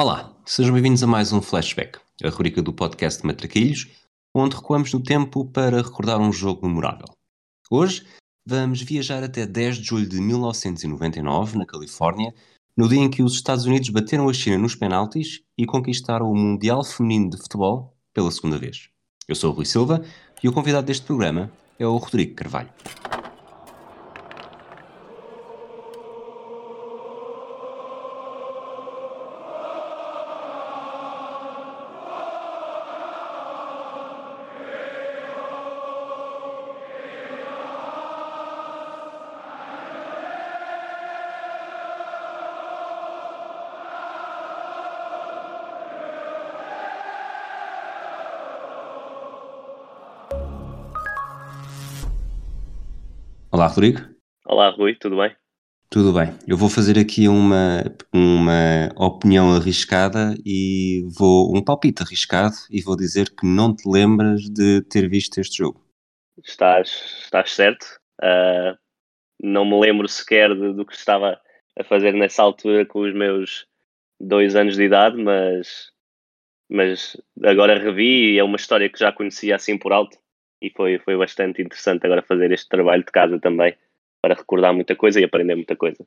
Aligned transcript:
Olá, 0.00 0.32
sejam 0.46 0.72
bem-vindos 0.72 1.02
a 1.02 1.08
mais 1.08 1.32
um 1.32 1.42
Flashback, 1.42 1.98
a 2.22 2.28
rubrica 2.28 2.62
do 2.62 2.72
podcast 2.72 3.26
Matraquilhos, 3.26 3.88
onde 4.32 4.54
recuamos 4.54 4.92
no 4.92 5.02
tempo 5.02 5.44
para 5.44 5.82
recordar 5.82 6.20
um 6.20 6.32
jogo 6.32 6.68
memorável. 6.68 7.08
Hoje 7.68 8.06
vamos 8.46 8.80
viajar 8.80 9.24
até 9.24 9.44
10 9.44 9.78
de 9.78 9.82
julho 9.82 10.08
de 10.08 10.20
1999, 10.20 11.58
na 11.58 11.66
Califórnia, 11.66 12.32
no 12.76 12.88
dia 12.88 13.00
em 13.00 13.10
que 13.10 13.24
os 13.24 13.32
Estados 13.32 13.64
Unidos 13.64 13.88
bateram 13.88 14.28
a 14.28 14.32
China 14.32 14.56
nos 14.58 14.76
penaltis 14.76 15.40
e 15.58 15.66
conquistaram 15.66 16.30
o 16.30 16.36
Mundial 16.36 16.84
Feminino 16.84 17.30
de 17.30 17.36
Futebol 17.36 17.92
pela 18.14 18.30
segunda 18.30 18.56
vez. 18.56 18.90
Eu 19.26 19.34
sou 19.34 19.50
o 19.50 19.52
Rui 19.52 19.64
Silva 19.64 20.04
e 20.40 20.48
o 20.48 20.52
convidado 20.52 20.86
deste 20.86 21.06
programa 21.06 21.50
é 21.76 21.84
o 21.84 21.96
Rodrigo 21.96 22.36
Carvalho. 22.36 22.70
Rodrigo. 53.78 54.00
Olá, 54.44 54.70
Rui, 54.70 54.96
tudo 54.96 55.18
bem? 55.18 55.36
Tudo 55.88 56.12
bem. 56.12 56.36
Eu 56.48 56.56
vou 56.56 56.68
fazer 56.68 56.98
aqui 56.98 57.28
uma, 57.28 57.84
uma 58.12 58.88
opinião 58.96 59.54
arriscada 59.54 60.34
e 60.44 61.06
vou 61.16 61.56
um 61.56 61.62
palpite 61.62 62.02
arriscado 62.02 62.56
e 62.72 62.82
vou 62.82 62.96
dizer 62.96 63.30
que 63.30 63.46
não 63.46 63.72
te 63.72 63.88
lembras 63.88 64.40
de 64.50 64.82
ter 64.90 65.08
visto 65.08 65.38
este 65.38 65.58
jogo. 65.58 65.80
Estás, 66.44 67.20
estás 67.22 67.52
certo. 67.52 67.84
Uh, 68.20 68.76
não 69.40 69.64
me 69.64 69.78
lembro 69.78 70.08
sequer 70.08 70.52
de, 70.56 70.72
do 70.72 70.84
que 70.84 70.96
estava 70.96 71.40
a 71.78 71.84
fazer 71.84 72.12
nessa 72.14 72.42
altura 72.42 72.84
com 72.84 73.02
os 73.02 73.14
meus 73.14 73.64
dois 74.18 74.56
anos 74.56 74.74
de 74.74 74.82
idade, 74.82 75.16
mas, 75.22 75.92
mas 76.68 77.16
agora 77.44 77.78
revi 77.78 78.32
e 78.32 78.38
é 78.40 78.42
uma 78.42 78.56
história 78.56 78.90
que 78.90 78.98
já 78.98 79.12
conhecia 79.12 79.54
assim 79.54 79.78
por 79.78 79.92
alto 79.92 80.18
e 80.60 80.70
foi, 80.70 80.98
foi 80.98 81.16
bastante 81.16 81.62
interessante 81.62 82.04
agora 82.04 82.22
fazer 82.22 82.50
este 82.52 82.68
trabalho 82.68 83.04
de 83.04 83.12
casa 83.12 83.38
também 83.38 83.74
para 84.22 84.34
recordar 84.34 84.74
muita 84.74 84.96
coisa 84.96 85.20
e 85.20 85.24
aprender 85.24 85.54
muita 85.54 85.76
coisa. 85.76 86.04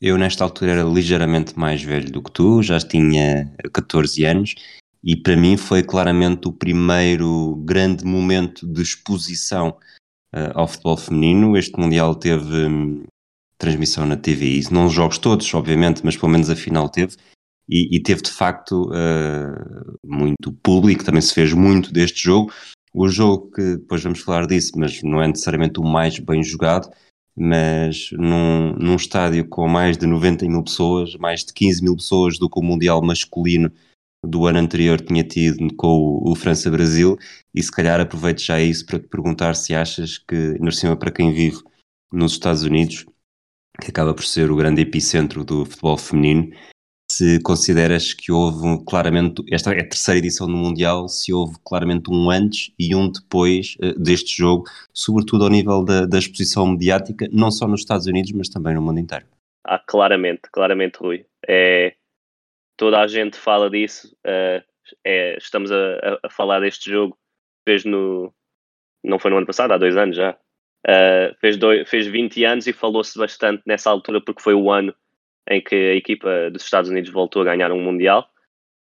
Eu, 0.00 0.18
nesta 0.18 0.44
altura, 0.44 0.72
era 0.72 0.82
ligeiramente 0.82 1.58
mais 1.58 1.82
velho 1.82 2.10
do 2.10 2.22
que 2.22 2.30
tu, 2.30 2.62
já 2.62 2.78
tinha 2.78 3.50
14 3.72 4.24
anos, 4.24 4.54
e 5.02 5.16
para 5.16 5.36
mim 5.36 5.56
foi 5.56 5.82
claramente 5.82 6.48
o 6.48 6.52
primeiro 6.52 7.56
grande 7.64 8.04
momento 8.04 8.66
de 8.66 8.82
exposição 8.82 9.76
uh, 10.34 10.50
ao 10.54 10.66
futebol 10.66 10.96
feminino. 10.96 11.56
Este 11.56 11.78
Mundial 11.78 12.14
teve 12.14 12.66
um, 12.66 13.04
transmissão 13.56 14.04
na 14.04 14.16
TV, 14.16 14.60
não 14.70 14.86
os 14.86 14.92
jogos 14.92 15.18
todos, 15.18 15.52
obviamente, 15.54 16.02
mas 16.04 16.16
pelo 16.16 16.32
menos 16.32 16.50
a 16.50 16.56
final 16.56 16.88
teve, 16.88 17.16
e, 17.68 17.96
e 17.96 18.02
teve 18.02 18.22
de 18.22 18.30
facto 18.30 18.90
uh, 18.90 19.98
muito 20.04 20.52
público, 20.62 21.04
também 21.04 21.22
se 21.22 21.32
fez 21.32 21.52
muito 21.52 21.92
deste 21.92 22.22
jogo. 22.22 22.52
O 22.94 23.08
jogo 23.08 23.50
que 23.50 23.76
depois 23.76 24.04
vamos 24.04 24.20
falar 24.20 24.46
disso, 24.46 24.72
mas 24.76 25.02
não 25.02 25.20
é 25.20 25.26
necessariamente 25.26 25.80
o 25.80 25.82
mais 25.82 26.16
bem 26.20 26.44
jogado, 26.44 26.88
mas 27.36 28.10
num, 28.12 28.72
num 28.74 28.94
estádio 28.94 29.48
com 29.48 29.66
mais 29.66 29.98
de 29.98 30.06
90 30.06 30.46
mil 30.46 30.62
pessoas, 30.62 31.16
mais 31.16 31.44
de 31.44 31.52
15 31.52 31.82
mil 31.82 31.96
pessoas 31.96 32.38
do 32.38 32.48
que 32.48 32.60
o 32.60 32.62
Mundial 32.62 33.02
masculino 33.02 33.72
do 34.24 34.46
ano 34.46 34.60
anterior 34.60 35.00
tinha 35.00 35.24
tido 35.24 35.74
com 35.74 35.88
o, 35.88 36.30
o 36.30 36.36
França-Brasil, 36.36 37.18
e 37.52 37.60
se 37.60 37.70
calhar 37.70 38.00
aproveito 38.00 38.40
já 38.40 38.60
isso 38.60 38.86
para 38.86 39.00
te 39.00 39.08
perguntar 39.08 39.54
se 39.54 39.74
achas 39.74 40.16
que, 40.16 40.56
na 40.60 40.70
cima 40.70 40.96
para 40.96 41.10
quem 41.10 41.32
vive 41.32 41.58
nos 42.12 42.32
Estados 42.32 42.62
Unidos, 42.62 43.04
que 43.80 43.90
acaba 43.90 44.14
por 44.14 44.24
ser 44.24 44.52
o 44.52 44.56
grande 44.56 44.82
epicentro 44.82 45.44
do 45.44 45.64
futebol 45.64 45.98
feminino, 45.98 46.52
se 47.10 47.40
consideras 47.42 48.12
que 48.12 48.32
houve 48.32 48.84
claramente, 48.86 49.42
esta 49.52 49.72
é 49.72 49.80
a 49.80 49.88
terceira 49.88 50.18
edição 50.18 50.46
do 50.46 50.56
Mundial, 50.56 51.08
se 51.08 51.32
houve 51.32 51.56
claramente 51.64 52.10
um 52.10 52.30
antes 52.30 52.72
e 52.78 52.94
um 52.94 53.10
depois 53.10 53.76
uh, 53.82 53.98
deste 54.00 54.36
jogo, 54.36 54.64
sobretudo 54.92 55.44
ao 55.44 55.50
nível 55.50 55.84
da, 55.84 56.06
da, 56.06 56.18
exposição 56.18 56.66
mediática, 56.66 57.28
não 57.30 57.50
só 57.50 57.68
nos 57.68 57.80
Estados 57.80 58.06
Unidos, 58.06 58.32
mas 58.32 58.48
também 58.48 58.74
no 58.74 58.82
mundo 58.82 58.98
inteiro. 58.98 59.26
Ah, 59.64 59.78
claramente, 59.78 60.42
claramente, 60.50 60.96
Rui. 60.96 61.24
É, 61.46 61.94
toda 62.76 63.00
a 63.00 63.06
gente 63.06 63.36
fala 63.36 63.70
disso, 63.70 64.14
uh, 64.26 64.62
é, 65.04 65.36
estamos 65.36 65.70
a, 65.70 66.18
a, 66.22 66.30
falar 66.30 66.60
deste 66.60 66.90
jogo, 66.90 67.16
fez 67.66 67.84
no, 67.84 68.32
não 69.04 69.18
foi 69.18 69.30
no 69.30 69.36
ano 69.36 69.46
passado, 69.46 69.72
há 69.72 69.78
dois 69.78 69.96
anos 69.96 70.16
já, 70.16 70.32
uh, 70.32 71.34
fez, 71.40 71.56
dois, 71.56 71.88
fez 71.88 72.06
20 72.06 72.44
anos 72.44 72.66
e 72.66 72.72
falou-se 72.72 73.18
bastante 73.18 73.62
nessa 73.66 73.90
altura 73.90 74.20
porque 74.20 74.42
foi 74.42 74.54
o 74.54 74.70
ano 74.70 74.94
em 75.48 75.60
que 75.60 75.74
a 75.74 75.94
equipa 75.94 76.50
dos 76.50 76.64
Estados 76.64 76.90
Unidos 76.90 77.10
voltou 77.10 77.42
a 77.42 77.44
ganhar 77.44 77.70
um 77.72 77.82
Mundial. 77.82 78.28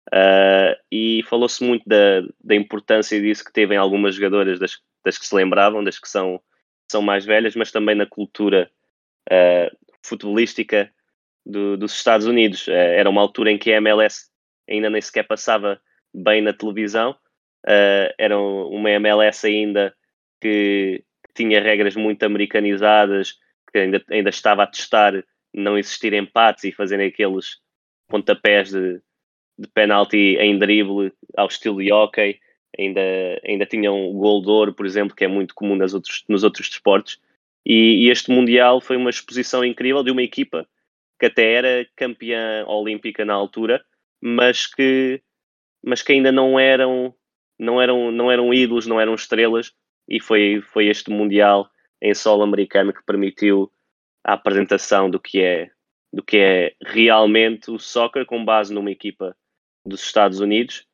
Uh, 0.08 0.72
e 0.90 1.22
falou-se 1.24 1.62
muito 1.62 1.84
da, 1.86 2.22
da 2.42 2.56
importância 2.56 3.20
disso 3.20 3.44
que 3.44 3.52
teve 3.52 3.76
em 3.76 3.78
algumas 3.78 4.16
jogadoras 4.16 4.58
das, 4.58 4.80
das 5.04 5.18
que 5.18 5.26
se 5.26 5.36
lembravam, 5.36 5.84
das 5.84 6.00
que 6.00 6.08
são, 6.08 6.42
são 6.90 7.02
mais 7.02 7.26
velhas, 7.26 7.56
mas 7.56 7.72
também 7.72 7.94
na 7.94 8.06
cultura 8.06 8.72
uh, 9.30 9.78
futebolística 10.02 10.90
do, 11.46 11.76
dos 11.76 11.94
Estados 11.94 12.26
Unidos. 12.26 12.68
Uh, 12.68 12.72
era 12.72 13.10
uma 13.10 13.22
altura 13.22 13.52
em 13.52 13.58
que 13.58 13.72
a 13.74 13.78
MLS 13.78 14.30
ainda 14.70 14.90
nem 14.90 15.02
sequer 15.02 15.24
passava 15.24 15.80
bem 16.14 16.42
na 16.42 16.54
televisão, 16.54 17.16
era 18.18 18.40
uma 18.40 18.90
MLS 18.92 19.46
ainda 19.46 19.94
que, 20.40 21.04
que, 21.26 21.34
tinha 21.34 21.62
regras 21.62 21.96
muito 21.98 22.24
americanizadas, 22.24 23.38
que 23.72 23.80
ainda, 23.80 24.02
ainda 24.10 24.30
estava 24.30 24.64
a 24.64 24.68
testar 24.68 25.22
não 25.54 25.78
existir 25.78 26.14
empates 26.14 26.64
e 26.64 26.72
fazerem 26.72 27.08
aqueles 27.08 27.58
pontapés 28.08 28.72
de, 28.72 29.02
de 29.58 29.68
penalti 29.74 30.38
em 30.40 30.58
drible 30.58 31.12
ao 31.36 31.48
estilo 31.48 31.82
de 31.82 31.92
hockey. 31.92 32.40
Ainda, 32.78 33.02
ainda 33.46 33.66
tinham 33.66 34.10
o 34.10 34.14
gol 34.14 34.42
de 34.42 34.50
ouro, 34.50 34.74
por 34.74 34.86
exemplo, 34.86 35.16
que 35.16 35.24
é 35.24 35.28
muito 35.28 35.56
comum 35.56 35.76
nas 35.76 35.94
outros, 35.94 36.24
nos 36.28 36.44
outros 36.44 36.70
desportos. 36.70 37.20
E, 37.66 38.06
e, 38.06 38.10
este 38.10 38.32
Mundial 38.32 38.80
foi 38.80 38.96
uma 38.96 39.10
exposição 39.10 39.64
incrível 39.66 40.04
de 40.04 40.12
uma 40.12 40.22
equipa 40.22 40.68
que 41.20 41.26
até 41.26 41.54
era 41.54 41.88
campeã 41.96 42.64
olímpica 42.68 43.26
na 43.26 43.34
altura, 43.34 43.84
mas 44.22 44.68
que, 44.68 45.22
mas 45.84 46.02
que 46.02 46.14
ainda 46.14 46.32
não 46.32 46.60
eram, 46.60 47.14
não, 47.58 47.82
eram, 47.82 48.12
não 48.12 48.32
eram 48.32 48.54
ídolos, 48.54 48.86
não 48.86 49.02
eram 49.02 49.16
estrelas. 49.16 49.74
E 50.08 50.20
foi, 50.20 50.62
foi 50.62 50.88
este 50.88 51.10
Mundial 51.10 51.70
em 52.02 52.14
solo 52.14 52.44
americano 52.44 52.94
que 52.94 53.04
permitiu 53.04 53.72
a 54.28 54.34
apresentação 54.34 55.10
do 55.10 55.20
que 55.20 55.40
é 55.40 55.72
do 56.14 56.24
que 56.24 56.38
é 56.38 56.74
realmente 56.86 57.70
o 57.72 57.80
soccer 57.80 58.26
com 58.26 58.44
base 58.44 58.74
numa 58.74 58.92
equipa 58.92 59.36
dos 59.86 60.04
Estados 60.04 60.40
Unidos 60.40 60.86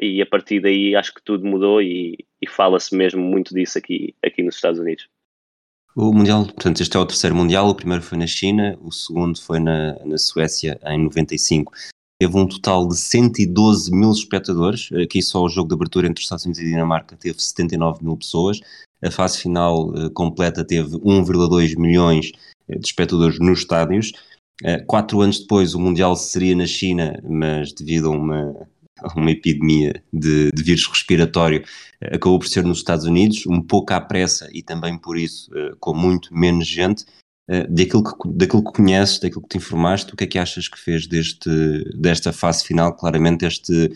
e 0.00 0.20
a 0.20 0.26
partir 0.26 0.60
daí 0.60 0.94
acho 0.96 1.14
que 1.14 1.22
tudo 1.22 1.46
mudou 1.46 1.80
e, 1.80 2.26
e 2.40 2.48
fala-se 2.48 2.94
mesmo 2.96 3.22
muito 3.22 3.54
disso 3.54 3.78
aqui, 3.78 4.14
aqui 4.24 4.42
nos 4.42 4.56
Estados 4.56 4.80
Unidos. 4.80 5.08
O 5.94 6.12
Mundial, 6.12 6.46
portanto, 6.46 6.80
este 6.80 6.96
é 6.96 7.00
o 7.00 7.06
terceiro 7.06 7.36
Mundial, 7.36 7.68
o 7.68 7.74
primeiro 7.74 8.02
foi 8.02 8.16
na 8.16 8.26
China, 8.26 8.78
o 8.80 8.90
segundo 8.90 9.40
foi 9.40 9.60
na, 9.60 9.94
na 10.04 10.16
Suécia 10.16 10.80
em 10.86 11.04
95. 11.04 11.72
Teve 12.18 12.36
um 12.36 12.48
total 12.48 12.88
de 12.88 12.96
112 12.96 13.94
mil 13.94 14.10
espectadores, 14.10 14.90
aqui 14.92 15.20
só 15.20 15.42
o 15.42 15.50
jogo 15.50 15.68
de 15.68 15.74
abertura 15.74 16.06
entre 16.06 16.20
os 16.20 16.24
Estados 16.24 16.46
Unidos 16.46 16.62
e 16.62 16.66
Dinamarca 16.66 17.16
teve 17.16 17.38
79 17.40 18.02
mil 18.02 18.16
pessoas, 18.16 18.58
a 19.02 19.10
fase 19.10 19.38
final 19.38 19.90
uh, 19.90 20.10
completa 20.10 20.64
teve 20.64 20.96
1,2 20.98 21.76
milhões 21.78 22.32
de 22.68 22.86
espectadores 22.86 23.38
nos 23.38 23.60
estádios. 23.60 24.12
Eh, 24.62 24.80
quatro 24.86 25.20
anos 25.20 25.40
depois, 25.40 25.74
o 25.74 25.80
Mundial 25.80 26.14
seria 26.16 26.54
na 26.54 26.66
China, 26.66 27.20
mas 27.28 27.72
devido 27.72 28.08
a 28.08 28.10
uma, 28.10 28.68
uma 29.16 29.30
epidemia 29.30 30.02
de, 30.12 30.50
de, 30.52 30.62
vírus 30.62 30.86
respiratório, 30.86 31.64
eh, 32.00 32.16
acabou 32.16 32.38
por 32.38 32.46
ser 32.46 32.64
nos 32.64 32.78
Estados 32.78 33.04
Unidos, 33.04 33.44
um 33.46 33.60
pouco 33.60 33.92
à 33.92 34.00
pressa 34.00 34.48
e 34.52 34.62
também 34.62 34.96
por 34.96 35.18
isso 35.18 35.50
eh, 35.56 35.72
com 35.80 35.94
muito 35.94 36.34
menos 36.34 36.66
gente. 36.66 37.04
Daquilo 37.68 38.04
que, 38.04 38.28
daquilo 38.28 38.64
que 38.64 38.72
conheces, 38.72 39.18
daquilo 39.18 39.42
que 39.42 39.48
te 39.48 39.56
informaste, 39.58 40.14
o 40.14 40.16
que 40.16 40.24
é 40.24 40.26
que 40.26 40.38
achas 40.38 40.68
que 40.68 40.78
fez 40.78 41.06
deste, 41.06 41.50
desta 41.94 42.32
fase 42.32 42.64
final? 42.64 42.94
Claramente, 42.94 43.44
este 43.44 43.90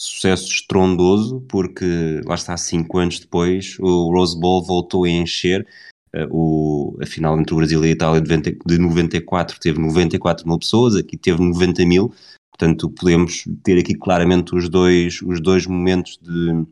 sucesso 0.00 0.50
estrondoso, 0.50 1.42
porque 1.42 2.20
lá 2.24 2.34
está, 2.34 2.56
cinco 2.56 2.98
anos 2.98 3.20
depois, 3.20 3.76
o 3.78 4.10
Rose 4.10 4.38
Bowl 4.38 4.64
voltou 4.64 5.04
a 5.04 5.08
encher 5.08 5.66
Uh, 6.12 6.26
o, 6.28 6.98
a 7.00 7.06
final 7.06 7.38
entre 7.38 7.54
o 7.54 7.56
Brasil 7.56 7.84
e 7.84 7.86
a 7.86 7.92
Itália 7.92 8.20
de, 8.20 8.28
20, 8.28 8.58
de 8.66 8.78
94 8.78 9.60
teve 9.60 9.78
94 9.78 10.44
mil 10.44 10.58
pessoas, 10.58 10.96
aqui 10.96 11.16
teve 11.16 11.40
90 11.40 11.86
mil, 11.86 12.12
portanto 12.50 12.90
podemos 12.90 13.44
ter 13.62 13.78
aqui 13.78 13.94
claramente 13.94 14.52
os 14.52 14.68
dois, 14.68 15.22
os 15.22 15.40
dois 15.40 15.68
momentos 15.68 16.18
de, 16.20 16.66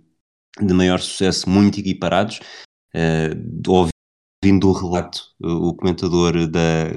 de 0.61 0.75
maior 0.75 0.99
sucesso 0.99 1.49
muito 1.49 1.79
equiparados. 1.79 2.41
Uh, 2.93 3.89
ouvindo 4.43 4.69
o 4.69 4.73
relato, 4.73 5.23
o 5.41 5.73
comentador 5.73 6.49
da, 6.49 6.91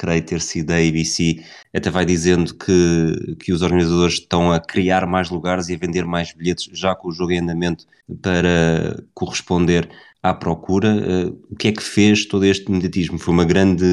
creio 0.00 0.24
ter 0.24 0.40
sido 0.40 0.70
a 0.70 0.76
ABC, 0.76 1.44
até 1.74 1.90
vai 1.90 2.06
dizendo 2.06 2.54
que, 2.54 3.36
que 3.36 3.52
os 3.52 3.60
organizadores 3.60 4.14
estão 4.14 4.50
a 4.50 4.58
criar 4.58 5.06
mais 5.06 5.28
lugares 5.28 5.68
e 5.68 5.74
a 5.74 5.78
vender 5.78 6.06
mais 6.06 6.32
bilhetes 6.32 6.70
já 6.72 6.94
com 6.94 7.08
o 7.08 7.12
jogo 7.12 7.32
em 7.32 7.40
andamento 7.40 7.84
para 8.22 9.04
corresponder 9.12 9.90
à 10.22 10.32
procura. 10.32 10.88
Uh, 10.88 11.38
o 11.50 11.54
que 11.54 11.68
é 11.68 11.72
que 11.72 11.82
fez 11.82 12.24
todo 12.24 12.46
este 12.46 12.66
imediatismo? 12.70 13.18
Foi 13.18 13.34
uma 13.34 13.44
grande 13.44 13.84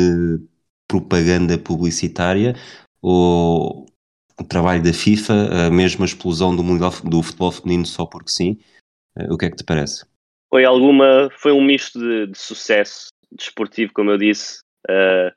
propaganda 0.88 1.58
publicitária 1.58 2.56
ou 3.02 3.86
o 4.40 4.44
trabalho 4.46 4.82
da 4.82 4.94
FIFA, 4.94 5.68
a 5.68 5.70
mesma 5.70 6.06
explosão 6.06 6.56
do, 6.56 6.64
mundial, 6.64 6.94
do 7.04 7.22
futebol 7.22 7.52
feminino 7.52 7.86
só 7.86 8.06
porque 8.06 8.32
sim? 8.32 8.58
Uh, 9.18 9.34
o 9.34 9.38
que 9.38 9.46
é 9.46 9.50
que 9.50 9.58
te 9.58 9.66
parece? 9.66 10.06
Foi 10.50 10.64
alguma, 10.64 11.30
foi 11.38 11.52
um 11.52 11.62
misto 11.62 12.00
de, 12.00 12.28
de 12.28 12.38
sucesso 12.38 13.10
desportivo, 13.30 13.92
como 13.94 14.10
eu 14.12 14.18
disse, 14.18 14.62
uh, 14.90 15.36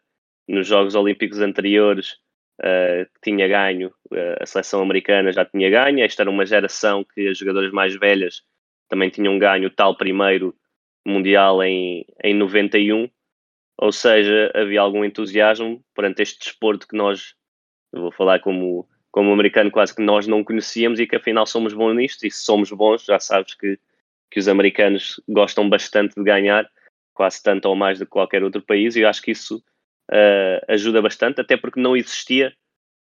nos 0.50 0.66
Jogos 0.66 0.94
Olímpicos 0.94 1.40
anteriores, 1.40 2.16
uh, 2.60 3.08
tinha 3.22 3.46
ganho, 3.46 3.88
uh, 4.10 4.42
a 4.42 4.46
seleção 4.46 4.82
americana 4.82 5.32
já 5.32 5.44
tinha 5.44 5.70
ganho, 5.70 6.04
esta 6.04 6.22
era 6.22 6.30
uma 6.30 6.44
geração 6.44 7.04
que 7.04 7.28
as 7.28 7.38
jogadoras 7.38 7.72
mais 7.72 7.94
velhas 7.94 8.42
também 8.88 9.08
tinham 9.08 9.38
ganho 9.38 9.68
o 9.68 9.70
tal 9.70 9.96
primeiro 9.96 10.54
Mundial 11.06 11.62
em, 11.62 12.04
em 12.22 12.34
91, 12.34 13.08
ou 13.78 13.92
seja, 13.92 14.50
havia 14.54 14.82
algum 14.82 15.02
entusiasmo 15.02 15.82
perante 15.94 16.22
este 16.22 16.38
desporto 16.40 16.86
que 16.86 16.94
nós, 16.94 17.34
vou 17.90 18.12
falar 18.12 18.40
como, 18.40 18.86
como 19.10 19.32
americano, 19.32 19.70
quase 19.70 19.94
que 19.94 20.02
nós 20.02 20.26
não 20.26 20.44
conhecíamos 20.44 21.00
e 21.00 21.06
que 21.06 21.16
afinal 21.16 21.46
somos 21.46 21.72
bons 21.72 21.94
nisto, 21.94 22.26
e 22.26 22.30
se 22.30 22.44
somos 22.44 22.70
bons, 22.70 23.04
já 23.04 23.18
sabes 23.18 23.54
que, 23.54 23.78
que 24.30 24.38
os 24.38 24.46
americanos 24.46 25.18
gostam 25.26 25.70
bastante 25.70 26.14
de 26.14 26.22
ganhar, 26.22 26.68
quase 27.14 27.42
tanto 27.42 27.66
ou 27.66 27.74
mais 27.74 27.98
do 27.98 28.04
que 28.04 28.10
qualquer 28.10 28.44
outro 28.44 28.60
país, 28.60 28.94
e 28.96 29.00
eu 29.00 29.08
acho 29.08 29.22
que 29.22 29.30
isso 29.30 29.62
uh, 30.10 30.64
ajuda 30.68 31.00
bastante, 31.00 31.40
até 31.40 31.56
porque 31.56 31.80
não 31.80 31.96
existia 31.96 32.54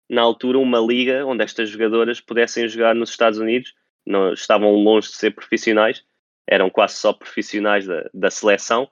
na 0.10 0.22
altura 0.22 0.60
uma 0.60 0.80
liga 0.80 1.26
onde 1.26 1.44
estas 1.44 1.70
jogadoras 1.70 2.20
pudessem 2.20 2.68
jogar 2.68 2.94
nos 2.94 3.12
Estados 3.12 3.40
Unidos, 3.40 3.74
não, 4.06 4.34
estavam 4.34 4.74
longe 4.74 5.08
de 5.08 5.16
ser 5.16 5.32
profissionais, 5.32 6.04
eram 6.48 6.70
quase 6.70 6.96
só 6.96 7.14
profissionais 7.14 7.88
da, 7.88 8.10
da 8.14 8.30
seleção, 8.30 8.90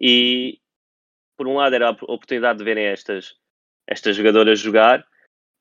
e 0.00 0.58
por 1.36 1.46
um 1.46 1.56
lado 1.56 1.74
era 1.74 1.88
a 1.88 1.92
oportunidade 1.92 2.58
de 2.58 2.64
verem 2.64 2.86
estas, 2.86 3.36
estas 3.86 4.16
jogadoras 4.16 4.58
jogar, 4.58 5.00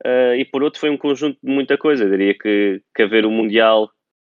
uh, 0.06 0.35
e 0.38 0.45
por 0.45 0.63
outro 0.63 0.79
foi 0.79 0.89
um 0.89 0.97
conjunto 0.97 1.38
de 1.44 1.51
muita 1.51 1.77
coisa, 1.77 2.06
eu 2.06 2.09
diria 2.09 2.38
que, 2.38 2.81
que 2.95 3.03
haver 3.03 3.25
o 3.25 3.31
Mundial 3.31 3.91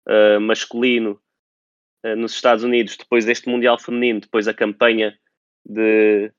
uh, 0.08 0.42
masculino 0.42 1.20
nos 2.18 2.34
Estados 2.34 2.66
Unidos, 2.66 2.98
depois 2.98 3.24
deste 3.24 3.48
Mundial 3.48 3.80
feminino, 3.80 4.20
depois 4.20 4.46
a 4.46 4.54
campanha 4.54 5.18
de, 5.66 6.30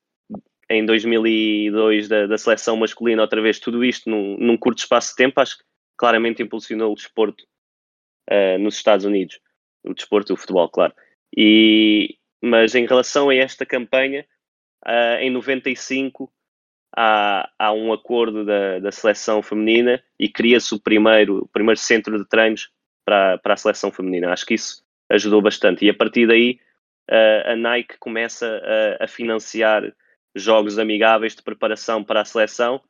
em 0.68 0.84
2002 0.84 2.08
da, 2.08 2.26
da, 2.26 2.38
seleção 2.38 2.76
masculina, 2.76 3.22
outra 3.22 3.40
vez, 3.40 3.58
tudo 3.58 3.84
isto 3.84 4.08
num, 4.08 4.36
num, 4.38 4.56
curto 4.56 4.78
espaço 4.78 5.10
de 5.10 5.16
tempo, 5.16 5.40
acho 5.40 5.58
que 5.58 5.64
claramente 5.96 6.42
impulsionou 6.42 6.92
o 6.92 6.94
desporto 6.94 7.44
uh, 8.30 8.58
nos 8.58 8.76
Estados 8.76 9.04
Unidos. 9.04 9.38
O 9.84 9.94
desporto 9.94 10.32
e 10.32 10.34
o 10.34 10.36
futebol, 10.36 10.68
claro. 10.68 10.94
E, 11.36 12.16
mas 12.42 12.74
em 12.74 12.86
relação 12.86 13.28
a 13.28 13.34
esta 13.34 13.66
campanha, 13.66 14.24
uh, 14.86 15.20
em 15.20 15.30
95 15.30 16.32
há, 16.96 17.50
há 17.58 17.72
um 17.72 17.92
acordo 17.92 18.44
da, 18.44 18.78
da 18.78 18.92
seleção 18.92 19.42
feminina 19.42 20.02
e 20.18 20.28
cria-se 20.28 20.74
o 20.74 20.80
primeiro, 20.80 21.40
o 21.40 21.48
primeiro 21.48 21.78
centro 21.78 22.18
de 22.18 22.26
treinos 22.26 22.70
para, 23.04 23.38
para 23.38 23.54
a 23.54 23.56
seleção 23.56 23.90
feminina. 23.90 24.32
Acho 24.32 24.46
que 24.46 24.54
isso 24.54 24.82
ajudou 25.10 25.42
bastante. 25.42 25.84
E 25.84 25.90
a 25.90 25.94
partir 25.94 26.26
daí, 26.26 26.58
uh, 27.10 27.50
a 27.50 27.56
Nike 27.56 27.98
começa 27.98 28.46
a, 29.00 29.04
a 29.04 29.06
financiar 29.06 29.92
jogos 30.34 30.78
amigáveis 30.78 31.34
de 31.34 31.42
preparação 31.42 32.02
para 32.02 32.20
a 32.20 32.24
seleção 32.24 32.80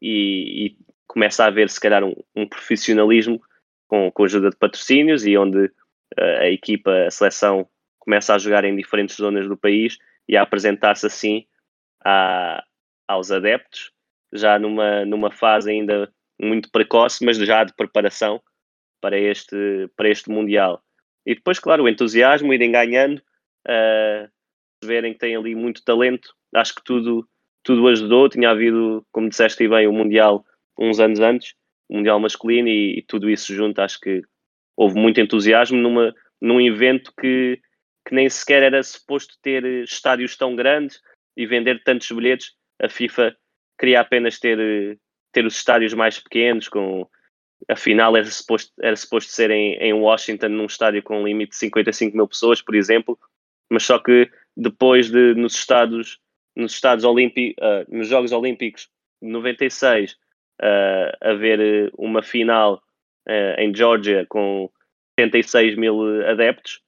e, 0.00 0.66
e 0.66 0.76
começa 1.06 1.44
a 1.44 1.46
haver, 1.48 1.68
se 1.70 1.80
calhar, 1.80 2.04
um, 2.04 2.14
um 2.34 2.46
profissionalismo 2.46 3.40
com, 3.86 4.10
com 4.10 4.24
ajuda 4.24 4.50
de 4.50 4.56
patrocínios 4.56 5.26
e 5.26 5.36
onde 5.36 5.66
uh, 5.66 6.40
a 6.40 6.48
equipa, 6.48 7.06
a 7.06 7.10
seleção, 7.10 7.68
começa 7.98 8.34
a 8.34 8.38
jogar 8.38 8.64
em 8.64 8.74
diferentes 8.74 9.16
zonas 9.16 9.48
do 9.48 9.56
país 9.56 9.96
e 10.28 10.36
a 10.36 10.42
apresentar-se 10.42 11.06
assim 11.06 11.46
a, 12.04 12.64
aos 13.06 13.30
adeptos, 13.30 13.92
já 14.32 14.58
numa, 14.58 15.04
numa 15.04 15.30
fase 15.30 15.70
ainda 15.70 16.12
muito 16.40 16.70
precoce, 16.70 17.24
mas 17.24 17.36
já 17.38 17.62
de 17.62 17.74
preparação 17.74 18.42
para 19.00 19.18
este, 19.18 19.88
para 19.96 20.08
este 20.08 20.30
Mundial. 20.30 20.82
E 21.24 21.34
depois, 21.34 21.58
claro, 21.58 21.84
o 21.84 21.88
entusiasmo, 21.88 22.52
irem 22.52 22.72
ganhando, 22.72 23.18
uh, 23.68 24.28
verem 24.84 25.12
que 25.12 25.20
têm 25.20 25.36
ali 25.36 25.54
muito 25.54 25.84
talento 25.84 26.34
acho 26.54 26.74
que 26.74 26.84
tudo, 26.84 27.26
tudo 27.62 27.86
ajudou. 27.88 28.28
Tinha 28.28 28.50
havido, 28.50 29.04
como 29.12 29.28
disseste 29.28 29.66
bem, 29.68 29.86
o 29.86 29.92
Mundial 29.92 30.44
uns 30.78 31.00
anos 31.00 31.20
antes, 31.20 31.54
o 31.88 31.96
Mundial 31.96 32.18
masculino, 32.18 32.68
e, 32.68 32.98
e, 32.98 33.02
tudo 33.02 33.28
isso 33.30 33.54
junto, 33.54 33.80
acho 33.80 34.00
que 34.00 34.22
houve 34.76 34.98
muito 34.98 35.20
entusiasmo 35.20 35.78
numa, 35.78 36.14
num 36.40 36.60
evento 36.60 37.12
que, 37.20 37.60
que 38.06 38.14
nem 38.14 38.28
sequer 38.28 38.62
era 38.62 38.82
suposto 38.82 39.36
ter 39.42 39.64
estádios 39.84 40.36
tão 40.36 40.56
grandes 40.56 41.00
e 41.36 41.46
vender 41.46 41.82
tantos 41.84 42.10
bilhetes. 42.10 42.52
A 42.80 42.88
FIFA 42.88 43.36
queria 43.78 44.00
apenas 44.00 44.38
ter, 44.38 44.98
ter 45.32 45.44
os 45.44 45.56
estádios 45.56 45.94
mais 45.94 46.18
pequenos, 46.18 46.68
com 46.68 47.06
a 47.68 47.76
final 47.76 48.16
era 48.16 48.26
suposto, 48.26 48.72
era 48.80 48.96
suposto 48.96 49.30
ser 49.30 49.50
em, 49.50 49.74
em 49.74 49.92
Washington, 49.92 50.48
num 50.48 50.66
estádio 50.66 51.02
com 51.02 51.20
um 51.20 51.26
limite 51.26 51.50
de 51.50 51.56
55 51.56 52.16
mil 52.16 52.26
pessoas, 52.26 52.60
por 52.60 52.74
exemplo, 52.74 53.18
mas 53.70 53.84
só 53.84 53.98
que 53.98 54.30
depois 54.56 55.10
de 55.10 55.34
nos 55.34 55.54
Estados 55.54 56.18
nos 56.54 56.72
Estados 56.72 57.04
Olímpicos, 57.04 57.62
uh, 57.62 57.96
nos 57.96 58.08
Jogos 58.08 58.32
Olímpicos 58.32 58.88
de 59.20 59.28
96, 59.28 60.12
uh, 60.12 61.16
haver 61.20 61.90
uma 61.96 62.22
final 62.22 62.82
uh, 63.28 63.60
em 63.60 63.74
Georgia 63.74 64.26
com 64.28 64.70
76 65.18 65.76
mil 65.76 66.26
adeptos, 66.28 66.80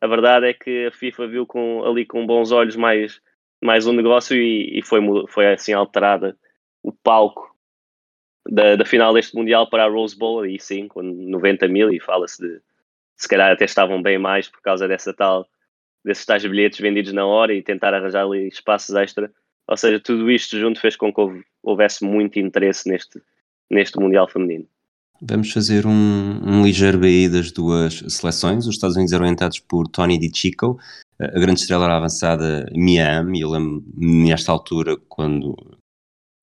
a 0.00 0.06
verdade 0.06 0.46
é 0.46 0.54
que 0.54 0.86
a 0.86 0.90
FIFA 0.90 1.26
viu 1.28 1.46
com, 1.46 1.84
ali 1.84 2.04
com 2.04 2.26
bons 2.26 2.50
olhos 2.50 2.76
mais, 2.76 3.20
mais 3.62 3.86
um 3.86 3.92
negócio 3.92 4.36
e, 4.36 4.78
e 4.78 4.82
foi, 4.82 5.00
foi 5.28 5.52
assim 5.52 5.72
alterada 5.72 6.36
o 6.82 6.92
palco 6.92 7.54
da, 8.48 8.74
da, 8.74 8.84
final 8.84 9.14
deste 9.14 9.36
Mundial 9.36 9.68
para 9.70 9.84
a 9.84 9.88
Rose 9.88 10.18
Bowl, 10.18 10.44
e 10.44 10.58
sim, 10.58 10.88
com 10.88 11.02
90 11.02 11.68
mil, 11.68 11.92
e 11.92 12.00
fala-se 12.00 12.42
de 12.42 12.60
se 13.16 13.28
calhar 13.28 13.52
até 13.52 13.64
estavam 13.64 14.02
bem 14.02 14.18
mais 14.18 14.48
por 14.48 14.60
causa 14.60 14.88
dessa 14.88 15.14
tal 15.14 15.46
desses 16.04 16.24
tais 16.24 16.42
bilhetes 16.42 16.80
vendidos 16.80 17.12
na 17.12 17.24
hora 17.24 17.54
e 17.54 17.62
tentar 17.62 17.94
arranjar 17.94 18.24
ali 18.24 18.48
espaços 18.48 18.94
extra. 18.94 19.30
Ou 19.68 19.76
seja, 19.76 20.00
tudo 20.00 20.30
isto 20.30 20.58
junto 20.58 20.80
fez 20.80 20.96
com 20.96 21.12
que 21.12 21.20
houvesse 21.62 22.04
muito 22.04 22.38
interesse 22.38 22.88
neste, 22.88 23.20
neste 23.70 23.98
Mundial 23.98 24.28
Feminino. 24.28 24.66
Vamos 25.20 25.52
fazer 25.52 25.86
um, 25.86 26.40
um 26.44 26.64
ligeiro 26.64 26.98
BI 26.98 27.28
das 27.28 27.52
duas 27.52 28.02
seleções. 28.08 28.66
Os 28.66 28.74
Estados 28.74 28.96
Unidos 28.96 29.12
eram 29.12 29.22
orientados 29.22 29.60
por 29.60 29.86
Tony 29.86 30.18
Di 30.18 30.30
Chico, 30.34 30.80
a 31.20 31.38
grande 31.38 31.60
estrela 31.60 31.84
era 31.84 31.96
avançada 31.96 32.66
Miami. 32.74 33.40
Eu 33.40 33.50
lembro 33.50 33.84
nesta 33.96 34.50
altura, 34.50 34.96
quando, 35.08 35.54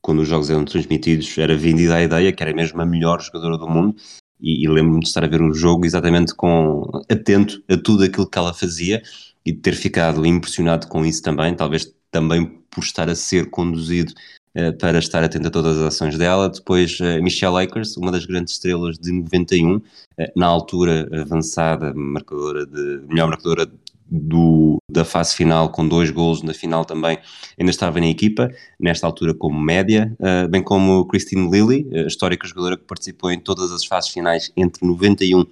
quando 0.01 0.21
os 0.21 0.27
jogos 0.27 0.49
eram 0.49 0.63
transmitidos, 0.63 1.37
era 1.37 1.57
vendida 1.57 1.95
a 1.95 2.03
ideia 2.03 2.31
que 2.31 2.41
era 2.41 2.53
mesmo 2.53 2.81
a 2.81 2.85
melhor 2.85 3.21
jogadora 3.21 3.57
do 3.57 3.67
mundo. 3.67 3.95
E, 4.39 4.63
e 4.63 4.69
lembro-me 4.69 5.01
de 5.01 5.07
estar 5.07 5.23
a 5.25 5.27
ver 5.27 5.41
o 5.41 5.53
jogo 5.53 5.85
exatamente 5.85 6.33
com 6.33 6.83
atento 7.11 7.61
a 7.69 7.75
tudo 7.75 8.05
aquilo 8.05 8.29
que 8.29 8.37
ela 8.37 8.53
fazia 8.53 9.01
e 9.45 9.53
ter 9.53 9.73
ficado 9.73 10.25
impressionado 10.25 10.87
com 10.87 11.05
isso 11.05 11.21
também, 11.21 11.55
talvez 11.55 11.93
também 12.11 12.45
por 12.69 12.83
estar 12.83 13.09
a 13.09 13.15
ser 13.15 13.49
conduzido 13.49 14.13
uh, 14.55 14.77
para 14.77 14.99
estar 14.99 15.23
atento 15.23 15.47
a 15.47 15.51
todas 15.51 15.77
as 15.77 15.83
ações 15.83 16.17
dela. 16.17 16.49
Depois, 16.49 16.99
uh, 16.99 17.21
Michelle 17.21 17.57
Akers, 17.63 17.97
uma 17.97 18.11
das 18.11 18.25
grandes 18.25 18.53
estrelas 18.53 18.97
de 18.97 19.11
91, 19.11 19.75
uh, 19.75 19.81
eh, 20.17 20.31
na 20.35 20.47
altura 20.47 21.09
avançada, 21.21 21.93
marcadora 21.93 22.65
de, 22.65 23.01
melhor 23.07 23.27
marcadora 23.27 23.67
do, 24.11 24.79
da 24.91 25.05
fase 25.05 25.35
final, 25.35 25.71
com 25.71 25.87
dois 25.87 26.09
golos 26.09 26.41
na 26.41 26.53
final 26.53 26.83
também, 26.83 27.19
ainda 27.59 27.69
estava 27.69 27.99
na 27.99 28.07
equipa, 28.07 28.49
nesta 28.79 29.05
altura 29.05 29.35
como 29.35 29.59
média, 29.61 30.11
bem 30.49 30.63
como 30.63 31.05
Christine 31.05 31.47
Lilly, 31.47 31.87
histórica 32.07 32.47
jogadora 32.47 32.75
que 32.75 32.85
participou 32.85 33.29
em 33.31 33.39
todas 33.39 33.71
as 33.71 33.85
fases 33.85 34.09
finais 34.09 34.51
entre 34.57 34.83
91 34.83 35.41
e 35.41 35.47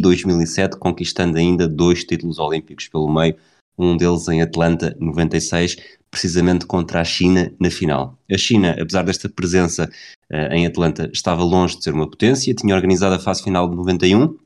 2007, 0.00 0.76
conquistando 0.78 1.38
ainda 1.38 1.68
dois 1.68 2.04
títulos 2.04 2.38
olímpicos 2.38 2.88
pelo 2.88 3.12
meio, 3.12 3.36
um 3.78 3.96
deles 3.96 4.26
em 4.28 4.42
Atlanta 4.42 4.96
96, 4.98 5.76
precisamente 6.10 6.66
contra 6.66 7.00
a 7.00 7.04
China 7.04 7.52
na 7.60 7.70
final. 7.70 8.18
A 8.30 8.38
China, 8.38 8.76
apesar 8.80 9.02
desta 9.02 9.28
presença 9.28 9.90
uh, 10.32 10.52
em 10.52 10.66
Atlanta, 10.66 11.10
estava 11.12 11.42
longe 11.42 11.76
de 11.76 11.84
ser 11.84 11.92
uma 11.92 12.08
potência, 12.08 12.54
tinha 12.54 12.74
organizado 12.74 13.14
a 13.14 13.18
fase 13.18 13.42
final 13.42 13.68
de 13.68 13.76
91, 13.76 14.36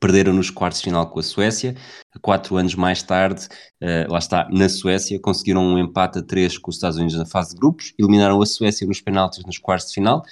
perderam 0.00 0.32
nos 0.32 0.50
quartos 0.50 0.80
de 0.80 0.84
final 0.84 1.06
com 1.10 1.18
a 1.18 1.22
Suécia. 1.22 1.74
Quatro 2.22 2.56
anos 2.56 2.74
mais 2.74 3.02
tarde, 3.02 3.48
uh, 3.82 4.10
lá 4.10 4.18
está, 4.18 4.48
na 4.50 4.68
Suécia, 4.68 5.18
conseguiram 5.20 5.62
um 5.62 5.78
empate 5.78 6.20
a 6.20 6.22
três 6.22 6.56
com 6.56 6.70
os 6.70 6.76
Estados 6.76 6.96
Unidos 6.96 7.16
na 7.16 7.26
fase 7.26 7.54
de 7.54 7.60
grupos, 7.60 7.92
eliminaram 7.98 8.40
a 8.40 8.46
Suécia 8.46 8.86
nos 8.86 9.00
penaltis 9.00 9.44
nos 9.44 9.58
quartos 9.58 9.88
de 9.88 9.94
final, 9.94 10.22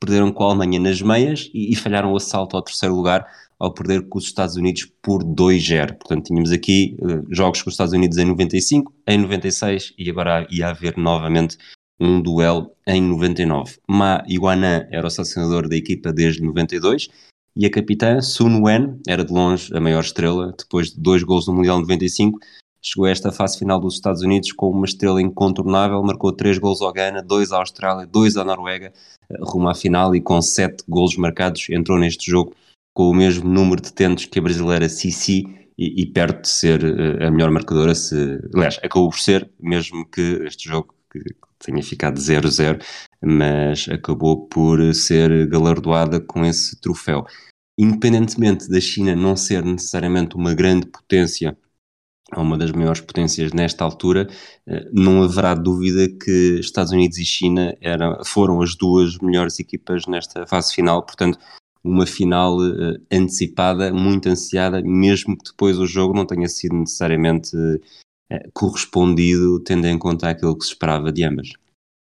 perderam 0.00 0.32
com 0.32 0.44
a 0.44 0.46
Alemanha 0.46 0.78
nas 0.78 1.02
meias 1.02 1.50
e, 1.52 1.72
e 1.72 1.76
falharam 1.76 2.12
o 2.12 2.16
assalto 2.16 2.56
ao 2.56 2.62
terceiro 2.62 2.94
lugar 2.94 3.26
ao 3.58 3.72
perder 3.72 4.08
com 4.08 4.18
os 4.18 4.24
Estados 4.24 4.56
Unidos 4.56 4.90
por 5.02 5.24
2-0. 5.24 5.98
Portanto, 5.98 6.26
tínhamos 6.26 6.52
aqui 6.52 6.96
uh, 7.00 7.26
jogos 7.34 7.62
com 7.62 7.68
os 7.68 7.74
Estados 7.74 7.92
Unidos 7.92 8.16
em 8.18 8.24
95, 8.24 8.92
em 9.06 9.18
96 9.18 9.94
e 9.98 10.08
agora 10.08 10.46
ia 10.50 10.68
haver 10.68 10.96
novamente 10.96 11.58
um 12.00 12.20
duelo 12.20 12.70
em 12.86 13.02
99. 13.02 13.78
Ma 13.88 14.24
Iguanan 14.28 14.86
era 14.90 15.06
o 15.06 15.10
selecionador 15.10 15.68
da 15.68 15.76
equipa 15.76 16.12
desde 16.12 16.42
92 16.42 17.08
e 17.56 17.66
a 17.66 17.70
capitã 17.70 18.20
Sun 18.20 18.62
Wen 18.62 19.00
era 19.08 19.24
de 19.24 19.32
longe 19.32 19.74
a 19.76 19.80
maior 19.80 20.00
estrela, 20.00 20.54
depois 20.56 20.92
de 20.92 21.00
dois 21.00 21.24
gols 21.24 21.48
no 21.48 21.54
Mundial 21.54 21.80
95, 21.80 22.38
chegou 22.80 23.06
a 23.06 23.10
esta 23.10 23.32
fase 23.32 23.58
final 23.58 23.80
dos 23.80 23.94
Estados 23.94 24.22
Unidos 24.22 24.52
com 24.52 24.70
uma 24.70 24.86
estrela 24.86 25.20
incontornável, 25.20 26.00
marcou 26.04 26.30
três 26.30 26.56
gols 26.58 26.80
ao 26.80 26.92
Ghana, 26.92 27.20
dois 27.20 27.50
à 27.50 27.58
Austrália, 27.58 28.06
dois 28.06 28.36
à 28.36 28.44
Noruega, 28.44 28.92
rumo 29.40 29.68
à 29.68 29.74
final 29.74 30.14
e 30.14 30.20
com 30.20 30.40
sete 30.40 30.84
gols 30.88 31.16
marcados 31.16 31.68
entrou 31.70 31.98
neste 31.98 32.30
jogo 32.30 32.54
com 32.98 33.10
o 33.10 33.14
mesmo 33.14 33.48
número 33.48 33.80
de 33.80 33.92
tentos 33.92 34.24
que 34.24 34.40
a 34.40 34.42
brasileira 34.42 34.88
Cici 34.88 35.44
e, 35.78 36.02
e 36.02 36.06
perto 36.06 36.42
de 36.42 36.48
ser 36.48 36.82
uh, 36.82 37.28
a 37.28 37.30
melhor 37.30 37.48
marcadora, 37.48 37.94
se, 37.94 38.40
aliás, 38.52 38.76
acabou 38.82 39.08
por 39.08 39.20
ser, 39.20 39.48
mesmo 39.60 40.04
que 40.10 40.20
este 40.44 40.68
jogo 40.68 40.92
que 41.08 41.20
tenha 41.60 41.80
ficado 41.80 42.18
0-0, 42.18 42.82
mas 43.22 43.88
acabou 43.88 44.48
por 44.48 44.92
ser 44.96 45.46
galardoada 45.46 46.20
com 46.20 46.44
esse 46.44 46.80
troféu. 46.80 47.24
Independentemente 47.78 48.68
da 48.68 48.80
China 48.80 49.14
não 49.14 49.36
ser 49.36 49.64
necessariamente 49.64 50.34
uma 50.34 50.52
grande 50.52 50.88
potência, 50.88 51.56
ou 52.34 52.42
uma 52.42 52.58
das 52.58 52.72
maiores 52.72 53.00
potências 53.00 53.52
nesta 53.52 53.84
altura, 53.84 54.26
eh, 54.66 54.90
não 54.92 55.22
haverá 55.22 55.54
dúvida 55.54 56.08
que 56.08 56.58
Estados 56.58 56.90
Unidos 56.90 57.16
e 57.18 57.24
China 57.24 57.76
eram, 57.80 58.18
foram 58.24 58.60
as 58.60 58.74
duas 58.74 59.16
melhores 59.18 59.60
equipas 59.60 60.04
nesta 60.08 60.48
fase 60.48 60.74
final, 60.74 61.06
portanto, 61.06 61.38
uma 61.82 62.06
final 62.06 62.58
uh, 62.58 62.98
antecipada, 63.12 63.92
muito 63.92 64.28
ansiada, 64.28 64.82
mesmo 64.82 65.36
que 65.36 65.50
depois 65.50 65.78
o 65.78 65.86
jogo 65.86 66.14
não 66.14 66.26
tenha 66.26 66.48
sido 66.48 66.74
necessariamente 66.76 67.56
uh, 67.56 68.50
correspondido, 68.52 69.62
tendo 69.64 69.86
em 69.86 69.98
conta 69.98 70.30
aquilo 70.30 70.56
que 70.56 70.64
se 70.64 70.72
esperava 70.72 71.12
de 71.12 71.24
ambas. 71.24 71.52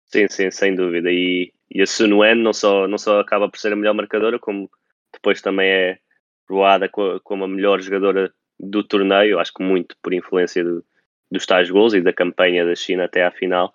Sim, 0.07 0.29
sim, 0.29 0.51
sem 0.51 0.75
dúvida. 0.75 1.11
E, 1.11 1.53
e 1.71 1.83
a 1.83 1.87
Sun 1.87 2.17
Wen 2.19 2.37
não 2.37 2.53
só, 2.53 2.87
não 2.87 2.99
só 2.99 3.21
acaba 3.21 3.49
por 3.49 3.59
ser 3.59 3.73
a 3.73 3.77
melhor 3.77 3.95
marcadora, 3.95 4.39
como 4.39 4.71
depois 5.13 5.41
também 5.41 5.69
é 5.69 5.99
proada 6.47 6.89
como 6.89 7.45
a 7.45 7.49
melhor 7.49 7.81
jogadora 7.81 8.33
do 8.59 8.85
torneio, 8.85 9.39
acho 9.39 9.53
que 9.53 9.63
muito 9.63 9.97
por 10.03 10.13
influência 10.13 10.63
do, 10.63 10.85
dos 11.31 11.47
tais 11.47 11.71
gols 11.71 11.95
e 11.95 12.01
da 12.01 12.13
campanha 12.13 12.65
da 12.65 12.75
China 12.75 13.05
até 13.05 13.25
à 13.25 13.31
final. 13.31 13.75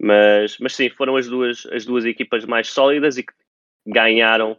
Mas, 0.00 0.58
mas 0.58 0.74
sim, 0.74 0.90
foram 0.90 1.16
as 1.16 1.26
duas, 1.28 1.66
as 1.66 1.84
duas 1.84 2.04
equipas 2.04 2.44
mais 2.44 2.68
sólidas 2.68 3.16
e 3.16 3.22
que 3.22 3.32
ganharam 3.86 4.56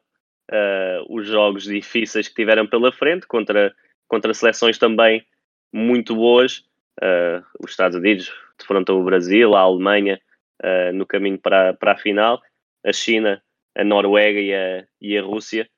uh, 0.51 1.05
os 1.09 1.27
jogos 1.27 1.63
difíceis 1.63 2.27
que 2.27 2.35
tiveram 2.35 2.67
pela 2.67 2.91
frente 2.91 3.27
contra, 3.27 3.73
contra 4.07 4.33
seleções 4.33 4.77
também 4.77 5.25
muito 5.73 6.15
boas. 6.15 6.65
Uh, 7.01 7.43
os 7.59 7.71
Estados 7.71 7.97
Unidos 7.97 8.31
defrontam 8.57 8.99
o 8.99 9.03
Brasil, 9.03 9.55
a 9.55 9.61
Alemanha 9.61 10.19
uh, 10.63 10.93
no 10.93 11.05
caminho 11.05 11.37
para, 11.37 11.73
para 11.73 11.93
a 11.93 11.97
final, 11.97 12.41
a 12.85 12.93
China, 12.93 13.41
a 13.75 13.83
Noruega 13.83 14.39
e 14.39 14.53
a, 14.53 14.85
e 15.01 15.17
a 15.17 15.21
Rússia, 15.21 15.69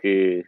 que, 0.00 0.44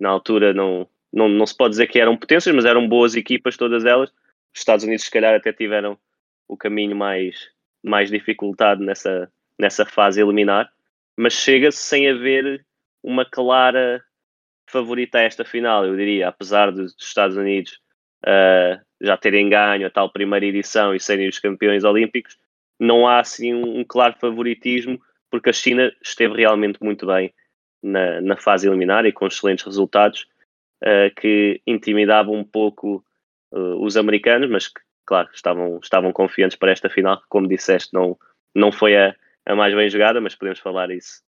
na 0.00 0.08
altura 0.08 0.52
não, 0.52 0.88
não, 1.12 1.28
não 1.28 1.46
se 1.46 1.56
pode 1.56 1.70
dizer 1.70 1.86
que 1.86 2.00
eram 2.00 2.16
potências, 2.16 2.54
mas 2.54 2.64
eram 2.64 2.88
boas 2.88 3.14
equipas 3.14 3.56
todas 3.56 3.84
elas. 3.84 4.10
Os 4.54 4.60
Estados 4.60 4.84
Unidos, 4.84 5.04
se 5.04 5.10
calhar, 5.10 5.34
até 5.34 5.52
tiveram 5.52 5.98
o 6.48 6.56
caminho 6.56 6.96
mais, 6.96 7.50
mais 7.82 8.10
dificultado 8.10 8.82
nessa, 8.82 9.30
nessa 9.58 9.84
fase 9.84 10.20
eliminar, 10.20 10.72
mas 11.16 11.34
chega-se 11.34 11.78
sem 11.78 12.08
haver 12.08 12.64
uma 13.02 13.24
clara 13.24 14.02
favorita 14.68 15.18
a 15.18 15.22
esta 15.22 15.44
final, 15.44 15.84
eu 15.86 15.96
diria, 15.96 16.28
apesar 16.28 16.70
dos 16.70 16.94
Estados 16.98 17.36
Unidos 17.36 17.80
uh, 18.24 18.80
já 19.00 19.16
terem 19.16 19.48
ganho 19.48 19.86
a 19.86 19.90
tal 19.90 20.10
primeira 20.10 20.44
edição 20.46 20.94
e 20.94 21.00
serem 21.00 21.28
os 21.28 21.38
campeões 21.38 21.84
olímpicos, 21.84 22.36
não 22.78 23.06
há 23.06 23.20
assim 23.20 23.54
um, 23.54 23.80
um 23.80 23.84
claro 23.84 24.14
favoritismo, 24.20 25.00
porque 25.30 25.50
a 25.50 25.52
China 25.52 25.92
esteve 26.02 26.36
realmente 26.36 26.78
muito 26.82 27.06
bem 27.06 27.32
na, 27.82 28.20
na 28.20 28.36
fase 28.36 28.68
eliminar 28.68 29.06
e 29.06 29.12
com 29.12 29.26
excelentes 29.26 29.64
resultados 29.64 30.26
uh, 30.82 31.14
que 31.20 31.60
intimidavam 31.66 32.34
um 32.34 32.44
pouco 32.44 33.04
uh, 33.52 33.82
os 33.82 33.96
americanos, 33.96 34.50
mas 34.50 34.68
que, 34.68 34.80
claro, 35.06 35.28
estavam, 35.32 35.78
estavam 35.82 36.12
confiantes 36.12 36.56
para 36.56 36.72
esta 36.72 36.90
final, 36.90 37.20
que, 37.20 37.26
como 37.28 37.48
disseste, 37.48 37.92
não, 37.94 38.18
não 38.54 38.70
foi 38.70 38.96
a, 38.96 39.14
a 39.46 39.56
mais 39.56 39.74
bem 39.74 39.88
jogada, 39.88 40.20
mas 40.20 40.34
podemos 40.34 40.60
falar 40.60 40.90
isso 40.90 41.26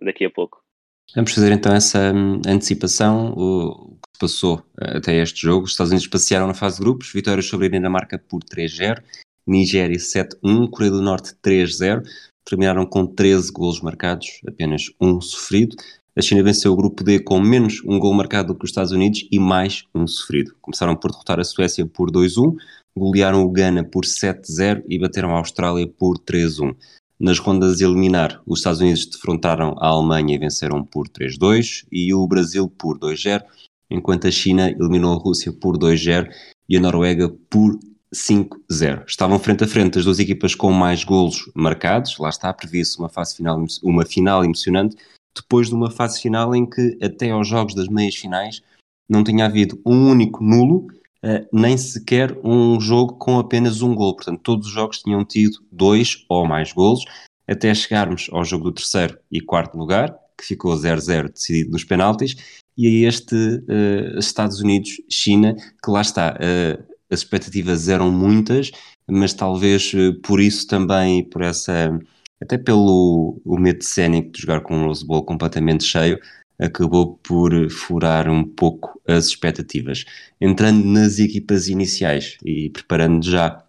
daqui 0.00 0.24
a 0.24 0.30
pouco. 0.30 0.65
Vamos 1.14 1.32
fazer 1.32 1.52
então 1.52 1.72
essa 1.74 2.12
hum, 2.12 2.40
antecipação, 2.46 3.32
o 3.36 3.96
que 4.02 4.08
se 4.12 4.18
passou 4.20 4.62
eh, 4.80 4.98
até 4.98 5.16
este 5.22 5.40
jogo. 5.40 5.64
Os 5.64 5.70
Estados 5.70 5.92
Unidos 5.92 6.08
passearam 6.08 6.46
na 6.46 6.54
fase 6.54 6.76
de 6.76 6.82
grupos, 6.82 7.12
vitórias 7.12 7.46
sobre 7.46 7.66
a 7.66 7.70
Dinamarca 7.70 8.18
por 8.18 8.42
3-0, 8.42 9.02
Nigéria 9.46 9.96
7-1, 9.96 10.68
Coreia 10.68 10.90
do 10.90 11.00
Norte 11.00 11.34
3-0, 11.42 12.02
terminaram 12.44 12.84
com 12.84 13.06
13 13.06 13.52
golos 13.52 13.80
marcados, 13.80 14.40
apenas 14.46 14.90
um 15.00 15.20
sofrido. 15.20 15.76
A 16.16 16.22
China 16.22 16.42
venceu 16.42 16.72
o 16.72 16.76
grupo 16.76 17.04
D 17.04 17.20
com 17.20 17.38
menos 17.40 17.82
um 17.84 17.98
gol 17.98 18.12
marcado 18.14 18.52
do 18.52 18.58
que 18.58 18.64
os 18.64 18.70
Estados 18.70 18.92
Unidos 18.92 19.26
e 19.30 19.38
mais 19.38 19.84
um 19.94 20.06
sofrido. 20.06 20.54
Começaram 20.60 20.96
por 20.96 21.10
derrotar 21.10 21.38
a 21.38 21.44
Suécia 21.44 21.86
por 21.86 22.10
2-1, 22.10 22.56
golearam 22.96 23.42
o 23.42 23.50
Ghana 23.50 23.84
por 23.84 24.04
7-0 24.04 24.82
e 24.88 24.98
bateram 24.98 25.34
a 25.34 25.38
Austrália 25.38 25.86
por 25.86 26.18
3-1. 26.18 26.74
Nas 27.18 27.38
rondas 27.38 27.80
eliminar, 27.80 28.42
os 28.46 28.58
Estados 28.58 28.80
Unidos 28.80 29.06
defrontaram 29.06 29.74
a 29.78 29.88
Alemanha 29.88 30.34
e 30.34 30.38
venceram 30.38 30.84
por 30.84 31.08
3-2 31.08 31.86
e 31.90 32.12
o 32.12 32.26
Brasil 32.26 32.68
por 32.68 32.98
2-0, 32.98 33.42
enquanto 33.90 34.26
a 34.26 34.30
China 34.30 34.70
eliminou 34.70 35.14
a 35.14 35.18
Rússia 35.18 35.50
por 35.50 35.78
2-0 35.78 36.28
e 36.68 36.76
a 36.76 36.80
Noruega 36.80 37.30
por 37.48 37.78
5-0. 38.14 39.04
Estavam 39.06 39.38
frente 39.38 39.64
a 39.64 39.66
frente 39.66 39.98
as 39.98 40.04
duas 40.04 40.18
equipas 40.18 40.54
com 40.54 40.70
mais 40.70 41.04
golos 41.04 41.50
marcados, 41.54 42.18
lá 42.18 42.28
está 42.28 42.52
previsto 42.52 42.98
uma, 42.98 43.08
fase 43.08 43.36
final, 43.36 43.64
uma 43.82 44.04
final 44.04 44.44
emocionante, 44.44 44.96
depois 45.34 45.68
de 45.68 45.74
uma 45.74 45.90
fase 45.90 46.20
final 46.20 46.54
em 46.54 46.66
que 46.68 46.98
até 47.02 47.30
aos 47.30 47.48
jogos 47.48 47.74
das 47.74 47.88
meias 47.88 48.14
finais 48.14 48.62
não 49.08 49.24
tinha 49.24 49.46
havido 49.46 49.80
um 49.86 50.10
único 50.10 50.44
nulo 50.44 50.88
uh, 51.26 51.46
nem 51.52 51.76
sequer 51.76 52.38
um 52.44 52.80
jogo 52.80 53.14
com 53.14 53.38
apenas 53.38 53.82
um 53.82 53.94
gol. 53.94 54.14
Portanto, 54.14 54.40
todos 54.42 54.68
os 54.68 54.72
jogos 54.72 54.98
tinham 54.98 55.24
tido 55.24 55.58
dois 55.72 56.24
ou 56.28 56.46
mais 56.46 56.72
golos, 56.72 57.04
até 57.48 57.74
chegarmos 57.74 58.28
ao 58.32 58.44
jogo 58.44 58.64
do 58.64 58.72
terceiro 58.72 59.18
e 59.30 59.40
quarto 59.40 59.76
lugar, 59.76 60.16
que 60.38 60.44
ficou 60.44 60.74
0-0 60.74 61.32
decidido 61.32 61.70
nos 61.72 61.84
penaltis, 61.84 62.36
e 62.78 62.86
a 62.86 63.08
este 63.08 63.34
uh, 63.34 64.18
Estados 64.18 64.60
Unidos-China, 64.60 65.54
que 65.54 65.90
lá 65.90 66.02
está, 66.02 66.34
uh, 66.34 66.94
as 67.10 67.20
expectativas 67.20 67.88
eram 67.88 68.10
muitas, 68.10 68.70
mas 69.08 69.32
talvez 69.32 69.92
por 70.24 70.40
isso 70.40 70.66
também, 70.66 71.22
por 71.22 71.42
essa, 71.42 71.96
até 72.42 72.58
pelo 72.58 73.40
o 73.44 73.56
medo 73.56 73.84
cénico 73.84 74.32
de 74.32 74.42
jogar 74.42 74.60
com 74.60 74.76
o 74.76 74.86
Rose 74.86 75.06
Bowl 75.06 75.24
completamente 75.24 75.84
cheio, 75.84 76.18
acabou 76.58 77.16
por 77.18 77.70
furar 77.70 78.28
um 78.28 78.44
pouco 78.44 79.00
as 79.06 79.26
expectativas. 79.26 80.04
Entrando 80.40 80.84
nas 80.84 81.18
equipas 81.18 81.68
iniciais 81.68 82.36
e 82.44 82.70
preparando 82.70 83.24
já 83.24 83.62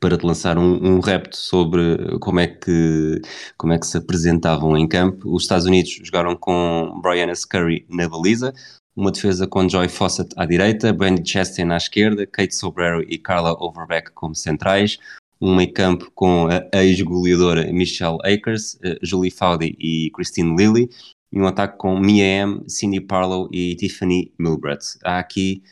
para 0.00 0.16
te 0.16 0.24
lançar 0.24 0.56
um, 0.56 0.96
um 0.96 1.00
repto 1.00 1.36
sobre 1.36 2.18
como 2.20 2.38
é, 2.40 2.46
que, 2.46 3.20
como 3.56 3.72
é 3.72 3.78
que 3.78 3.86
se 3.86 3.96
apresentavam 3.96 4.76
em 4.76 4.86
campo, 4.86 5.34
os 5.34 5.42
Estados 5.42 5.66
Unidos 5.66 5.98
jogaram 6.04 6.36
com 6.36 7.00
Brianna 7.02 7.34
Scurry 7.34 7.84
na 7.88 8.08
baliza, 8.08 8.52
uma 8.94 9.10
defesa 9.10 9.46
com 9.46 9.68
Joy 9.68 9.88
Fawcett 9.88 10.32
à 10.36 10.44
direita, 10.46 10.92
Brandy 10.92 11.28
Chastain 11.28 11.72
à 11.72 11.76
esquerda, 11.76 12.26
Kate 12.26 12.54
Sobrero 12.54 13.02
e 13.02 13.18
Carla 13.18 13.56
Overbeck 13.58 14.12
como 14.12 14.34
centrais, 14.34 14.98
um 15.40 15.56
meio 15.56 15.72
campo 15.72 16.10
com 16.14 16.46
a 16.46 16.68
ex-goleadora 16.78 17.72
Michelle 17.72 18.18
Akers, 18.22 18.78
eh, 18.82 18.98
Julie 19.02 19.30
Foudy 19.30 19.74
e 19.78 20.10
Christine 20.14 20.54
Lilly, 20.54 20.90
e 21.32 21.40
um 21.40 21.46
ataque 21.46 21.78
com 21.78 21.98
Mia 21.98 22.24
M, 22.24 22.62
Cindy 22.68 23.00
Parlow 23.00 23.48
e 23.52 23.76
Tiffany 23.76 24.32
Milbrett. 24.38 24.98
Há 25.04 25.18
aqui, 25.18 25.62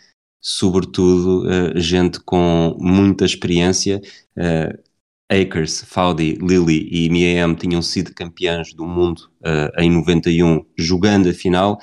sobretudo, 0.41 1.47
uh, 1.47 1.79
gente 1.79 2.21
com 2.21 2.77
muita 2.79 3.25
experiência. 3.25 4.00
Uh, 4.37 4.88
Akers, 5.31 5.83
Faudy, 5.83 6.38
Lilly 6.41 6.88
e 6.91 7.11
Mia 7.11 7.45
M 7.45 7.55
tinham 7.55 7.83
sido 7.83 8.15
campeãs 8.15 8.73
do 8.73 8.87
mundo 8.87 9.31
uh, 9.41 9.81
em 9.81 9.91
91, 9.91 10.65
jogando 10.77 11.29
a 11.29 11.35
final. 11.35 11.79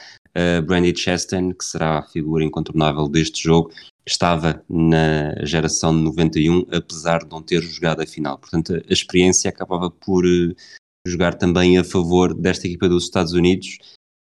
Brandy 0.68 0.94
Chastain, 0.94 1.54
que 1.54 1.64
será 1.64 2.00
a 2.00 2.04
figura 2.04 2.44
incontornável 2.44 3.08
deste 3.08 3.42
jogo, 3.42 3.72
estava 4.06 4.62
na 4.70 5.34
geração 5.46 5.96
de 5.96 6.04
91, 6.04 6.66
apesar 6.74 7.20
de 7.20 7.30
não 7.30 7.42
ter 7.42 7.62
jogado 7.62 8.02
a 8.02 8.06
final. 8.06 8.38
Portanto, 8.38 8.74
a 8.74 8.94
experiência 8.94 9.48
acabava 9.48 9.90
por 9.90 10.26
jogar 11.06 11.36
também 11.36 11.78
a 11.78 11.84
favor 11.84 12.34
desta 12.34 12.68
equipa 12.68 12.90
dos 12.90 13.04
Estados 13.04 13.34
Unidos, 13.34 13.78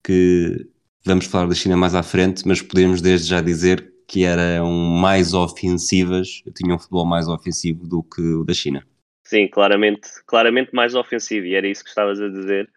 que 0.05 0.67
vamos 1.05 1.27
falar 1.27 1.47
da 1.47 1.55
China 1.55 1.77
mais 1.77 1.95
à 1.95 2.03
frente, 2.03 2.47
mas 2.47 2.61
podemos 2.61 3.01
desde 3.01 3.29
já 3.29 3.41
dizer 3.41 3.93
que 4.07 4.25
eram 4.25 4.71
mais 4.71 5.33
ofensivas, 5.33 6.43
tinham 6.55 6.77
um 6.77 6.79
futebol 6.79 7.07
mais 7.07 7.29
ofensivo 7.29 7.87
do 7.87 8.03
que 8.03 8.21
o 8.21 8.45
da 8.45 8.53
China. 8.53 8.87
Sim, 9.25 9.49
claramente, 9.49 10.09
claramente 10.27 10.75
mais 10.75 10.95
ofensivo, 10.95 11.47
e 11.47 11.55
era 11.55 11.67
isso 11.67 11.83
que 11.83 11.89
estavas 11.89 12.21
a 12.21 12.29
dizer. 12.29 12.69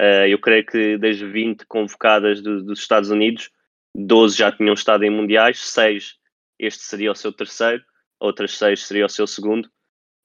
Uh, 0.00 0.26
eu 0.28 0.38
creio 0.38 0.64
que 0.64 0.96
das 0.96 1.18
20 1.18 1.66
convocadas 1.66 2.40
do, 2.40 2.62
dos 2.62 2.78
Estados 2.78 3.10
Unidos, 3.10 3.50
12 3.94 4.38
já 4.38 4.52
tinham 4.52 4.74
estado 4.74 5.04
em 5.04 5.10
mundiais, 5.10 5.58
6 5.58 6.16
este 6.58 6.82
seria 6.82 7.12
o 7.12 7.14
seu 7.14 7.32
terceiro, 7.32 7.82
outras 8.18 8.56
6 8.58 8.86
seria 8.86 9.06
o 9.06 9.08
seu 9.08 9.26
segundo, 9.26 9.68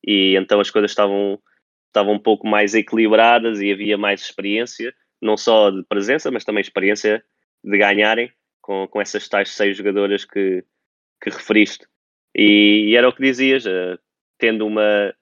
e 0.05 0.35
então 0.35 0.59
as 0.59 0.71
coisas 0.71 0.91
estavam 0.91 1.39
estavam 1.93 2.15
um 2.15 2.19
pouco 2.19 2.47
mais 2.47 2.73
equilibradas 2.73 3.61
e 3.61 3.71
havia 3.71 3.97
mais 3.97 4.21
experiência, 4.21 4.93
não 5.21 5.37
só 5.37 5.69
de 5.69 5.83
presença, 5.83 6.31
mas 6.31 6.43
também 6.43 6.61
experiência 6.61 7.23
de 7.63 7.77
ganharem 7.77 8.31
com, 8.59 8.87
com 8.87 8.99
essas 8.99 9.29
tais 9.29 9.49
seis 9.49 9.77
jogadoras 9.77 10.25
que, 10.25 10.65
que 11.21 11.29
referiste. 11.29 11.85
E, 12.35 12.89
e 12.89 12.95
era 12.95 13.07
o 13.07 13.13
que 13.13 13.21
dizias, 13.21 13.65
uh, 13.65 13.97
tendo 14.39 14.65
uma, 14.65 15.13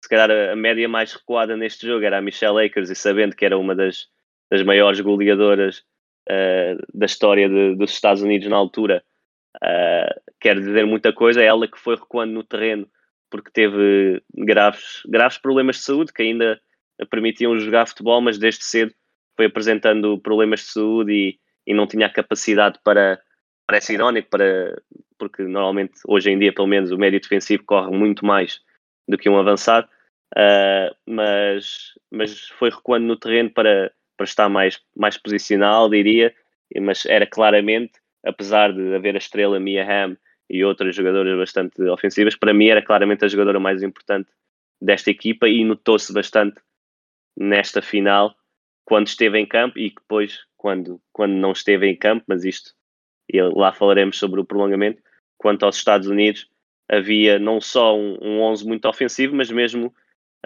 se 0.00 0.08
calhar 0.08 0.30
a, 0.30 0.54
média 0.54 0.88
mais 0.88 1.12
recuada 1.12 1.56
neste 1.56 1.86
jogo 1.86 2.04
era 2.04 2.18
a 2.18 2.22
Michelle 2.22 2.64
Akers 2.64 2.88
e 2.88 2.94
sabendo 2.94 3.34
que 3.34 3.44
era 3.44 3.58
uma 3.58 3.74
das, 3.74 4.06
das 4.48 4.62
maiores 4.62 5.00
goleadoras 5.00 5.78
uh, 6.30 6.78
da 6.94 7.06
história 7.06 7.48
de, 7.48 7.74
dos 7.74 7.90
Estados 7.90 8.22
Unidos 8.22 8.48
na 8.48 8.56
altura, 8.56 9.02
uh, 9.56 10.32
quer 10.40 10.60
dizer 10.60 10.86
muita 10.86 11.12
coisa, 11.12 11.42
é 11.42 11.46
ela 11.46 11.66
que 11.66 11.78
foi 11.78 11.96
recuando 11.96 12.32
no 12.32 12.44
terreno 12.44 12.88
porque 13.32 13.50
teve 13.50 14.22
graves, 14.34 15.02
graves 15.06 15.38
problemas 15.38 15.76
de 15.76 15.82
saúde 15.82 16.12
que 16.12 16.22
ainda 16.22 16.60
permitiam 17.10 17.58
jogar 17.58 17.88
futebol, 17.88 18.20
mas 18.20 18.38
desde 18.38 18.62
cedo 18.62 18.94
foi 19.34 19.46
apresentando 19.46 20.18
problemas 20.18 20.60
de 20.60 20.66
saúde 20.66 21.12
e, 21.12 21.38
e 21.66 21.74
não 21.74 21.86
tinha 21.86 22.06
a 22.06 22.12
capacidade 22.12 22.78
para, 22.84 23.18
parece 23.66 23.94
irónico, 23.94 24.28
para, 24.28 24.80
porque 25.18 25.42
normalmente 25.44 25.94
hoje 26.06 26.30
em 26.30 26.38
dia, 26.38 26.52
pelo 26.52 26.68
menos, 26.68 26.90
o 26.90 26.98
médio 26.98 27.18
defensivo 27.18 27.64
corre 27.64 27.90
muito 27.90 28.24
mais 28.24 28.60
do 29.08 29.16
que 29.16 29.30
um 29.30 29.38
avançado, 29.38 29.88
uh, 30.36 30.94
mas, 31.06 31.94
mas 32.10 32.48
foi 32.58 32.68
recuando 32.68 33.06
no 33.06 33.16
terreno 33.16 33.50
para, 33.50 33.90
para 34.14 34.24
estar 34.24 34.48
mais, 34.50 34.78
mais 34.94 35.16
posicional, 35.16 35.88
diria, 35.88 36.34
mas 36.82 37.06
era 37.06 37.26
claramente, 37.26 37.92
apesar 38.24 38.74
de 38.74 38.94
haver 38.94 39.14
a 39.14 39.18
estrela 39.18 39.58
Mia 39.58 39.84
Hamm 39.84 40.16
e 40.52 40.62
outras 40.62 40.94
jogadoras 40.94 41.36
bastante 41.36 41.82
ofensivas, 41.84 42.36
para 42.36 42.52
mim 42.52 42.68
era 42.68 42.82
claramente 42.82 43.24
a 43.24 43.28
jogadora 43.28 43.58
mais 43.58 43.82
importante 43.82 44.30
desta 44.80 45.10
equipa 45.10 45.48
e 45.48 45.64
notou-se 45.64 46.12
bastante 46.12 46.60
nesta 47.34 47.80
final 47.80 48.36
quando 48.84 49.06
esteve 49.06 49.38
em 49.38 49.46
campo 49.46 49.78
e 49.78 49.88
depois 49.88 50.44
quando, 50.58 51.00
quando 51.10 51.32
não 51.32 51.52
esteve 51.52 51.88
em 51.88 51.96
campo, 51.96 52.24
mas 52.28 52.44
isto 52.44 52.74
lá 53.54 53.72
falaremos 53.72 54.18
sobre 54.18 54.40
o 54.40 54.44
prolongamento. 54.44 55.02
Quanto 55.38 55.64
aos 55.64 55.76
Estados 55.76 56.06
Unidos, 56.06 56.46
havia 56.86 57.38
não 57.38 57.58
só 57.58 57.96
um, 57.96 58.18
um 58.20 58.42
11 58.42 58.66
muito 58.66 58.86
ofensivo, 58.86 59.34
mas 59.34 59.50
mesmo 59.50 59.86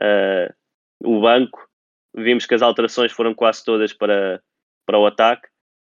uh, 0.01 0.55
o 1.03 1.21
banco. 1.21 1.69
Vimos 2.15 2.47
que 2.47 2.55
as 2.55 2.63
alterações 2.63 3.11
foram 3.11 3.35
quase 3.35 3.65
todas 3.65 3.93
para, 3.93 4.41
para 4.87 4.99
o 4.99 5.07
ataque. 5.07 5.49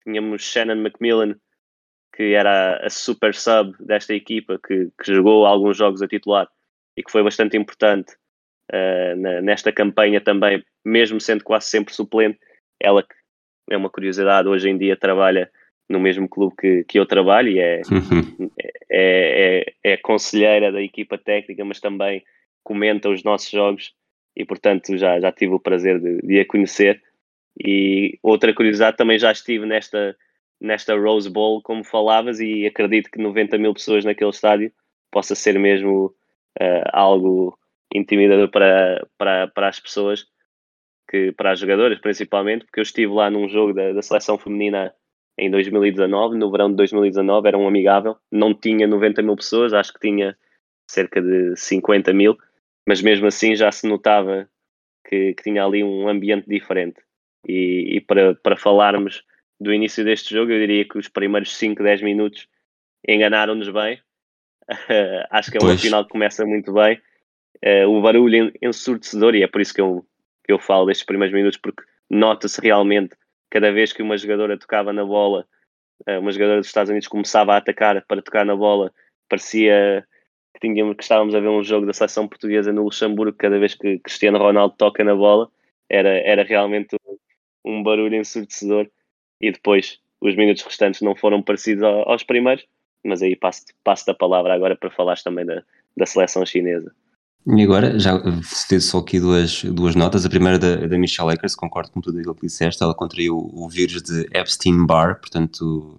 Tínhamos 0.04 0.42
Shannon 0.42 0.76
Macmillan, 0.76 1.36
que 2.14 2.34
era 2.34 2.76
a 2.84 2.90
super 2.90 3.34
sub 3.34 3.74
desta 3.80 4.14
equipa, 4.14 4.58
que, 4.58 4.90
que 5.02 5.14
jogou 5.14 5.46
alguns 5.46 5.76
jogos 5.76 6.02
a 6.02 6.08
titular 6.08 6.48
e 6.96 7.02
que 7.02 7.10
foi 7.10 7.22
bastante 7.22 7.56
importante 7.56 8.14
uh, 8.70 9.16
na, 9.16 9.40
nesta 9.40 9.72
campanha 9.72 10.20
também, 10.20 10.62
mesmo 10.84 11.20
sendo 11.20 11.42
quase 11.42 11.66
sempre 11.66 11.94
suplente. 11.94 12.38
Ela, 12.80 13.02
que 13.02 13.14
é 13.70 13.76
uma 13.76 13.88
curiosidade, 13.88 14.48
hoje 14.48 14.68
em 14.68 14.76
dia 14.76 14.96
trabalha 14.96 15.50
no 15.88 15.98
mesmo 15.98 16.28
clube 16.28 16.54
que, 16.58 16.84
que 16.84 16.98
eu 16.98 17.06
trabalho 17.06 17.48
e 17.48 17.58
é, 17.58 17.82
uhum. 17.90 18.50
é, 18.90 19.64
é, 19.84 19.92
é, 19.92 19.96
conselheira 19.96 20.70
da 20.70 20.82
equipa 20.82 21.18
técnica, 21.18 21.64
mas 21.64 21.80
também 21.80 22.22
comenta 22.62 23.08
os 23.08 23.22
nossos 23.22 23.50
jogos 23.50 23.92
e, 24.36 24.44
portanto, 24.44 24.96
já, 24.96 25.20
já 25.20 25.32
tive 25.32 25.52
o 25.52 25.60
prazer 25.60 26.00
de, 26.00 26.20
de 26.22 26.40
a 26.40 26.46
conhecer. 26.46 27.02
E 27.58 28.18
outra 28.22 28.54
curiosidade, 28.54 28.96
também 28.96 29.18
já 29.18 29.30
estive 29.30 29.66
nesta, 29.66 30.16
nesta 30.62 30.94
Rose 30.94 31.28
Bowl, 31.28 31.60
como 31.60 31.82
falavas, 31.82 32.38
e 32.38 32.64
acredito 32.64 33.10
que 33.10 33.20
90 33.20 33.58
mil 33.58 33.74
pessoas 33.74 34.04
naquele 34.04 34.30
estádio 34.30 34.72
possa 35.10 35.34
ser 35.34 35.58
mesmo 35.58 36.14
uh, 36.60 36.88
algo 36.92 37.58
intimidador 37.92 38.48
para, 38.48 39.06
para, 39.18 39.48
para 39.48 39.68
as 39.68 39.80
pessoas, 39.80 40.24
que, 41.10 41.32
para 41.32 41.50
as 41.50 41.58
jogadoras 41.58 41.98
principalmente, 41.98 42.64
porque 42.64 42.78
eu 42.80 42.82
estive 42.82 43.12
lá 43.12 43.28
num 43.28 43.48
jogo 43.48 43.74
da, 43.74 43.92
da 43.92 44.00
seleção 44.00 44.38
feminina 44.38 44.94
em 45.36 45.50
2019, 45.50 46.36
no 46.36 46.50
verão 46.50 46.70
de 46.70 46.76
2019, 46.76 47.48
era 47.48 47.58
um 47.58 47.66
amigável, 47.66 48.16
não 48.30 48.54
tinha 48.54 48.86
90 48.86 49.20
mil 49.22 49.34
pessoas, 49.34 49.72
acho 49.72 49.92
que 49.92 50.00
tinha 50.00 50.36
cerca 50.88 51.20
de 51.20 51.56
50 51.56 52.12
mil, 52.12 52.38
mas 52.86 53.02
mesmo 53.02 53.26
assim 53.26 53.56
já 53.56 53.72
se 53.72 53.86
notava 53.88 54.48
que, 55.06 55.34
que 55.34 55.42
tinha 55.42 55.64
ali 55.64 55.82
um 55.82 56.08
ambiente 56.08 56.48
diferente. 56.48 57.00
E, 57.46 57.96
e, 57.96 58.00
para, 58.00 58.34
para 58.36 58.56
falarmos 58.56 59.24
do 59.62 59.72
início 59.72 60.04
deste 60.04 60.34
jogo, 60.34 60.52
eu 60.52 60.58
diria 60.58 60.84
que 60.84 60.98
os 60.98 61.08
primeiros 61.08 61.56
5, 61.56 61.82
10 61.82 62.02
minutos 62.02 62.48
enganaram-nos 63.06 63.68
bem. 63.68 64.00
acho 65.30 65.50
que 65.50 65.58
é 65.58 65.60
uma 65.60 65.76
final 65.76 66.04
que 66.04 66.10
começa 66.10 66.44
muito 66.44 66.72
bem. 66.72 67.00
Uh, 67.64 67.88
o 67.88 68.02
barulho 68.02 68.52
ensurdecedor, 68.60 69.34
e 69.34 69.42
é 69.42 69.46
por 69.46 69.60
isso 69.60 69.72
que 69.72 69.80
eu, 69.80 70.04
que 70.44 70.52
eu 70.52 70.58
falo 70.58 70.86
destes 70.86 71.06
primeiros 71.06 71.34
minutos, 71.34 71.58
porque 71.58 71.84
nota-se 72.10 72.60
realmente 72.60 73.14
cada 73.50 73.70
vez 73.70 73.92
que 73.92 74.02
uma 74.02 74.16
jogadora 74.16 74.58
tocava 74.58 74.92
na 74.92 75.04
bola, 75.04 75.46
eh, 76.06 76.18
uma 76.18 76.32
jogadora 76.32 76.58
dos 76.58 76.68
Estados 76.68 76.88
Unidos 76.88 77.06
começava 77.06 77.52
a 77.52 77.58
atacar 77.58 78.02
para 78.06 78.22
tocar 78.22 78.46
na 78.46 78.56
bola, 78.56 78.90
parecia 79.28 80.06
que, 80.54 80.60
tínhamos, 80.60 80.96
que 80.96 81.02
estávamos 81.02 81.34
a 81.34 81.40
ver 81.40 81.48
um 81.48 81.62
jogo 81.62 81.84
da 81.84 81.92
seleção 81.92 82.26
portuguesa 82.26 82.72
no 82.72 82.84
Luxemburgo, 82.84 83.36
cada 83.36 83.58
vez 83.58 83.74
que 83.74 83.98
Cristiano 83.98 84.38
Ronaldo 84.38 84.74
toca 84.76 85.04
na 85.04 85.14
bola, 85.14 85.50
era, 85.88 86.08
era 86.08 86.42
realmente 86.42 86.96
um 87.62 87.82
barulho 87.82 88.16
ensurdecedor. 88.16 88.90
E 89.42 89.50
depois 89.50 89.98
os 90.20 90.36
minutos 90.36 90.62
restantes 90.62 91.00
não 91.00 91.16
foram 91.16 91.42
parecidos 91.42 91.82
aos 91.82 92.22
primeiros, 92.22 92.64
mas 93.04 93.20
aí 93.20 93.34
passo-te 93.34 93.74
passo 93.82 94.08
a 94.10 94.14
palavra 94.14 94.54
agora 94.54 94.76
para 94.76 94.90
falares 94.90 95.22
também 95.22 95.44
da, 95.44 95.62
da 95.96 96.06
seleção 96.06 96.46
chinesa. 96.46 96.94
E 97.44 97.62
agora, 97.64 97.98
já 97.98 98.12
fez 98.68 98.84
só 98.84 98.98
aqui 98.98 99.18
duas, 99.18 99.64
duas 99.64 99.96
notas. 99.96 100.24
A 100.24 100.30
primeira 100.30 100.60
da, 100.60 100.86
da 100.86 100.96
Michelle 100.96 101.32
Akers, 101.32 101.56
concordo 101.56 101.90
com 101.90 102.00
tudo 102.00 102.18
aquilo 102.18 102.36
que 102.36 102.46
disseste. 102.46 102.80
Ela 102.80 102.94
contraiu 102.94 103.36
o 103.36 103.68
vírus 103.68 104.00
de 104.00 104.28
Epstein-Barr, 104.32 105.18
portanto, 105.18 105.98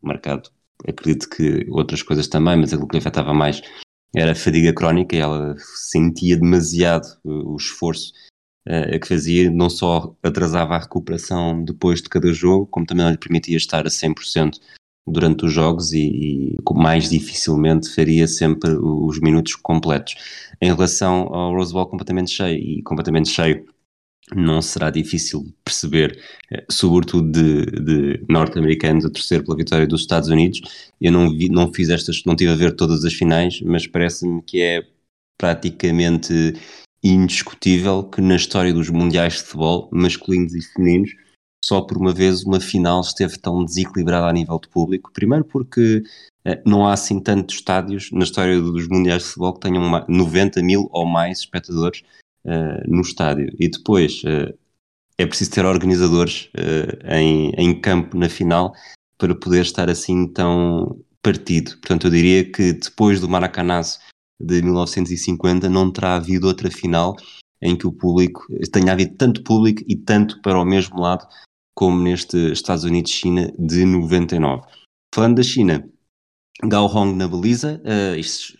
marcado. 0.00 0.50
Acredito 0.86 1.28
que 1.28 1.66
outras 1.68 2.02
coisas 2.02 2.28
também, 2.28 2.56
mas 2.56 2.72
aquilo 2.72 2.86
que 2.86 2.94
lhe 2.94 3.00
afetava 3.00 3.34
mais 3.34 3.60
era 4.14 4.32
a 4.32 4.36
fadiga 4.36 4.72
crónica 4.72 5.16
e 5.16 5.20
ela 5.20 5.56
sentia 5.58 6.36
demasiado 6.36 7.06
o 7.24 7.56
esforço 7.56 8.12
uh, 8.68 9.00
que 9.00 9.08
fazia. 9.08 9.50
Não 9.50 9.70
só 9.70 10.14
atrasava 10.22 10.74
a 10.74 10.78
recuperação 10.78 11.64
depois 11.64 12.02
de 12.02 12.08
cada 12.08 12.32
jogo, 12.32 12.66
como 12.66 12.86
também 12.86 13.04
não 13.04 13.12
lhe 13.12 13.18
permitia 13.18 13.56
estar 13.56 13.86
a 13.86 13.90
100% 13.90 14.58
durante 15.06 15.44
os 15.44 15.52
jogos 15.52 15.92
e, 15.92 16.56
e, 16.56 16.56
mais 16.74 17.10
dificilmente 17.10 17.92
faria 17.92 18.26
sempre 18.28 18.70
os 18.70 19.20
minutos 19.20 19.56
completos. 19.56 20.14
Em 20.60 20.72
relação 20.72 21.22
ao 21.34 21.52
Rose 21.54 21.72
Bowl 21.72 21.86
completamente 21.86 22.30
cheio 22.30 22.58
e 22.58 22.82
completamente 22.82 23.28
cheio, 23.28 23.66
não 24.34 24.62
será 24.62 24.90
difícil 24.90 25.52
perceber, 25.64 26.18
eh, 26.50 26.64
sobretudo 26.70 27.30
de, 27.30 27.66
de 27.66 28.24
norte-americanos, 28.28 29.04
a 29.04 29.10
torcer 29.10 29.44
pela 29.44 29.56
vitória 29.56 29.86
dos 29.86 30.02
Estados 30.02 30.28
Unidos. 30.28 30.60
Eu 31.00 31.12
não, 31.12 31.30
vi, 31.36 31.48
não 31.48 31.72
fiz 31.72 31.88
estas, 31.90 32.22
não 32.24 32.36
tive 32.36 32.52
a 32.52 32.56
ver 32.56 32.74
todas 32.76 33.04
as 33.04 33.12
finais, 33.12 33.60
mas 33.60 33.86
parece-me 33.86 34.40
que 34.42 34.60
é 34.60 34.86
praticamente 35.36 36.54
indiscutível 37.02 38.04
que 38.04 38.20
na 38.20 38.36
história 38.36 38.72
dos 38.72 38.88
mundiais 38.88 39.34
de 39.34 39.42
futebol, 39.42 39.88
masculinos 39.92 40.54
e 40.54 40.62
femininos, 40.62 41.10
só 41.64 41.80
por 41.80 41.96
uma 41.96 42.12
vez 42.12 42.44
uma 42.44 42.60
final 42.60 43.00
esteve 43.00 43.38
tão 43.38 43.64
desequilibrada 43.64 44.26
a 44.26 44.32
nível 44.32 44.58
de 44.58 44.68
público. 44.68 45.12
Primeiro 45.12 45.44
porque 45.44 46.02
eh, 46.44 46.60
não 46.66 46.86
há 46.86 46.92
assim 46.92 47.20
tantos 47.20 47.56
estádios 47.56 48.10
na 48.10 48.24
história 48.24 48.60
dos 48.60 48.88
Mundiais 48.88 49.22
de 49.22 49.28
Futebol 49.28 49.54
que 49.54 49.60
tenham 49.60 50.04
90 50.08 50.62
mil 50.62 50.88
ou 50.92 51.06
mais 51.06 51.40
espectadores 51.40 52.02
uh, 52.44 52.90
no 52.90 53.00
estádio. 53.00 53.54
E 53.58 53.68
depois 53.68 54.22
uh, 54.24 54.52
é 55.16 55.26
preciso 55.26 55.52
ter 55.52 55.64
organizadores 55.64 56.50
uh, 56.56 57.14
em, 57.14 57.50
em 57.56 57.80
campo 57.80 58.16
na 58.16 58.28
final 58.28 58.74
para 59.16 59.34
poder 59.34 59.62
estar 59.62 59.88
assim 59.88 60.26
tão 60.26 61.00
partido. 61.22 61.72
Portanto, 61.78 62.08
eu 62.08 62.10
diria 62.10 62.44
que 62.44 62.72
depois 62.72 63.20
do 63.20 63.28
Maracanazo 63.28 64.00
de 64.42 64.62
1950 64.62 65.68
não 65.68 65.90
terá 65.90 66.16
havido 66.16 66.46
outra 66.46 66.70
final 66.70 67.16
em 67.60 67.76
que 67.76 67.86
o 67.86 67.92
público 67.92 68.44
tenha 68.72 68.92
havido 68.92 69.16
tanto 69.16 69.42
público 69.44 69.82
e 69.86 69.96
tanto 69.96 70.40
para 70.42 70.60
o 70.60 70.64
mesmo 70.64 71.00
lado 71.00 71.26
como 71.74 72.02
neste 72.02 72.52
Estados 72.52 72.84
Unidos-China 72.84 73.52
de 73.58 73.84
99. 73.84 74.62
Falando 75.14 75.36
da 75.36 75.42
China, 75.42 75.88
Gao 76.64 76.86
Hong 76.86 77.16
na 77.16 77.26
baliza, 77.26 77.80
uh, 77.84 78.16
isto, 78.16 78.56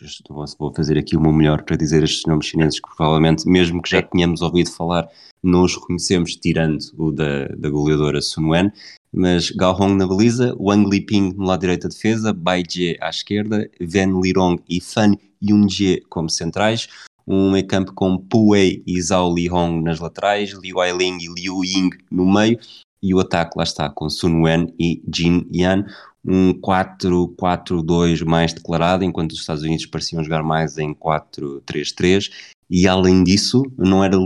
vou 0.59 0.75
fazer 0.75 0.99
aqui 0.99 1.17
o 1.17 1.21
meu 1.21 1.33
melhor 1.33 1.63
para 1.63 1.77
dizer 1.77 2.03
estes 2.03 2.25
nomes 2.27 2.47
chineses 2.47 2.81
que 2.81 2.89
provavelmente, 2.97 3.47
mesmo 3.47 3.83
que 3.83 3.91
já 3.91 4.03
tenhamos 4.03 4.41
ouvido 4.41 4.71
falar, 4.71 5.09
não 5.43 5.65
os 5.65 5.75
reconhecemos, 5.75 6.37
tirando 6.37 6.79
o 6.97 7.11
da, 7.11 7.47
da 7.49 7.69
goleadora 7.69 8.23
Sun 8.23 8.51
Wen, 8.51 8.71
mas 9.13 9.51
Gao 9.51 9.79
Hong 9.79 9.97
na 9.97 10.07
baliza, 10.07 10.55
Wang 10.59 10.89
Liping 10.89 11.35
no 11.35 11.45
lado 11.45 11.61
direito 11.61 11.83
da 11.83 11.89
defesa, 11.89 12.33
Bai 12.33 12.63
Jie 12.69 12.97
à 13.01 13.11
esquerda, 13.11 13.69
Wen 13.81 14.21
Lirong 14.21 14.63
e 14.69 14.81
Fan 14.81 15.15
Yunjie 15.43 16.03
como 16.09 16.31
centrais, 16.31 16.89
um 17.27 17.53
meio 17.53 17.67
campo 17.67 17.93
com 17.93 18.17
Pu 18.17 18.51
Wei 18.51 18.83
e 18.87 19.01
Zhao 19.01 19.35
Lihong 19.35 19.83
nas 19.83 20.01
laterais, 20.01 20.53
Liu 20.53 20.81
Ailing 20.81 21.19
e 21.21 21.29
Liu 21.29 21.65
Ying 21.65 21.91
no 22.11 22.31
meio, 22.33 22.59
e 23.03 23.15
o 23.15 23.21
ataque 23.21 23.57
lá 23.57 23.65
está 23.65 23.91
com 23.91 24.09
Sun 24.09 24.43
Wen 24.43 24.73
e 24.79 25.03
Jin 25.13 25.47
Yan, 25.53 25.85
um 26.25 26.53
4-4-2 26.55 28.25
mais 28.25 28.53
declarado, 28.53 29.05
enquanto 29.05 29.33
os 29.33 29.41
Estados 29.41 29.65
Unidos 29.65 29.87
pareciam 29.87 30.23
jogar 30.23 30.43
mais 30.43 30.79
em 30.79 30.95
4-3-3, 30.95 32.31
e 32.71 32.87
além 32.87 33.25
disso, 33.25 33.63
não 33.77 34.03
era, 34.05 34.17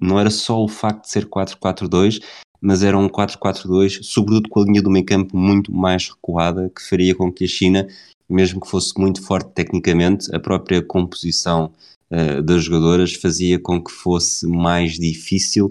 não 0.00 0.18
era 0.18 0.30
só 0.30 0.62
o 0.62 0.68
facto 0.68 1.02
de 1.02 1.10
ser 1.10 1.26
4-4-2, 1.26 2.20
mas 2.60 2.82
era 2.82 2.96
um 2.96 3.08
4-4-2, 3.08 4.02
sobretudo 4.02 4.48
com 4.48 4.60
a 4.60 4.64
linha 4.64 4.82
do 4.82 4.90
meio 4.90 5.04
campo 5.04 5.36
muito 5.36 5.72
mais 5.72 6.08
recuada, 6.08 6.70
que 6.74 6.82
faria 6.82 7.14
com 7.14 7.32
que 7.32 7.44
a 7.44 7.48
China, 7.48 7.86
mesmo 8.28 8.60
que 8.60 8.68
fosse 8.68 8.98
muito 8.98 9.24
forte 9.24 9.50
tecnicamente, 9.52 10.34
a 10.34 10.40
própria 10.40 10.82
composição 10.82 11.72
uh, 12.10 12.42
das 12.42 12.64
jogadoras 12.64 13.14
fazia 13.14 13.58
com 13.58 13.82
que 13.82 13.90
fosse 13.90 14.46
mais 14.46 14.92
difícil 14.92 15.66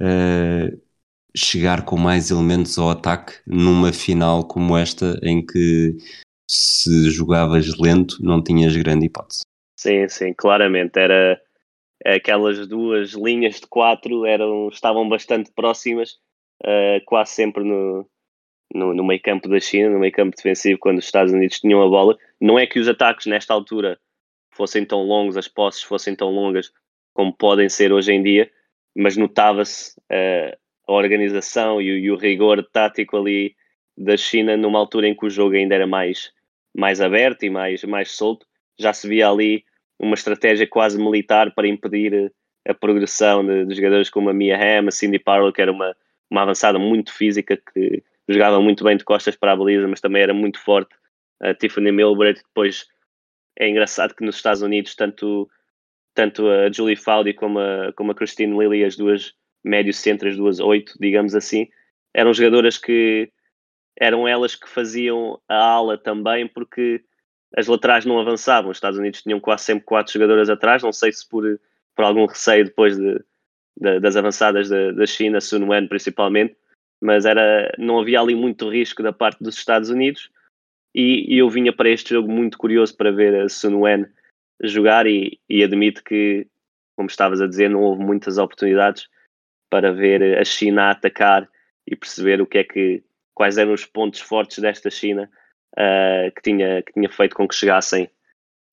uh, 0.00 0.80
chegar 1.36 1.84
com 1.84 1.96
mais 1.96 2.30
elementos 2.30 2.78
ao 2.78 2.90
ataque 2.90 3.34
numa 3.46 3.92
final 3.92 4.44
como 4.44 4.76
esta, 4.76 5.18
em 5.22 5.44
que 5.44 5.96
se 6.50 7.10
jogavas 7.10 7.78
lento 7.78 8.16
não 8.20 8.42
tinhas 8.42 8.76
grande 8.76 9.06
hipótese. 9.06 9.42
Sim, 9.78 10.08
sim, 10.08 10.34
claramente. 10.36 10.98
Era 10.98 11.40
aquelas 12.04 12.66
duas 12.66 13.12
linhas 13.12 13.60
de 13.60 13.66
quatro 13.66 14.24
eram, 14.24 14.68
estavam 14.68 15.08
bastante 15.08 15.50
próximas, 15.54 16.12
uh, 16.64 17.04
quase 17.04 17.32
sempre 17.32 17.64
no, 17.64 18.08
no, 18.74 18.94
no 18.94 19.04
meio 19.04 19.20
campo 19.20 19.48
da 19.48 19.60
China, 19.60 19.90
no 19.90 19.98
meio 19.98 20.12
campo 20.12 20.36
defensivo, 20.36 20.78
quando 20.78 20.98
os 20.98 21.04
Estados 21.04 21.32
Unidos 21.32 21.60
tinham 21.60 21.82
a 21.82 21.88
bola. 21.88 22.16
Não 22.40 22.58
é 22.58 22.66
que 22.66 22.78
os 22.78 22.88
ataques 22.88 23.26
nesta 23.26 23.52
altura 23.52 23.98
fossem 24.52 24.84
tão 24.84 25.02
longos, 25.02 25.36
as 25.36 25.48
posses 25.48 25.82
fossem 25.82 26.14
tão 26.14 26.30
longas 26.30 26.72
como 27.12 27.32
podem 27.32 27.68
ser 27.68 27.92
hoje 27.92 28.12
em 28.12 28.22
dia, 28.22 28.50
mas 28.96 29.16
notava-se 29.16 29.98
uh, 30.00 30.56
a 30.86 30.92
organização 30.92 31.80
e 31.80 31.90
o, 31.90 31.98
e 31.98 32.10
o, 32.10 32.16
rigor 32.16 32.62
tático 32.72 33.16
ali 33.16 33.54
da 33.96 34.16
China 34.16 34.56
numa 34.56 34.78
altura 34.78 35.08
em 35.08 35.14
que 35.14 35.26
o 35.26 35.30
jogo 35.30 35.54
ainda 35.54 35.74
era 35.74 35.86
mais, 35.86 36.32
mais 36.74 37.00
aberto 37.00 37.44
e 37.44 37.50
mais, 37.50 37.84
mais 37.84 38.12
solto. 38.12 38.46
Já 38.78 38.92
se 38.92 39.06
via 39.08 39.28
ali 39.28 39.64
uma 40.00 40.14
estratégia 40.14 40.66
quase 40.66 40.98
militar 40.98 41.54
para 41.54 41.68
impedir 41.68 42.32
a 42.66 42.74
progressão 42.74 43.44
de, 43.44 43.66
de 43.66 43.74
jogadores 43.74 44.08
como 44.08 44.30
a 44.30 44.32
Mia 44.32 44.56
Hamm, 44.56 44.88
a 44.88 44.90
Cindy 44.90 45.18
Parlow, 45.18 45.52
que 45.52 45.60
era 45.60 45.70
uma, 45.70 45.94
uma 46.30 46.42
avançada 46.42 46.78
muito 46.78 47.12
física, 47.12 47.56
que 47.56 48.02
jogava 48.28 48.60
muito 48.60 48.82
bem 48.82 48.96
de 48.96 49.04
costas 49.04 49.36
para 49.36 49.52
a 49.52 49.56
baliza, 49.56 49.86
mas 49.86 50.00
também 50.00 50.22
era 50.22 50.32
muito 50.32 50.58
forte. 50.58 50.94
A 51.40 51.54
Tiffany 51.54 51.92
Milbury, 51.92 52.34
depois 52.34 52.86
é 53.58 53.68
engraçado 53.68 54.14
que 54.14 54.24
nos 54.24 54.36
Estados 54.36 54.62
Unidos, 54.62 54.94
tanto, 54.94 55.48
tanto 56.14 56.48
a 56.48 56.72
Julie 56.72 56.96
Fowdy 56.96 57.34
como 57.34 57.58
a, 57.58 57.92
como 57.94 58.12
a 58.12 58.14
Christine 58.14 58.56
Lilly, 58.56 58.84
as 58.84 58.96
duas 58.96 59.34
médio 59.62 59.92
centro, 59.92 60.28
as 60.28 60.36
duas 60.36 60.58
oito, 60.60 60.94
digamos 60.98 61.34
assim, 61.34 61.68
eram 62.14 62.32
jogadoras 62.32 62.78
que 62.78 63.30
eram 63.98 64.26
elas 64.26 64.54
que 64.54 64.68
faziam 64.68 65.38
a 65.46 65.56
ala 65.56 65.98
também, 65.98 66.48
porque 66.48 67.02
as 67.56 67.66
laterais 67.66 68.04
não 68.04 68.18
avançavam. 68.18 68.70
Os 68.70 68.76
Estados 68.76 68.98
Unidos 68.98 69.22
tinham 69.22 69.40
quase 69.40 69.64
sempre 69.64 69.84
quatro 69.84 70.12
jogadoras 70.12 70.48
atrás, 70.48 70.82
não 70.82 70.92
sei 70.92 71.12
se 71.12 71.28
por, 71.28 71.44
por 71.94 72.04
algum 72.04 72.26
receio 72.26 72.64
depois 72.64 72.96
de, 72.96 73.22
de, 73.76 74.00
das 74.00 74.16
avançadas 74.16 74.68
da, 74.68 74.92
da 74.92 75.06
China, 75.06 75.40
Sun 75.40 75.68
Wen 75.68 75.88
principalmente, 75.88 76.56
mas 77.00 77.24
era, 77.24 77.72
não 77.78 77.98
havia 77.98 78.20
ali 78.20 78.34
muito 78.34 78.68
risco 78.68 79.02
da 79.02 79.12
parte 79.12 79.42
dos 79.42 79.56
Estados 79.56 79.90
Unidos. 79.90 80.30
E, 80.94 81.34
e 81.34 81.38
eu 81.38 81.48
vinha 81.48 81.72
para 81.72 81.88
este 81.88 82.14
jogo 82.14 82.30
muito 82.30 82.58
curioso 82.58 82.96
para 82.96 83.12
ver 83.12 83.42
a 83.42 83.48
Sun 83.48 83.76
Wen 83.80 84.06
jogar 84.62 85.06
e, 85.06 85.40
e 85.48 85.62
admito 85.62 86.02
que, 86.02 86.46
como 86.96 87.08
estavas 87.08 87.40
a 87.40 87.46
dizer, 87.46 87.70
não 87.70 87.82
houve 87.82 88.02
muitas 88.02 88.38
oportunidades 88.38 89.08
para 89.70 89.92
ver 89.92 90.38
a 90.38 90.44
China 90.44 90.90
atacar 90.90 91.48
e 91.86 91.96
perceber 91.96 92.42
o 92.42 92.46
que 92.46 92.58
é 92.58 92.64
que 92.64 93.02
quais 93.34 93.56
eram 93.56 93.72
os 93.72 93.86
pontos 93.86 94.20
fortes 94.20 94.58
desta 94.58 94.90
China 94.90 95.30
uh, 95.78 96.32
que, 96.34 96.42
tinha, 96.42 96.82
que 96.82 96.92
tinha 96.92 97.08
feito 97.08 97.36
com 97.36 97.46
que 97.46 97.54
chegassem 97.54 98.10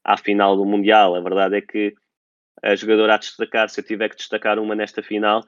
à 0.04 0.18
final 0.18 0.56
do 0.56 0.66
Mundial. 0.66 1.16
A 1.16 1.22
verdade 1.22 1.58
é 1.58 1.62
que 1.62 1.94
a 2.64 2.76
jogadora 2.76 3.16
a 3.16 3.18
destacar, 3.18 3.70
se 3.70 3.80
eu 3.80 3.86
tiver 3.86 4.10
que 4.10 4.16
destacar 4.16 4.60
uma 4.60 4.76
nesta 4.76 5.04
final, 5.04 5.42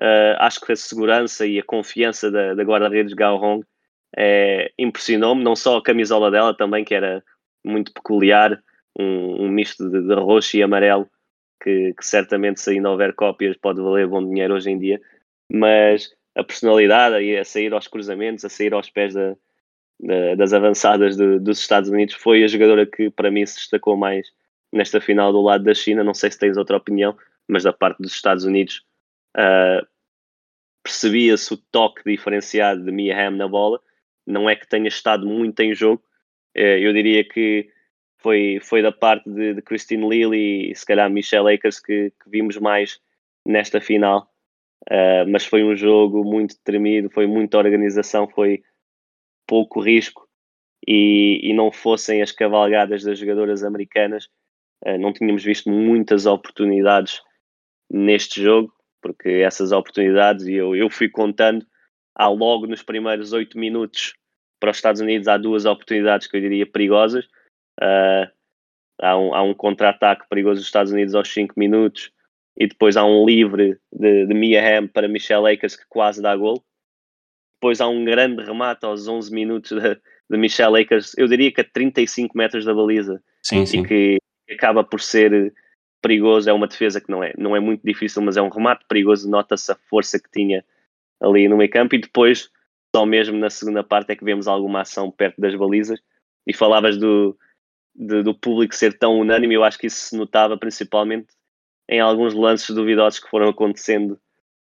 uh, 0.00 0.36
acho 0.38 0.60
que 0.60 0.72
a 0.72 0.76
segurança 0.76 1.46
e 1.46 1.58
a 1.58 1.64
confiança 1.64 2.30
da, 2.30 2.54
da 2.54 2.62
guarda-redes 2.62 3.14
Gao 3.14 3.40
Hong 3.40 3.64
é, 4.16 4.72
impressionou-me, 4.78 5.42
não 5.42 5.54
só 5.54 5.76
a 5.76 5.82
camisola 5.82 6.30
dela 6.30 6.56
também, 6.56 6.84
que 6.84 6.94
era 6.94 7.22
muito 7.64 7.92
peculiar, 7.92 8.58
um, 8.98 9.44
um 9.44 9.48
misto 9.48 9.88
de, 9.88 10.02
de, 10.02 10.14
roxo 10.14 10.56
e 10.56 10.62
amarelo, 10.62 11.08
que, 11.62 11.92
que, 11.94 12.06
certamente 12.06 12.60
se 12.60 12.70
ainda 12.70 12.90
houver 12.90 13.14
cópias 13.14 13.56
pode 13.56 13.80
valer 13.80 14.06
bom 14.06 14.24
dinheiro 14.24 14.54
hoje 14.54 14.70
em 14.70 14.78
dia, 14.78 15.00
mas 15.52 16.10
a 16.34 16.42
personalidade 16.42 17.36
a 17.36 17.44
sair 17.44 17.72
aos 17.72 17.88
cruzamentos, 17.88 18.44
a 18.44 18.48
sair 18.48 18.72
aos 18.72 18.88
pés 18.88 19.14
da, 19.14 19.36
das 20.36 20.52
avançadas 20.52 21.16
de, 21.16 21.40
dos 21.40 21.58
Estados 21.58 21.90
Unidos 21.90 22.14
foi 22.14 22.44
a 22.44 22.46
jogadora 22.46 22.86
que 22.86 23.10
para 23.10 23.30
mim 23.30 23.44
se 23.44 23.56
destacou 23.56 23.96
mais 23.96 24.28
nesta 24.72 25.00
final 25.00 25.32
do 25.32 25.40
lado 25.40 25.64
da 25.64 25.74
China, 25.74 26.04
não 26.04 26.14
sei 26.14 26.30
se 26.30 26.38
tens 26.38 26.56
outra 26.56 26.76
opinião, 26.76 27.16
mas 27.48 27.64
da 27.64 27.72
parte 27.72 28.00
dos 28.00 28.12
Estados 28.12 28.44
Unidos 28.44 28.84
uh, 29.36 29.86
percebia-se 30.82 31.52
o 31.52 31.56
toque 31.56 32.02
diferenciado 32.04 32.84
de 32.84 32.92
Mia 32.92 33.16
Hamm 33.16 33.36
na 33.36 33.48
bola, 33.48 33.80
não 34.26 34.48
é 34.48 34.54
que 34.54 34.68
tenha 34.68 34.88
estado 34.88 35.26
muito 35.26 35.58
em 35.60 35.74
jogo, 35.74 36.02
uh, 36.56 36.60
eu 36.60 36.92
diria 36.92 37.24
que 37.24 37.68
foi, 38.18 38.58
foi 38.62 38.82
da 38.82 38.92
parte 38.92 39.28
de, 39.30 39.54
de 39.54 39.62
Christine 39.62 40.08
Lilly 40.08 40.70
e 40.70 40.74
se 40.74 40.84
calhar 40.84 41.10
Michelle 41.10 41.54
Akers 41.54 41.80
que, 41.80 42.10
que 42.22 42.30
vimos 42.30 42.56
mais 42.58 43.00
nesta 43.46 43.80
final. 43.80 44.30
Uh, 44.90 45.28
mas 45.28 45.44
foi 45.44 45.64
um 45.64 45.76
jogo 45.76 46.24
muito 46.24 46.56
tremido, 46.64 47.10
foi 47.10 47.26
muita 47.26 47.58
organização, 47.58 48.28
foi 48.28 48.62
pouco 49.48 49.80
risco 49.80 50.28
e, 50.86 51.40
e 51.42 51.52
não 51.54 51.72
fossem 51.72 52.22
as 52.22 52.30
cavalgadas 52.30 53.02
das 53.02 53.18
jogadoras 53.18 53.64
americanas, 53.64 54.28
uh, 54.86 54.98
não 54.98 55.12
tínhamos 55.12 55.42
visto 55.42 55.68
muitas 55.68 56.26
oportunidades 56.26 57.20
neste 57.90 58.42
jogo, 58.42 58.72
porque 59.02 59.28
essas 59.28 59.72
oportunidades, 59.72 60.46
e 60.46 60.54
eu, 60.54 60.76
eu 60.76 60.90
fui 60.90 61.08
contando, 61.08 61.66
há 62.14 62.28
logo 62.28 62.66
nos 62.66 62.82
primeiros 62.82 63.32
oito 63.32 63.58
minutos 63.58 64.14
para 64.60 64.70
os 64.70 64.76
Estados 64.76 65.00
Unidos 65.00 65.28
há 65.28 65.36
duas 65.36 65.64
oportunidades 65.64 66.26
que 66.26 66.36
eu 66.36 66.40
diria 66.40 66.66
perigosas. 66.66 67.24
Uh, 67.80 68.28
há 69.00 69.16
um, 69.16 69.34
há 69.34 69.42
um 69.42 69.54
contra-ataque 69.54 70.28
perigoso 70.28 70.60
dos 70.60 70.66
Estados 70.66 70.92
Unidos 70.92 71.14
aos 71.14 71.32
5 71.32 71.54
minutos 71.56 72.10
e 72.56 72.66
depois 72.66 72.96
há 72.96 73.04
um 73.04 73.24
livre 73.24 73.78
de, 73.92 74.26
de 74.26 74.34
Mia 74.34 74.60
Hamm 74.60 74.88
para 74.88 75.06
Michelle 75.06 75.52
Akers 75.52 75.76
que 75.76 75.84
quase 75.88 76.20
dá 76.20 76.34
gol. 76.36 76.62
Depois 77.60 77.80
há 77.80 77.88
um 77.88 78.04
grande 78.04 78.42
remate 78.44 78.84
aos 78.84 79.08
11 79.08 79.32
minutos 79.34 79.70
de, 79.70 80.00
de 80.30 80.38
Michelle 80.38 80.80
Akers, 80.80 81.12
eu 81.18 81.26
diria 81.26 81.52
que 81.52 81.60
a 81.60 81.64
35 81.64 82.36
metros 82.38 82.64
da 82.64 82.72
baliza 82.72 83.20
sim, 83.42 83.66
sim. 83.66 83.80
e 83.80 83.86
que 83.86 84.18
acaba 84.54 84.84
por 84.84 85.00
ser 85.00 85.52
perigoso. 86.00 86.48
É 86.48 86.52
uma 86.52 86.68
defesa 86.68 87.00
que 87.00 87.10
não 87.10 87.22
é, 87.22 87.32
não 87.36 87.56
é 87.56 87.60
muito 87.60 87.82
difícil, 87.84 88.22
mas 88.22 88.36
é 88.36 88.42
um 88.42 88.48
remate 88.48 88.84
perigoso. 88.88 89.28
Nota-se 89.28 89.72
a 89.72 89.76
força 89.90 90.20
que 90.20 90.30
tinha 90.30 90.64
ali 91.20 91.48
no 91.48 91.56
meio 91.56 91.70
campo 91.70 91.96
e 91.96 92.00
depois, 92.00 92.50
só 92.94 93.04
mesmo 93.04 93.36
na 93.36 93.50
segunda 93.50 93.82
parte, 93.82 94.12
é 94.12 94.16
que 94.16 94.24
vemos 94.24 94.46
alguma 94.46 94.82
ação 94.82 95.10
perto 95.10 95.40
das 95.40 95.54
balizas. 95.54 96.00
E 96.46 96.54
falavas 96.54 96.96
do, 96.96 97.36
de, 97.94 98.22
do 98.22 98.34
público 98.34 98.74
ser 98.74 98.96
tão 98.96 99.18
unânime, 99.18 99.54
eu 99.54 99.64
acho 99.64 99.78
que 99.78 99.88
isso 99.88 100.10
se 100.10 100.16
notava 100.16 100.56
principalmente 100.56 101.26
em 101.88 102.00
alguns 102.00 102.34
lances 102.34 102.74
duvidosos 102.74 103.18
que 103.18 103.28
foram 103.28 103.48
acontecendo 103.48 104.18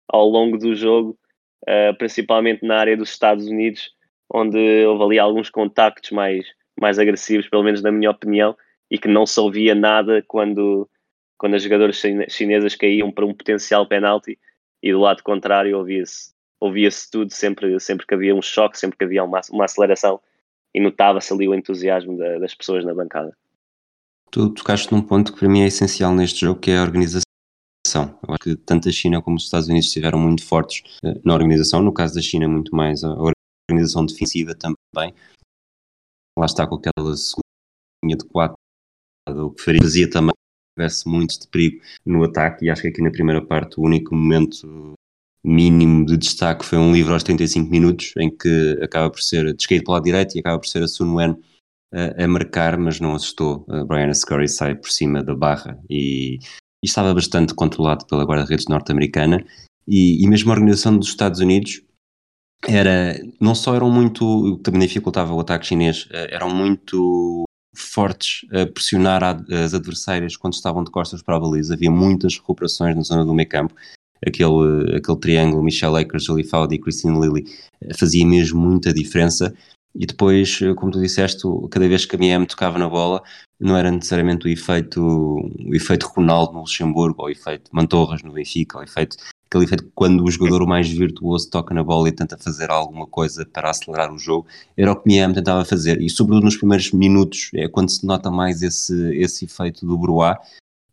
ao 0.07 0.27
longo 0.27 0.57
do 0.57 0.73
jogo, 0.73 1.17
uh, 1.63 1.97
principalmente 1.97 2.65
na 2.65 2.77
área 2.77 2.97
dos 2.97 3.09
Estados 3.09 3.47
Unidos, 3.47 3.91
onde 4.31 4.85
houve 4.85 5.03
ali 5.03 5.19
alguns 5.19 5.49
contactos 5.49 6.11
mais, 6.11 6.45
mais 6.79 6.99
agressivos, 6.99 7.49
pelo 7.49 7.63
menos 7.63 7.81
na 7.81 7.91
minha 7.91 8.11
opinião, 8.11 8.55
e 8.89 8.97
que 8.97 9.07
não 9.07 9.25
se 9.25 9.39
ouvia 9.39 9.75
nada 9.75 10.23
quando, 10.27 10.89
quando 11.37 11.55
as 11.55 11.63
jogadoras 11.63 12.01
chinesas 12.29 12.75
caíam 12.75 13.11
para 13.11 13.25
um 13.25 13.33
potencial 13.33 13.85
penalti 13.85 14.37
e 14.81 14.91
do 14.91 14.99
lado 14.99 15.23
contrário 15.23 15.77
ouvia-se 15.77 16.37
ouvia-se 16.59 17.09
tudo 17.09 17.31
sempre, 17.31 17.79
sempre 17.79 18.05
que 18.05 18.13
havia 18.13 18.35
um 18.35 18.41
choque, 18.41 18.79
sempre 18.79 18.97
que 18.97 19.05
havia 19.05 19.23
uma, 19.23 19.41
uma 19.51 19.65
aceleração 19.65 20.19
e 20.73 20.79
notava-se 20.79 21.31
ali 21.33 21.47
o 21.47 21.53
entusiasmo 21.53 22.17
da, 22.17 22.39
das 22.39 22.53
pessoas 22.53 22.83
na 22.83 22.93
bancada. 22.93 23.35
Tu 24.31 24.49
tocaste 24.49 24.91
num 24.91 25.01
ponto 25.01 25.33
que 25.33 25.39
para 25.39 25.47
mim 25.47 25.61
é 25.61 25.67
essencial 25.67 26.13
neste 26.13 26.41
jogo, 26.41 26.59
que 26.59 26.71
é 26.71 26.77
a 26.77 26.83
organização. 26.83 27.26
Eu 27.95 28.34
acho 28.34 28.39
que 28.43 28.56
tanto 28.56 28.89
a 28.89 28.91
China 28.91 29.21
como 29.21 29.38
os 29.38 29.43
Estados 29.43 29.67
Unidos 29.67 29.88
estiveram 29.88 30.19
muito 30.19 30.43
fortes 30.43 30.84
eh, 31.04 31.19
na 31.23 31.34
organização, 31.34 31.82
no 31.82 31.93
caso 31.93 32.15
da 32.15 32.21
China 32.21 32.47
muito 32.47 32.76
mais 32.76 33.04
a 33.04 33.15
organização 33.69 34.06
defensiva 34.06 34.56
também. 34.56 35.13
Lá 36.38 36.45
está 36.45 36.67
com 36.67 36.76
aquela 36.76 37.15
segunda 37.15 37.43
de 38.04 38.26
quatro, 38.30 38.58
o 39.28 39.52
que 39.52 39.80
fazia 39.80 40.10
também 40.10 40.32
que 40.32 40.82
tivesse 40.82 41.08
muito 41.08 41.39
de 41.39 41.47
perigo 41.47 41.82
no 42.06 42.23
ataque 42.23 42.65
e 42.65 42.69
acho 42.69 42.84
que 42.84 42.88
aqui 42.89 43.02
na 43.02 43.12
primeira 43.12 43.45
parte 43.45 43.80
o 43.80 43.84
único 43.84 44.15
momento 44.15 44.93
mínimo 45.43 46.06
de 46.06 46.17
destaque 46.17 46.65
foi 46.65 46.78
um 46.78 46.93
livro 46.93 47.13
aos 47.13 47.23
35 47.23 47.69
minutos, 47.69 48.13
em 48.17 48.30
que 48.30 48.80
acaba 48.82 49.10
por 49.10 49.21
ser 49.21 49.54
descaído 49.54 49.86
para 49.86 49.91
o 49.91 49.93
lado 49.95 50.04
direito 50.04 50.36
e 50.36 50.39
acaba 50.39 50.60
por 50.60 50.67
ser 50.67 50.84
a 50.84 50.88
Sun 50.88 51.15
Wen 51.15 51.38
a, 51.93 52.23
a 52.23 52.28
marcar, 52.28 52.78
mas 52.78 53.00
não 53.00 53.15
assustou. 53.15 53.65
A 53.69 53.86
Brianna 53.86 54.13
Scurry 54.13 54.47
sai 54.47 54.76
por 54.76 54.91
cima 54.91 55.23
da 55.23 55.34
barra 55.34 55.80
e, 55.89 56.39
e 56.83 56.87
estava 56.87 57.13
bastante 57.13 57.53
controlado 57.53 58.05
pela 58.05 58.23
guarda-redes 58.23 58.67
norte-americana 58.67 59.43
e, 59.87 60.23
e 60.23 60.27
mesmo 60.27 60.51
a 60.51 60.53
organização 60.53 60.97
dos 60.97 61.09
Estados 61.09 61.39
Unidos 61.39 61.81
era, 62.67 63.19
não 63.39 63.53
só 63.53 63.75
eram 63.75 63.89
muito, 63.89 64.57
também 64.59 64.81
dificultava 64.81 65.33
o 65.33 65.39
ataque 65.39 65.67
chinês, 65.67 66.07
eh, 66.11 66.29
eram 66.33 66.49
muito 66.49 67.43
fortes 67.75 68.47
a 68.51 68.65
pressionar 68.65 69.23
as 69.23 69.73
adversárias 69.73 70.35
quando 70.35 70.53
estavam 70.53 70.83
de 70.83 70.89
costas 70.89 71.21
para 71.21 71.37
a 71.37 71.39
baliza. 71.39 71.75
Havia 71.75 71.91
muitas 71.91 72.35
recuperações 72.35 72.95
na 72.95 73.03
zona 73.03 73.23
do 73.23 73.33
meio 73.33 73.47
campo. 73.47 73.75
Aquele, 74.25 74.97
aquele 74.97 75.19
triângulo 75.19 75.63
Michelle 75.63 76.01
Akers, 76.01 76.23
Jolie 76.23 76.43
Fowdy 76.43 76.75
e 76.75 76.79
Christine 76.79 77.19
Lilly 77.19 77.45
fazia 77.95 78.25
mesmo 78.25 78.59
muita 78.59 78.91
diferença. 78.91 79.53
E 79.93 80.05
depois, 80.07 80.59
como 80.75 80.91
tu 80.91 80.99
disseste, 80.99 81.43
cada 81.69 81.87
vez 81.87 82.05
que 82.05 82.15
a 82.15 82.19
Miami 82.19 82.47
tocava 82.47 82.79
na 82.79 82.89
bola, 82.89 83.21
não 83.59 83.75
era 83.75 83.91
necessariamente 83.91 84.45
o 84.45 84.49
efeito, 84.49 85.01
o 85.01 85.75
efeito 85.75 86.07
Ronaldo 86.07 86.53
no 86.53 86.59
Luxemburgo, 86.59 87.21
ou 87.21 87.27
o 87.27 87.31
efeito 87.31 87.69
Mantorras 87.73 88.21
no 88.23 88.33
Benfica, 88.33 88.77
ou 88.77 88.81
o 88.81 88.85
efeito 88.85 89.17
aquele 89.49 89.63
efeito 89.63 89.89
quando 89.95 90.23
o 90.23 90.29
jogador 90.31 90.67
mais 90.67 90.89
virtuoso 90.89 91.49
toca 91.49 91.73
na 91.73 91.83
bola 91.83 92.09
e 92.09 92.11
tenta 92.11 92.37
fazer 92.37 92.69
alguma 92.69 93.07
coisa 93.07 93.45
para 93.45 93.69
acelerar 93.69 94.13
o 94.13 94.19
jogo, 94.19 94.45
era 94.75 94.91
o 94.91 94.95
que 94.95 95.09
Miami 95.09 95.33
tentava 95.35 95.63
fazer, 95.65 96.01
e 96.01 96.09
sobretudo 96.09 96.43
nos 96.43 96.57
primeiros 96.57 96.91
minutos 96.91 97.49
é 97.55 97.67
quando 97.67 97.89
se 97.89 98.05
nota 98.05 98.29
mais 98.29 98.61
esse, 98.61 98.93
esse 99.15 99.45
efeito 99.45 99.85
do 99.85 99.97
Bruá, 99.97 100.37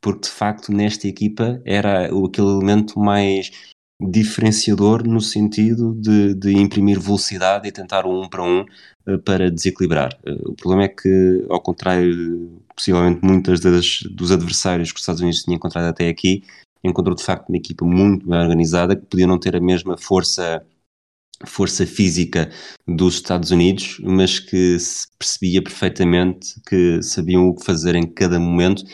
porque 0.01 0.29
de 0.29 0.31
facto 0.31 0.73
nesta 0.73 1.09
equipa 1.09 1.61
era 1.65 2.07
aquele 2.07 2.47
elemento 2.47 2.99
mais 2.99 3.74
diferenciador 4.01 5.07
no 5.07 5.21
sentido 5.21 5.95
de, 5.95 6.35
de 6.35 6.53
imprimir 6.53 7.01
velocidade 7.01 7.69
e 7.69 7.73
tentar 7.73 8.07
um, 8.07 8.29
para 8.29 8.43
um 8.43 8.65
uh, 9.07 9.19
para 9.25 9.51
desequilibrar. 9.51 10.19
Uh, 10.27 10.51
o 10.51 10.55
problema 10.55 10.85
é 10.85 10.89
que, 10.89 11.45
ao 11.49 11.61
contrário, 11.61 12.63
possivelmente 12.75 13.25
muitas 13.25 13.61
das, 13.61 14.03
dos 14.11 14.33
adversários 14.33 14.91
que 14.91 14.97
os 14.97 15.03
Estados 15.03 15.21
Unidos 15.21 15.43
tinham 15.43 15.57
encontrado 15.57 15.87
até 15.87 16.09
aqui, 16.09 16.43
encontrou 16.83 17.15
de 17.15 17.23
facto 17.23 17.49
uma 17.49 17.57
equipa 17.57 17.85
muito 17.85 18.29
bem 18.29 18.39
organizada 18.39 18.97
que 18.97 19.07
podia 19.07 19.27
não 19.27 19.39
ter 19.39 19.57
a 19.57 19.61
mesma 19.61 19.97
força 19.97 20.65
força 21.47 21.85
física 21.85 22.51
dos 22.87 23.17
Estados 23.17 23.51
Unidos, 23.51 24.01
mas 24.03 24.39
que 24.39 24.79
se 24.79 25.09
percebia 25.19 25.63
perfeitamente 25.63 26.61
que 26.67 27.03
sabiam 27.03 27.49
o 27.49 27.55
que 27.55 27.65
fazer 27.65 27.97
em 27.97 28.07
cada 28.07 28.39
momento 28.39 28.85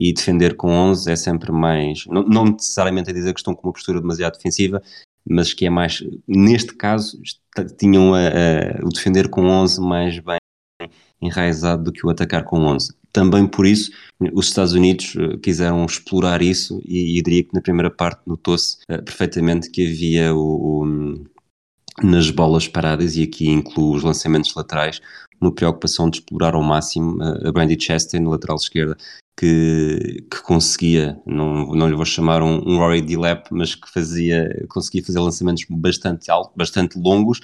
e 0.00 0.12
defender 0.12 0.56
com 0.56 0.70
11 0.70 1.10
é 1.10 1.16
sempre 1.16 1.50
mais, 1.50 2.06
não, 2.06 2.22
não 2.22 2.44
necessariamente 2.44 3.10
a 3.10 3.12
dizer 3.12 3.32
que 3.34 3.40
estão 3.40 3.54
com 3.54 3.66
uma 3.66 3.72
postura 3.72 4.00
demasiado 4.00 4.36
defensiva, 4.36 4.80
mas 5.28 5.52
que 5.52 5.66
é 5.66 5.70
mais, 5.70 6.02
neste 6.26 6.74
caso, 6.74 7.20
tinham 7.78 8.14
a, 8.14 8.28
a, 8.28 8.86
o 8.86 8.88
defender 8.88 9.28
com 9.28 9.44
11 9.44 9.80
mais 9.80 10.18
bem 10.20 10.38
enraizado 11.20 11.84
do 11.84 11.92
que 11.92 12.06
o 12.06 12.10
atacar 12.10 12.44
com 12.44 12.60
11. 12.60 12.94
Também 13.12 13.46
por 13.46 13.66
isso, 13.66 13.90
os 14.32 14.46
Estados 14.46 14.72
Unidos 14.72 15.14
eh, 15.16 15.36
quiseram 15.38 15.84
explorar 15.84 16.40
isso 16.42 16.80
e, 16.84 17.18
e 17.18 17.22
diria 17.22 17.42
que 17.42 17.54
na 17.54 17.60
primeira 17.60 17.90
parte 17.90 18.20
notou-se 18.26 18.76
uh, 18.88 19.02
perfeitamente 19.02 19.70
que 19.70 19.86
havia 19.86 20.34
o, 20.34 20.84
o, 20.84 21.24
nas 22.02 22.30
bolas 22.30 22.68
paradas, 22.68 23.16
e 23.16 23.24
aqui 23.24 23.48
incluo 23.48 23.96
os 23.96 24.04
lançamentos 24.04 24.54
laterais, 24.54 25.00
uma 25.40 25.52
preocupação 25.52 26.08
de 26.08 26.18
explorar 26.18 26.54
ao 26.54 26.62
máximo 26.62 27.16
uh, 27.16 27.48
a 27.48 27.52
Brandy 27.52 27.76
Chastain, 27.80 28.24
lateral 28.24 28.56
esquerda, 28.56 28.96
que, 29.38 30.26
que, 30.28 30.42
conseguia, 30.42 31.16
não, 31.24 31.68
não 31.68 31.88
lhe 31.88 31.94
vou 31.94 32.04
chamar 32.04 32.42
um, 32.42 32.56
um 32.66 32.78
Rory 32.78 33.00
Dilep, 33.00 33.46
mas 33.52 33.72
que 33.72 33.88
fazia, 33.88 34.66
conseguia 34.68 35.04
fazer 35.04 35.20
lançamentos 35.20 35.64
bastante 35.70 36.28
altos, 36.28 36.52
bastante 36.56 36.98
longos, 36.98 37.38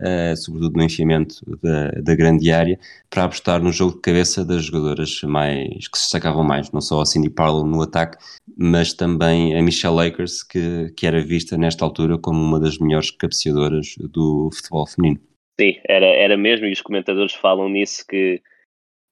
uh, 0.00 0.36
sobretudo 0.36 0.76
no 0.76 0.84
enchimento 0.84 1.34
da, 1.60 1.88
da, 2.00 2.14
grande 2.14 2.52
área, 2.52 2.78
para 3.10 3.24
apostar 3.24 3.60
no 3.60 3.72
jogo 3.72 3.96
de 3.96 4.02
cabeça 4.02 4.44
das 4.44 4.66
jogadoras 4.66 5.20
mais 5.22 5.88
que 5.88 5.98
se 5.98 6.04
destacavam 6.04 6.44
mais, 6.44 6.70
não 6.70 6.80
só 6.80 7.00
a 7.00 7.06
Cindy 7.06 7.28
Parlow 7.28 7.66
no 7.66 7.82
ataque, 7.82 8.18
mas 8.56 8.92
também 8.92 9.58
a 9.58 9.62
Michelle 9.62 9.96
Lakers, 9.96 10.44
que, 10.44 10.92
que 10.96 11.08
era 11.08 11.20
vista 11.20 11.58
nesta 11.58 11.84
altura 11.84 12.18
como 12.18 12.40
uma 12.40 12.60
das 12.60 12.78
melhores 12.78 13.10
cabeceadoras 13.10 13.96
do 13.98 14.48
futebol 14.54 14.86
feminino. 14.86 15.20
Sim, 15.60 15.74
era, 15.88 16.06
era 16.06 16.36
mesmo, 16.36 16.66
e 16.66 16.72
os 16.72 16.80
comentadores 16.80 17.34
falam 17.34 17.68
nisso 17.68 18.04
que, 18.08 18.40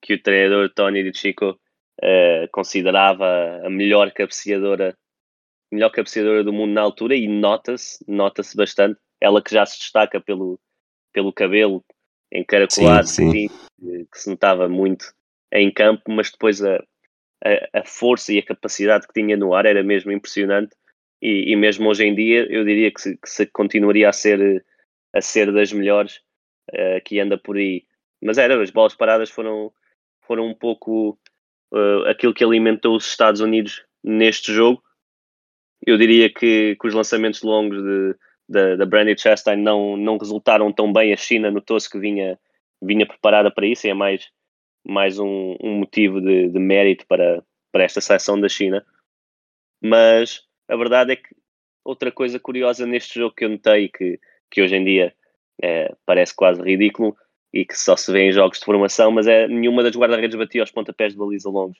que 0.01 0.14
o 0.14 0.23
treinador 0.23 0.71
Tony 0.73 1.03
Di 1.03 1.19
Chico 1.19 1.59
uh, 2.03 2.49
considerava 2.51 3.61
a 3.65 3.71
melhor 3.71 4.11
cabeceadora, 4.13 4.97
melhor 5.71 5.91
cabeceadora 5.91 6.43
do 6.43 6.53
mundo 6.53 6.73
na 6.73 6.81
altura 6.81 7.15
e 7.15 7.29
nota-se, 7.29 8.05
nota-se 8.09 8.57
bastante. 8.57 8.99
Ela 9.21 9.43
que 9.43 9.53
já 9.53 9.65
se 9.67 9.79
destaca 9.79 10.21
pelo, 10.21 10.59
pelo 11.13 11.33
cabelo 11.33 11.85
encaracolado, 12.33 13.07
sim, 13.07 13.31
sim. 13.31 13.49
Que, 13.49 14.07
que, 14.11 14.19
se 14.19 14.31
notava 14.31 14.69
muito 14.69 15.13
em 15.53 15.71
campo, 15.71 16.03
mas 16.09 16.31
depois 16.31 16.63
a, 16.63 16.77
a, 17.45 17.81
a, 17.81 17.85
força 17.85 18.33
e 18.33 18.39
a 18.39 18.45
capacidade 18.45 19.07
que 19.07 19.13
tinha 19.13 19.37
no 19.37 19.55
ar 19.55 19.67
era 19.67 19.83
mesmo 19.83 20.13
impressionante. 20.13 20.75
E, 21.21 21.53
e 21.53 21.57
mesmo 21.57 21.89
hoje 21.89 22.05
em 22.05 22.15
dia, 22.15 22.47
eu 22.51 22.65
diria 22.65 22.91
que 22.91 23.01
se, 23.01 23.17
que 23.17 23.29
se 23.29 23.47
continuaria 23.47 24.09
a 24.09 24.13
ser, 24.13 24.65
a 25.13 25.21
ser 25.21 25.53
das 25.53 25.71
melhores 25.71 26.23
uh, 26.73 27.03
que 27.05 27.21
anda 27.21 27.37
por 27.37 27.59
aí. 27.59 27.85
Mas 28.23 28.39
era, 28.39 28.63
as 28.63 28.71
bolas 28.71 28.95
paradas 28.95 29.29
foram, 29.29 29.71
foram 30.23 30.47
um 30.47 30.55
pouco 30.55 31.19
uh, 31.72 32.09
aquilo 32.09 32.35
que 32.35 32.44
alimentou 32.44 32.96
os 32.96 33.06
Estados 33.06 33.40
Unidos 33.40 33.85
neste 34.02 34.52
jogo. 34.52 34.83
Eu 35.87 35.96
diria 35.96 36.33
que, 36.33 36.76
que 36.76 36.88
os 36.88 36.94
lançamentos 36.94 37.42
longos 37.42 37.83
de, 37.83 38.14
da, 38.48 38.76
da 38.76 38.87
Brandy 38.87 39.18
Chastain 39.18 39.56
não, 39.56 39.96
não 39.96 40.18
resultaram 40.18 40.72
tão 40.72 40.92
bem. 40.92 41.12
A 41.12 41.16
China 41.16 41.50
notou-se 41.50 41.88
que 41.88 41.98
vinha, 41.98 42.38
vinha 42.83 43.06
preparada 43.06 43.50
para 43.50 43.66
isso 43.66 43.87
e 43.87 43.90
é 43.90 43.94
mais, 43.94 44.28
mais 44.85 45.18
um, 45.18 45.56
um 45.61 45.78
motivo 45.78 46.20
de, 46.20 46.48
de 46.48 46.59
mérito 46.59 47.06
para, 47.06 47.42
para 47.72 47.85
esta 47.85 48.00
seleção 48.00 48.40
da 48.40 48.48
China. 48.48 48.85
Mas 49.83 50.42
a 50.68 50.76
verdade 50.76 51.12
é 51.12 51.16
que 51.16 51.35
outra 51.85 52.12
coisa 52.12 52.38
curiosa 52.38 52.87
neste 52.87 53.18
jogo 53.18 53.35
que 53.35 53.44
eu 53.44 53.48
notei 53.48 53.88
que, 53.88 54.20
que 54.50 54.62
hoje 54.62 54.76
em 54.76 54.85
dia 54.85 55.14
é, 55.62 55.94
parece 56.04 56.35
quase 56.35 56.62
ridículo 56.62 57.16
e 57.53 57.65
que 57.65 57.77
só 57.77 57.97
se 57.97 58.13
vê 58.13 58.29
em 58.29 58.33
jogos 58.33 58.59
de 58.59 58.65
formação, 58.65 59.11
mas 59.11 59.27
é 59.27 59.49
nenhuma 59.49 59.83
das 59.83 59.97
guarda-redes 59.97 60.39
batia 60.39 60.63
aos 60.63 60.71
pontapés 60.71 61.13
de 61.13 61.19
baliza 61.19 61.51
longos. 61.51 61.79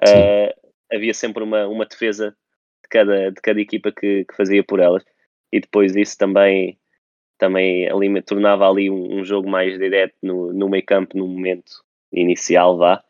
Uh, 0.00 0.70
havia 0.92 1.12
sempre 1.12 1.42
uma, 1.42 1.66
uma 1.66 1.84
defesa 1.84 2.36
de 2.82 2.88
cada, 2.88 3.30
de 3.32 3.40
cada 3.40 3.60
equipa 3.60 3.90
que, 3.90 4.24
que 4.24 4.36
fazia 4.36 4.62
por 4.62 4.78
elas. 4.78 5.04
E 5.52 5.60
depois 5.60 5.96
isso 5.96 6.16
também 6.16 6.78
também 7.38 7.88
ali, 7.88 8.20
tornava 8.22 8.68
ali 8.68 8.90
um, 8.90 9.18
um, 9.20 9.24
jogo 9.24 9.48
mais 9.48 9.78
direto 9.78 10.14
no, 10.20 10.52
no 10.52 10.68
meio 10.68 10.84
campo 10.84 11.16
no 11.16 11.26
momento 11.26 11.70
inicial 12.12 12.76
vá. 12.76 13.02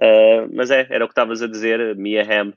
Uh, 0.00 0.50
mas 0.52 0.70
é, 0.70 0.86
era 0.90 1.04
o 1.04 1.08
que 1.08 1.12
estavas 1.12 1.42
a 1.42 1.46
dizer. 1.46 1.94
Mia 1.96 2.22
Hamm 2.22 2.52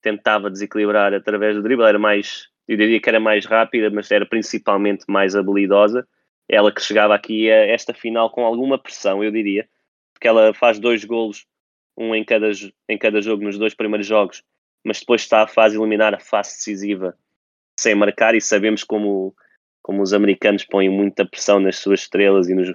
tentava 0.00 0.50
desequilibrar 0.50 1.12
através 1.12 1.56
do 1.56 1.62
drible, 1.62 1.84
era 1.84 1.98
mais 1.98 2.48
eu 2.68 2.76
diria 2.76 3.00
que 3.00 3.08
era 3.08 3.20
mais 3.20 3.46
rápida, 3.46 3.90
mas 3.90 4.10
era 4.10 4.26
principalmente 4.26 5.04
mais 5.08 5.36
habilidosa 5.36 6.06
ela 6.48 6.72
que 6.72 6.80
chegava 6.80 7.14
aqui 7.14 7.50
a 7.50 7.66
esta 7.66 7.92
final 7.92 8.30
com 8.30 8.44
alguma 8.44 8.78
pressão, 8.78 9.22
eu 9.22 9.30
diria, 9.30 9.68
porque 10.14 10.28
ela 10.28 10.54
faz 10.54 10.78
dois 10.78 11.04
golos, 11.04 11.46
um 11.96 12.14
em 12.14 12.24
cada, 12.24 12.50
em 12.88 12.98
cada 12.98 13.20
jogo 13.20 13.42
nos 13.42 13.58
dois 13.58 13.74
primeiros 13.74 14.06
jogos, 14.06 14.42
mas 14.84 15.00
depois 15.00 15.22
está 15.22 15.42
a 15.42 15.48
fase 15.48 15.76
eliminar 15.76 16.14
a 16.14 16.20
fase 16.20 16.56
decisiva 16.56 17.16
sem 17.78 17.94
marcar 17.94 18.34
e 18.34 18.40
sabemos 18.40 18.84
como, 18.84 19.34
como 19.82 20.02
os 20.02 20.12
americanos 20.12 20.64
põem 20.64 20.88
muita 20.88 21.26
pressão 21.26 21.60
nas 21.60 21.76
suas 21.76 22.00
estrelas 22.00 22.48
e 22.48 22.54
nos, 22.54 22.72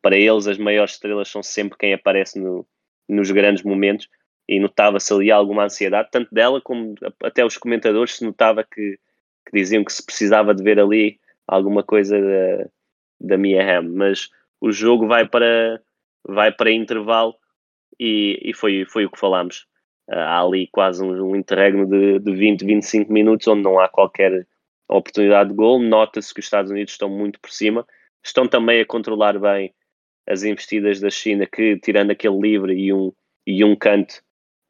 para 0.00 0.16
eles 0.16 0.46
as 0.46 0.58
maiores 0.58 0.92
estrelas 0.92 1.28
são 1.28 1.42
sempre 1.42 1.78
quem 1.78 1.92
aparece 1.92 2.38
no, 2.38 2.66
nos 3.08 3.30
grandes 3.30 3.62
momentos 3.62 4.08
e 4.48 4.60
notava-se 4.60 5.12
ali 5.12 5.30
alguma 5.30 5.64
ansiedade, 5.64 6.08
tanto 6.10 6.32
dela 6.34 6.60
como 6.60 6.94
até 7.22 7.44
os 7.44 7.56
comentadores 7.56 8.16
se 8.16 8.24
notava 8.24 8.64
que, 8.64 8.98
que 9.46 9.52
diziam 9.52 9.84
que 9.84 9.92
se 9.92 10.04
precisava 10.04 10.54
de 10.54 10.62
ver 10.62 10.78
ali 10.78 11.18
alguma 11.46 11.82
coisa 11.82 12.20
da, 12.20 12.70
da 13.20 13.36
Mia 13.36 13.62
Hamm, 13.62 13.94
mas 13.94 14.30
o 14.60 14.72
jogo 14.72 15.06
vai 15.06 15.28
para, 15.28 15.80
vai 16.26 16.52
para 16.52 16.70
intervalo 16.70 17.34
e, 17.98 18.40
e 18.42 18.54
foi, 18.54 18.84
foi 18.86 19.04
o 19.04 19.10
que 19.10 19.18
falámos. 19.18 19.66
Uh, 20.08 20.14
há 20.14 20.40
ali 20.40 20.66
quase 20.68 21.04
um, 21.04 21.30
um 21.30 21.36
interregno 21.36 21.86
de, 21.86 22.18
de 22.18 22.34
20, 22.34 22.64
25 22.64 23.12
minutos 23.12 23.46
onde 23.46 23.62
não 23.62 23.78
há 23.78 23.88
qualquer 23.88 24.46
oportunidade 24.88 25.50
de 25.50 25.56
gol. 25.56 25.78
Nota-se 25.78 26.32
que 26.32 26.40
os 26.40 26.46
Estados 26.46 26.70
Unidos 26.70 26.94
estão 26.94 27.08
muito 27.08 27.38
por 27.40 27.50
cima, 27.50 27.86
estão 28.24 28.48
também 28.48 28.80
a 28.80 28.86
controlar 28.86 29.38
bem 29.38 29.72
as 30.26 30.42
investidas 30.42 31.00
da 31.00 31.10
China, 31.10 31.46
que 31.46 31.76
tirando 31.78 32.10
aquele 32.10 32.38
livre 32.38 32.74
e 32.74 32.92
um, 32.92 33.12
e 33.46 33.64
um 33.64 33.76
canto, 33.76 34.22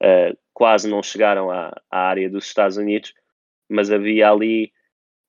uh, 0.03 0.37
quase 0.53 0.89
não 0.89 1.03
chegaram 1.03 1.51
à, 1.51 1.75
à 1.91 2.01
área 2.01 2.29
dos 2.29 2.47
Estados 2.47 2.77
Unidos, 2.77 3.15
mas 3.69 3.91
havia 3.91 4.31
ali 4.31 4.73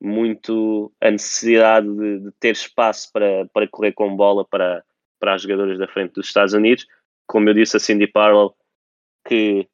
muito 0.02 0.92
a 1.00 1.12
necessidade 1.12 1.88
de, 1.88 2.20
de, 2.20 2.32
ter 2.40 2.54
espaço 2.54 3.12
para, 3.14 3.46
para 3.54 3.68
correr 3.68 3.92
com 3.92 4.16
bola 4.16 4.44
para, 4.44 4.84
para 5.20 5.36
as 5.36 5.44
jogadoras 5.44 5.78
da 5.78 5.88
frente 5.88 6.14
dos 6.14 6.26
Estados 6.26 6.54
Unidos. 6.54 6.88
Como 7.28 7.48
eu 7.48 7.54
disse, 7.54 7.78
a 7.78 7.80
Cindy 7.80 8.08
Parlow, 8.08 8.56
que 9.28 9.68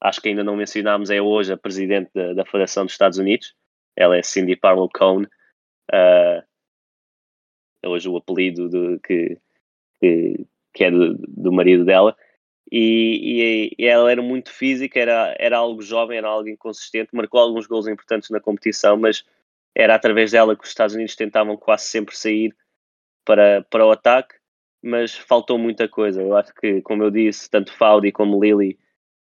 acho 0.00 0.20
que 0.20 0.28
ainda 0.28 0.44
não 0.44 0.54
mencionámos, 0.54 1.08
é 1.08 1.20
hoje 1.20 1.52
a 1.52 1.56
presidente 1.56 2.10
da, 2.14 2.34
da 2.34 2.44
Federação 2.44 2.84
dos 2.84 2.92
Estados 2.92 3.16
Unidos. 3.16 3.54
Ela 3.96 4.18
é 4.18 4.22
Cindy 4.22 4.54
Parlow 4.54 4.88
Cone. 4.88 5.26
Uh, 5.90 6.44
é 7.82 7.88
hoje 7.88 8.08
o 8.08 8.16
apelido 8.18 9.00
que, 9.02 9.38
que, 9.98 10.46
que, 10.74 10.84
é 10.84 10.90
do, 10.90 11.14
do 11.14 11.50
marido 11.50 11.86
dela. 11.86 12.14
E, 12.70 13.72
e, 13.78 13.82
e, 13.82 13.86
ela 13.86 14.12
era 14.12 14.22
muito 14.22 14.52
física, 14.52 15.00
era, 15.00 15.34
era 15.38 15.56
algo 15.56 15.82
jovem, 15.82 16.18
era 16.18 16.28
algo 16.28 16.48
inconsistente, 16.48 17.08
marcou 17.14 17.40
alguns 17.40 17.66
gols 17.66 17.88
importantes 17.88 18.30
na 18.30 18.38
competição, 18.38 18.96
mas 18.96 19.24
era 19.74 19.94
através 19.94 20.32
dela 20.32 20.56
que 20.56 20.64
os 20.64 20.70
Estados 20.70 20.94
Unidos 20.94 21.16
tentavam 21.16 21.56
quase 21.56 21.84
sempre 21.84 22.16
sair 22.16 22.54
para, 23.24 23.62
para 23.70 23.86
o 23.86 23.90
ataque 23.90 24.40
mas 24.82 25.14
faltou 25.14 25.58
muita 25.58 25.88
coisa. 25.88 26.22
Eu 26.22 26.36
acho 26.36 26.54
que, 26.54 26.80
como 26.82 27.02
eu 27.02 27.10
disse, 27.10 27.50
tanto 27.50 27.72
Faudi 27.72 28.10
como 28.10 28.42
Lili 28.42 28.78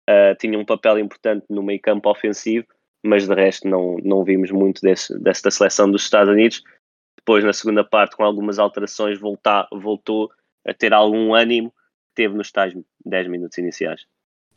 uh, 0.08 0.34
tinham 0.38 0.60
um 0.60 0.64
papel 0.64 0.98
importante 0.98 1.46
no 1.48 1.62
meio 1.62 1.80
campo 1.80 2.10
ofensivo, 2.10 2.66
mas 3.04 3.26
de 3.26 3.34
resto 3.34 3.68
não, 3.68 3.96
não 4.02 4.24
vimos 4.24 4.50
muito 4.50 4.80
desse, 4.80 5.18
desta 5.18 5.50
seleção 5.50 5.90
dos 5.90 6.02
Estados 6.02 6.32
Unidos. 6.32 6.62
Depois, 7.18 7.44
na 7.44 7.52
segunda 7.52 7.84
parte, 7.84 8.16
com 8.16 8.24
algumas 8.24 8.58
alterações, 8.58 9.18
voltar, 9.18 9.68
voltou 9.72 10.30
a 10.66 10.72
ter 10.72 10.92
algum 10.92 11.34
ânimo 11.34 11.70
que 11.70 12.22
teve 12.22 12.34
nos 12.34 12.50
tais 12.50 12.74
10 13.04 13.28
minutos 13.28 13.58
iniciais. 13.58 14.06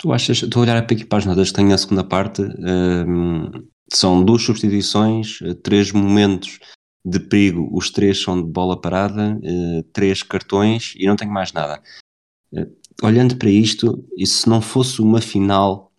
Tu 0.01 0.11
achas, 0.11 0.41
estou 0.41 0.61
a 0.61 0.63
olhar 0.63 0.77
aqui 0.77 1.05
para 1.05 1.19
as 1.19 1.25
notas 1.25 1.49
que 1.49 1.55
tenho 1.57 1.69
na 1.69 1.77
segunda 1.77 2.03
parte, 2.03 2.41
um, 2.41 3.51
são 3.93 4.25
duas 4.25 4.41
substituições, 4.41 5.37
três 5.61 5.91
momentos 5.91 6.57
de 7.05 7.19
perigo, 7.19 7.69
os 7.71 7.91
três 7.91 8.19
são 8.19 8.41
de 8.41 8.51
bola 8.51 8.81
parada, 8.81 9.37
uh, 9.37 9.83
três 9.93 10.23
cartões 10.23 10.95
e 10.97 11.05
não 11.05 11.15
tenho 11.15 11.31
mais 11.31 11.53
nada. 11.53 11.83
Uh, 12.51 12.75
olhando 13.03 13.37
para 13.37 13.51
isto, 13.51 14.03
e 14.17 14.25
se 14.25 14.49
não 14.49 14.59
fosse 14.59 14.99
uma 15.03 15.21
final 15.21 15.93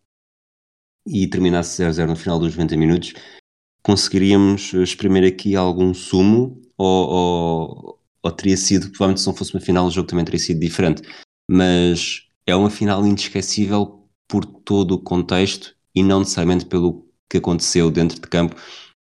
e 1.07 1.29
terminasse 1.29 1.81
0-0 1.81 2.09
no 2.09 2.17
final 2.17 2.41
dos 2.41 2.57
90 2.57 2.77
minutos, 2.77 3.15
conseguiríamos 3.85 4.73
exprimir 4.75 5.25
aqui 5.25 5.55
algum 5.55 5.95
sumo 5.95 6.61
ou, 6.77 7.09
ou, 7.09 8.01
ou, 8.21 8.33
teria 8.33 8.57
sido, 8.57 8.91
provavelmente 8.91 9.21
se 9.21 9.29
não 9.29 9.35
fosse 9.35 9.55
uma 9.55 9.61
final 9.61 9.87
o 9.87 9.91
jogo 9.93 10.09
também 10.09 10.25
teria 10.25 10.41
sido 10.41 10.59
diferente, 10.59 11.03
mas 11.49 12.32
é 12.47 12.55
uma 12.55 12.71
final 12.71 13.07
inesquecível 13.07 14.07
por 14.29 14.45
todo 14.45 14.93
o 14.93 15.03
contexto 15.03 15.75
e 15.95 16.03
não 16.03 16.21
necessariamente 16.21 16.67
pelo 16.67 17.07
que 17.29 17.39
aconteceu 17.39 17.91
dentro 17.91 18.21
de 18.21 18.29
campo, 18.29 18.57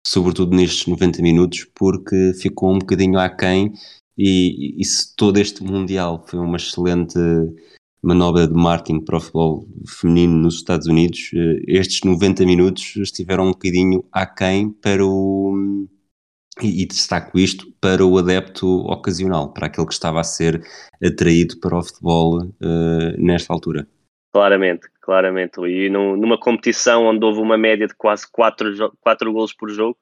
sobretudo 0.06 0.56
nestes 0.56 0.86
90 0.86 1.22
minutos, 1.22 1.66
porque 1.74 2.32
ficou 2.40 2.72
um 2.74 2.78
bocadinho 2.78 3.18
aquém 3.18 3.72
e, 4.16 4.80
e 4.80 4.84
se 4.84 5.14
todo 5.16 5.38
este 5.38 5.62
Mundial 5.62 6.24
foi 6.26 6.38
uma 6.38 6.56
excelente 6.56 7.18
manobra 8.02 8.46
de 8.46 8.54
marketing 8.54 9.00
para 9.00 9.16
o 9.16 9.20
futebol 9.20 9.66
feminino 9.86 10.36
nos 10.36 10.56
Estados 10.56 10.86
Unidos, 10.86 11.30
eh, 11.34 11.62
estes 11.66 12.00
90 12.02 12.44
minutos 12.46 12.96
estiveram 12.96 13.48
um 13.48 13.52
bocadinho 13.52 14.04
aquém 14.10 14.70
para 14.70 15.04
o. 15.04 15.86
E, 16.66 16.86
destaco 16.86 17.38
isto 17.38 17.72
para 17.80 18.04
o 18.04 18.18
adepto 18.18 18.66
ocasional, 18.86 19.52
para 19.52 19.66
aquele 19.66 19.86
que 19.86 19.92
estava 19.92 20.20
a 20.20 20.24
ser 20.24 20.62
atraído 21.02 21.58
para 21.60 21.78
o 21.78 21.82
futebol 21.82 22.42
uh, 22.42 23.16
nesta 23.18 23.52
altura. 23.52 23.86
Claramente, 24.32 24.88
claramente. 25.00 25.60
E 25.60 25.88
numa 25.88 26.38
competição 26.38 27.06
onde 27.06 27.24
houve 27.24 27.40
uma 27.40 27.58
média 27.58 27.86
de 27.86 27.94
quase 27.94 28.30
4, 28.30 28.92
4 29.00 29.32
golos 29.32 29.52
por 29.52 29.68
jogo, 29.70 29.98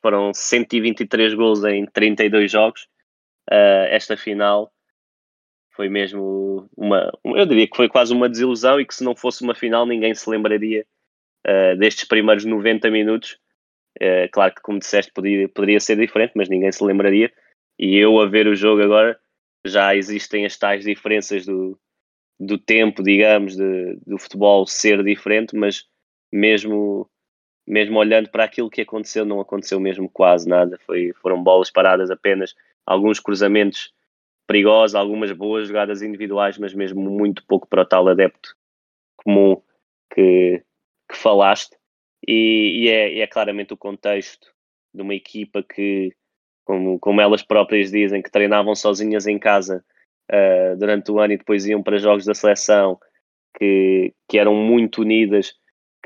foram 0.00 0.32
123 0.34 1.34
golos 1.34 1.64
em 1.64 1.86
32 1.86 2.50
jogos, 2.50 2.82
uh, 3.50 3.86
esta 3.88 4.16
final 4.16 4.72
foi 5.74 5.88
mesmo 5.88 6.68
uma, 6.76 7.10
eu 7.24 7.46
diria 7.46 7.66
que 7.66 7.76
foi 7.76 7.88
quase 7.88 8.12
uma 8.12 8.28
desilusão 8.28 8.80
e 8.80 8.86
que 8.86 8.94
se 8.94 9.02
não 9.02 9.16
fosse 9.16 9.42
uma 9.42 9.54
final 9.54 9.86
ninguém 9.86 10.14
se 10.14 10.28
lembraria 10.28 10.84
uh, 11.46 11.76
destes 11.78 12.04
primeiros 12.04 12.44
90 12.44 12.90
minutos. 12.90 13.38
Uh, 14.00 14.28
claro 14.32 14.54
que, 14.54 14.62
como 14.62 14.78
disseste, 14.78 15.12
poderia, 15.12 15.48
poderia 15.48 15.80
ser 15.80 15.96
diferente, 15.96 16.32
mas 16.34 16.48
ninguém 16.48 16.72
se 16.72 16.84
lembraria. 16.84 17.32
E 17.78 17.96
eu 17.96 18.20
a 18.20 18.26
ver 18.26 18.46
o 18.46 18.56
jogo 18.56 18.82
agora, 18.82 19.18
já 19.66 19.94
existem 19.94 20.44
as 20.44 20.56
tais 20.56 20.84
diferenças 20.84 21.46
do, 21.46 21.78
do 22.38 22.58
tempo, 22.58 23.02
digamos, 23.02 23.56
de, 23.56 23.96
do 24.06 24.18
futebol 24.18 24.66
ser 24.66 25.02
diferente, 25.04 25.56
mas 25.56 25.84
mesmo, 26.32 27.08
mesmo 27.66 27.98
olhando 27.98 28.30
para 28.30 28.44
aquilo 28.44 28.70
que 28.70 28.80
aconteceu, 28.80 29.24
não 29.24 29.40
aconteceu 29.40 29.78
mesmo 29.78 30.08
quase 30.08 30.48
nada. 30.48 30.78
Foi, 30.86 31.12
foram 31.20 31.42
bolas 31.42 31.70
paradas 31.70 32.10
apenas, 32.10 32.54
alguns 32.86 33.20
cruzamentos 33.20 33.92
perigosa, 34.46 34.98
algumas 34.98 35.32
boas 35.32 35.68
jogadas 35.68 36.02
individuais, 36.02 36.58
mas 36.58 36.74
mesmo 36.74 37.00
muito 37.00 37.44
pouco 37.46 37.66
para 37.66 37.82
o 37.82 37.86
tal 37.86 38.08
adepto 38.08 38.54
comum 39.16 39.62
que, 40.12 40.62
que 41.08 41.16
falaste. 41.16 41.76
E, 42.26 42.84
e, 42.84 42.88
é, 42.88 43.18
é, 43.20 43.26
claramente 43.26 43.72
o 43.74 43.76
contexto 43.76 44.52
de 44.94 45.02
uma 45.02 45.14
equipa 45.14 45.62
que, 45.62 46.14
como, 46.64 46.98
como 46.98 47.20
elas 47.20 47.42
próprias 47.42 47.90
dizem, 47.90 48.22
que 48.22 48.30
treinavam 48.30 48.74
sozinhas 48.74 49.26
em 49.26 49.38
casa 49.38 49.84
uh, 50.30 50.76
durante 50.76 51.10
o 51.10 51.18
ano 51.18 51.32
e 51.32 51.38
depois 51.38 51.66
iam 51.66 51.82
para 51.82 51.98
jogos 51.98 52.24
da 52.24 52.34
seleção, 52.34 52.98
que, 53.58 54.14
que 54.28 54.38
eram 54.38 54.54
muito 54.54 55.02
unidas, 55.02 55.54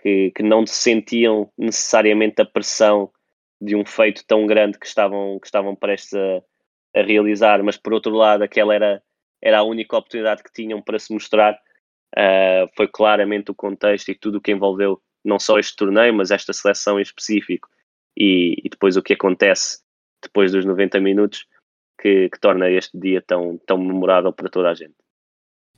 que, 0.01 0.31
que 0.31 0.43
não 0.43 0.67
sentiam 0.67 1.51
necessariamente 1.59 2.41
a 2.41 2.47
pressão 2.47 3.11
de 3.61 3.75
um 3.75 3.85
feito 3.85 4.25
tão 4.27 4.47
grande 4.47 4.79
que 4.79 4.87
estavam, 4.87 5.39
que 5.41 5.47
estavam 5.47 5.75
prestes 5.75 6.15
a, 6.15 6.43
a 7.01 7.03
realizar, 7.03 7.63
mas 7.63 7.77
por 7.77 7.93
outro 7.93 8.13
lado, 8.13 8.43
aquela 8.43 8.75
era, 8.75 9.03
era 9.43 9.59
a 9.59 9.63
única 9.63 9.97
oportunidade 9.97 10.43
que 10.43 10.53
tinham 10.53 10.81
para 10.81 10.99
se 10.99 11.13
mostrar. 11.13 11.59
Uh, 12.17 12.69
foi 12.75 12.89
claramente 12.89 13.51
o 13.51 13.55
contexto 13.55 14.11
e 14.11 14.15
tudo 14.15 14.39
o 14.39 14.41
que 14.41 14.53
envolveu 14.53 15.01
não 15.27 15.39
só 15.39 15.59
este 15.59 15.77
torneio, 15.77 16.15
mas 16.15 16.31
esta 16.31 16.53
seleção 16.53 16.99
em 16.99 17.03
específico 17.03 17.69
e, 18.17 18.61
e 18.65 18.69
depois 18.69 18.97
o 18.97 19.03
que 19.03 19.13
acontece 19.13 19.81
depois 20.23 20.53
dos 20.53 20.65
90 20.65 21.01
minutos 21.01 21.47
que, 22.01 22.29
que, 22.31 22.41
torna 22.41 22.71
este 22.71 22.97
dia 22.99 23.21
tão, 23.21 23.59
tão 23.67 23.77
memorável 23.79 24.33
para 24.33 24.49
toda 24.49 24.71
a 24.71 24.75
gente. 24.75 24.95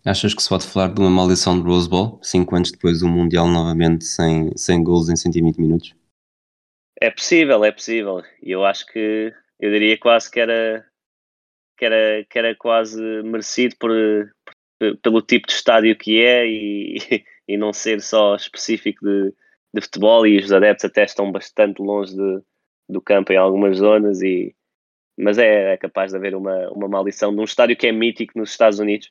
Achas 0.05 0.35
que 0.35 0.43
se 0.43 0.49
pode 0.49 0.67
falar 0.67 0.89
de 0.89 1.01
uma 1.01 1.11
maldição 1.11 1.61
de 1.61 1.67
Rose 1.67 1.89
Bowl, 1.89 2.21
cinco 2.23 2.55
anos 2.55 2.71
depois 2.71 3.01
do 3.01 3.09
Mundial 3.09 3.49
novamente 3.49 4.05
sem, 4.05 4.57
sem 4.57 4.83
gols 4.83 5.09
em 5.09 5.17
120 5.17 5.59
minutos? 5.59 5.95
É 7.01 7.11
possível, 7.11 7.65
é 7.65 7.73
possível. 7.73 8.23
E 8.43 8.51
eu 8.51 8.65
acho 8.65 8.87
que, 8.87 9.33
eu 9.59 9.71
diria 9.71 9.99
quase 9.99 10.31
que 10.31 10.41
era, 10.41 10.87
que 11.77 11.85
era, 11.85 12.25
que 12.29 12.39
era 12.39 12.55
quase 12.55 13.01
merecido 13.23 13.77
por, 13.79 13.91
por, 14.79 14.97
pelo 14.99 15.23
tipo 15.23 15.47
de 15.47 15.53
estádio 15.53 15.97
que 15.97 16.23
é 16.23 16.47
e, 16.47 16.99
e 17.49 17.57
não 17.57 17.73
ser 17.73 18.01
só 18.01 18.37
específico 18.37 19.05
de, 19.05 19.35
de 19.73 19.81
futebol 19.81 20.27
e 20.27 20.39
os 20.39 20.53
adeptos 20.53 20.85
até 20.85 21.05
estão 21.05 21.33
bastante 21.33 21.81
longe 21.81 22.15
de, 22.15 22.43
do 22.89 23.01
campo 23.01 23.33
em 23.33 23.37
algumas 23.37 23.79
zonas 23.79 24.21
e 24.23 24.55
mas 25.21 25.37
é, 25.37 25.73
é, 25.73 25.77
capaz 25.77 26.13
de 26.13 26.17
haver 26.17 26.37
uma, 26.37 26.71
uma 26.71 26.87
maldição 26.87 27.35
de 27.35 27.41
um 27.41 27.45
estádio 27.45 27.77
que 27.77 27.89
é 27.89 27.93
mítico 27.93 28.39
nos 28.39 28.51
Estados 28.51 28.79
Unidos 28.79 29.11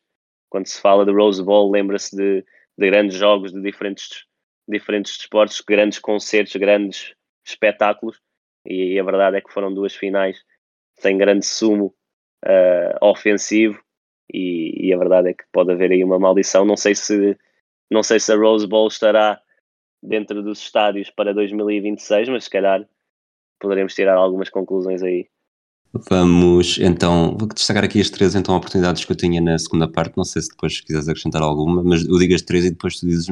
quando 0.50 0.68
se 0.68 0.80
fala 0.80 1.06
de 1.06 1.12
Rose 1.12 1.44
Bowl 1.44 1.72
lembra-se 1.72 2.16
de, 2.16 2.46
de 2.78 2.90
grandes 2.90 3.18
jogos 3.18 3.52
de 3.52 3.62
diferentes 3.62 4.26
diferentes 4.70 5.18
desportos, 5.18 5.62
grandes 5.62 5.98
concertos, 5.98 6.56
grandes 6.58 7.16
espetáculos 7.46 8.20
e, 8.66 9.00
a 9.00 9.04
verdade 9.04 9.38
é 9.38 9.42
que 9.42 9.52
foram 9.52 9.74
duas 9.74 9.96
finais 9.96 10.44
sem 11.00 11.18
grande 11.18 11.46
sumo 11.46 11.96
uh, 12.46 13.06
ofensivo 13.06 13.82
e, 14.32 14.88
e, 14.88 14.94
a 14.94 14.98
verdade 14.98 15.30
é 15.30 15.34
que 15.34 15.46
pode 15.54 15.72
haver 15.72 15.92
aí 15.92 16.04
uma 16.04 16.20
maldição. 16.20 16.66
Não 16.66 16.76
sei 16.76 16.94
se 16.94 17.38
não 17.92 18.04
sei 18.04 18.20
se 18.20 18.32
a 18.32 18.36
Rose 18.36 18.68
Bowl 18.68 18.88
estará 18.88 19.40
dentro 20.02 20.44
dos 20.44 20.60
estádios 20.60 21.10
para 21.10 21.34
2026, 21.34 22.30
mas 22.30 22.44
se 22.46 22.50
calhar 22.50 22.88
poderemos 23.60 23.94
tirar 23.94 24.16
algumas 24.16 24.50
conclusões 24.50 25.02
aí. 25.02 25.28
Vamos 26.10 26.78
então, 26.78 27.36
vou 27.38 27.48
destacar 27.48 27.84
aqui 27.84 28.00
as 28.00 28.10
três 28.10 28.36
então 28.36 28.56
oportunidades 28.56 29.04
que 29.06 29.12
eu 29.12 29.16
tinha 29.16 29.42
na 29.42 29.58
segunda 29.58 29.90
parte, 29.90 30.18
não 30.18 30.24
sei 30.24 30.42
se 30.42 30.50
depois 30.50 30.80
quiseres 30.82 31.08
acrescentar 31.08 31.42
alguma, 31.42 31.82
mas 31.82 32.06
eu 32.06 32.18
digo 32.20 32.36
as 32.36 32.42
três 32.42 32.66
e 32.66 32.72
depois 32.72 33.00
tu 33.00 33.08
dizes 33.08 33.28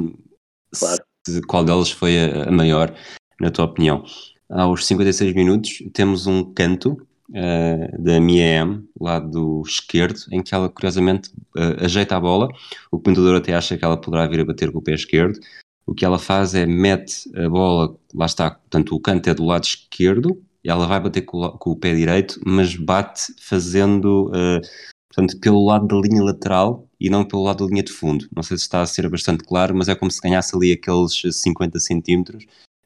claro. 0.73 1.03
qual 1.47 1.63
delas 1.63 1.91
foi 1.91 2.17
a, 2.17 2.49
a 2.49 2.51
maior, 2.51 2.95
na 3.39 3.51
tua 3.51 3.65
opinião. 3.65 4.03
Aos 4.49 4.85
56 4.85 5.33
minutos 5.33 5.83
temos 5.93 6.27
um 6.27 6.53
canto 6.53 7.05
uh, 7.29 8.01
da 8.01 8.19
Miem, 8.19 8.87
lado 8.99 9.61
esquerdo, 9.65 10.19
em 10.31 10.41
que 10.41 10.53
ela 10.53 10.69
curiosamente 10.69 11.29
uh, 11.55 11.83
ajeita 11.83 12.15
a 12.15 12.19
bola. 12.19 12.49
O 12.91 12.99
comentador 12.99 13.35
até 13.35 13.53
acha 13.53 13.77
que 13.77 13.85
ela 13.85 13.99
poderá 13.99 14.27
vir 14.27 14.41
a 14.41 14.45
bater 14.45 14.71
com 14.71 14.79
o 14.79 14.81
pé 14.81 14.93
esquerdo. 14.93 15.39
O 15.85 15.93
que 15.93 16.03
ela 16.03 16.17
faz 16.17 16.55
é 16.55 16.65
mete 16.65 17.29
a 17.37 17.47
bola, 17.49 17.95
lá 18.13 18.25
está, 18.25 18.51
portanto 18.51 18.95
o 18.95 18.99
canto 18.99 19.29
é 19.29 19.33
do 19.35 19.45
lado 19.45 19.63
esquerdo, 19.63 20.41
ela 20.63 20.87
vai 20.87 20.99
bater 20.99 21.21
com, 21.21 21.47
com 21.51 21.71
o 21.71 21.75
pé 21.75 21.93
direito, 21.93 22.39
mas 22.45 22.75
bate 22.75 23.33
fazendo, 23.39 24.29
uh, 24.29 24.61
portanto, 25.07 25.39
pelo 25.39 25.63
lado 25.63 25.87
da 25.87 25.95
linha 25.95 26.23
lateral 26.23 26.87
e 26.99 27.09
não 27.09 27.23
pelo 27.23 27.43
lado 27.43 27.63
da 27.63 27.69
linha 27.69 27.83
de 27.83 27.91
fundo. 27.91 28.27
Não 28.35 28.41
sei 28.41 28.57
se 28.57 28.63
está 28.63 28.81
a 28.81 28.87
ser 28.87 29.07
bastante 29.09 29.43
claro, 29.43 29.75
mas 29.75 29.87
é 29.87 29.95
como 29.95 30.09
se 30.09 30.19
ganhasse 30.21 30.55
ali 30.55 30.71
aqueles 30.71 31.21
50 31.21 31.79
centímetros 31.79 32.45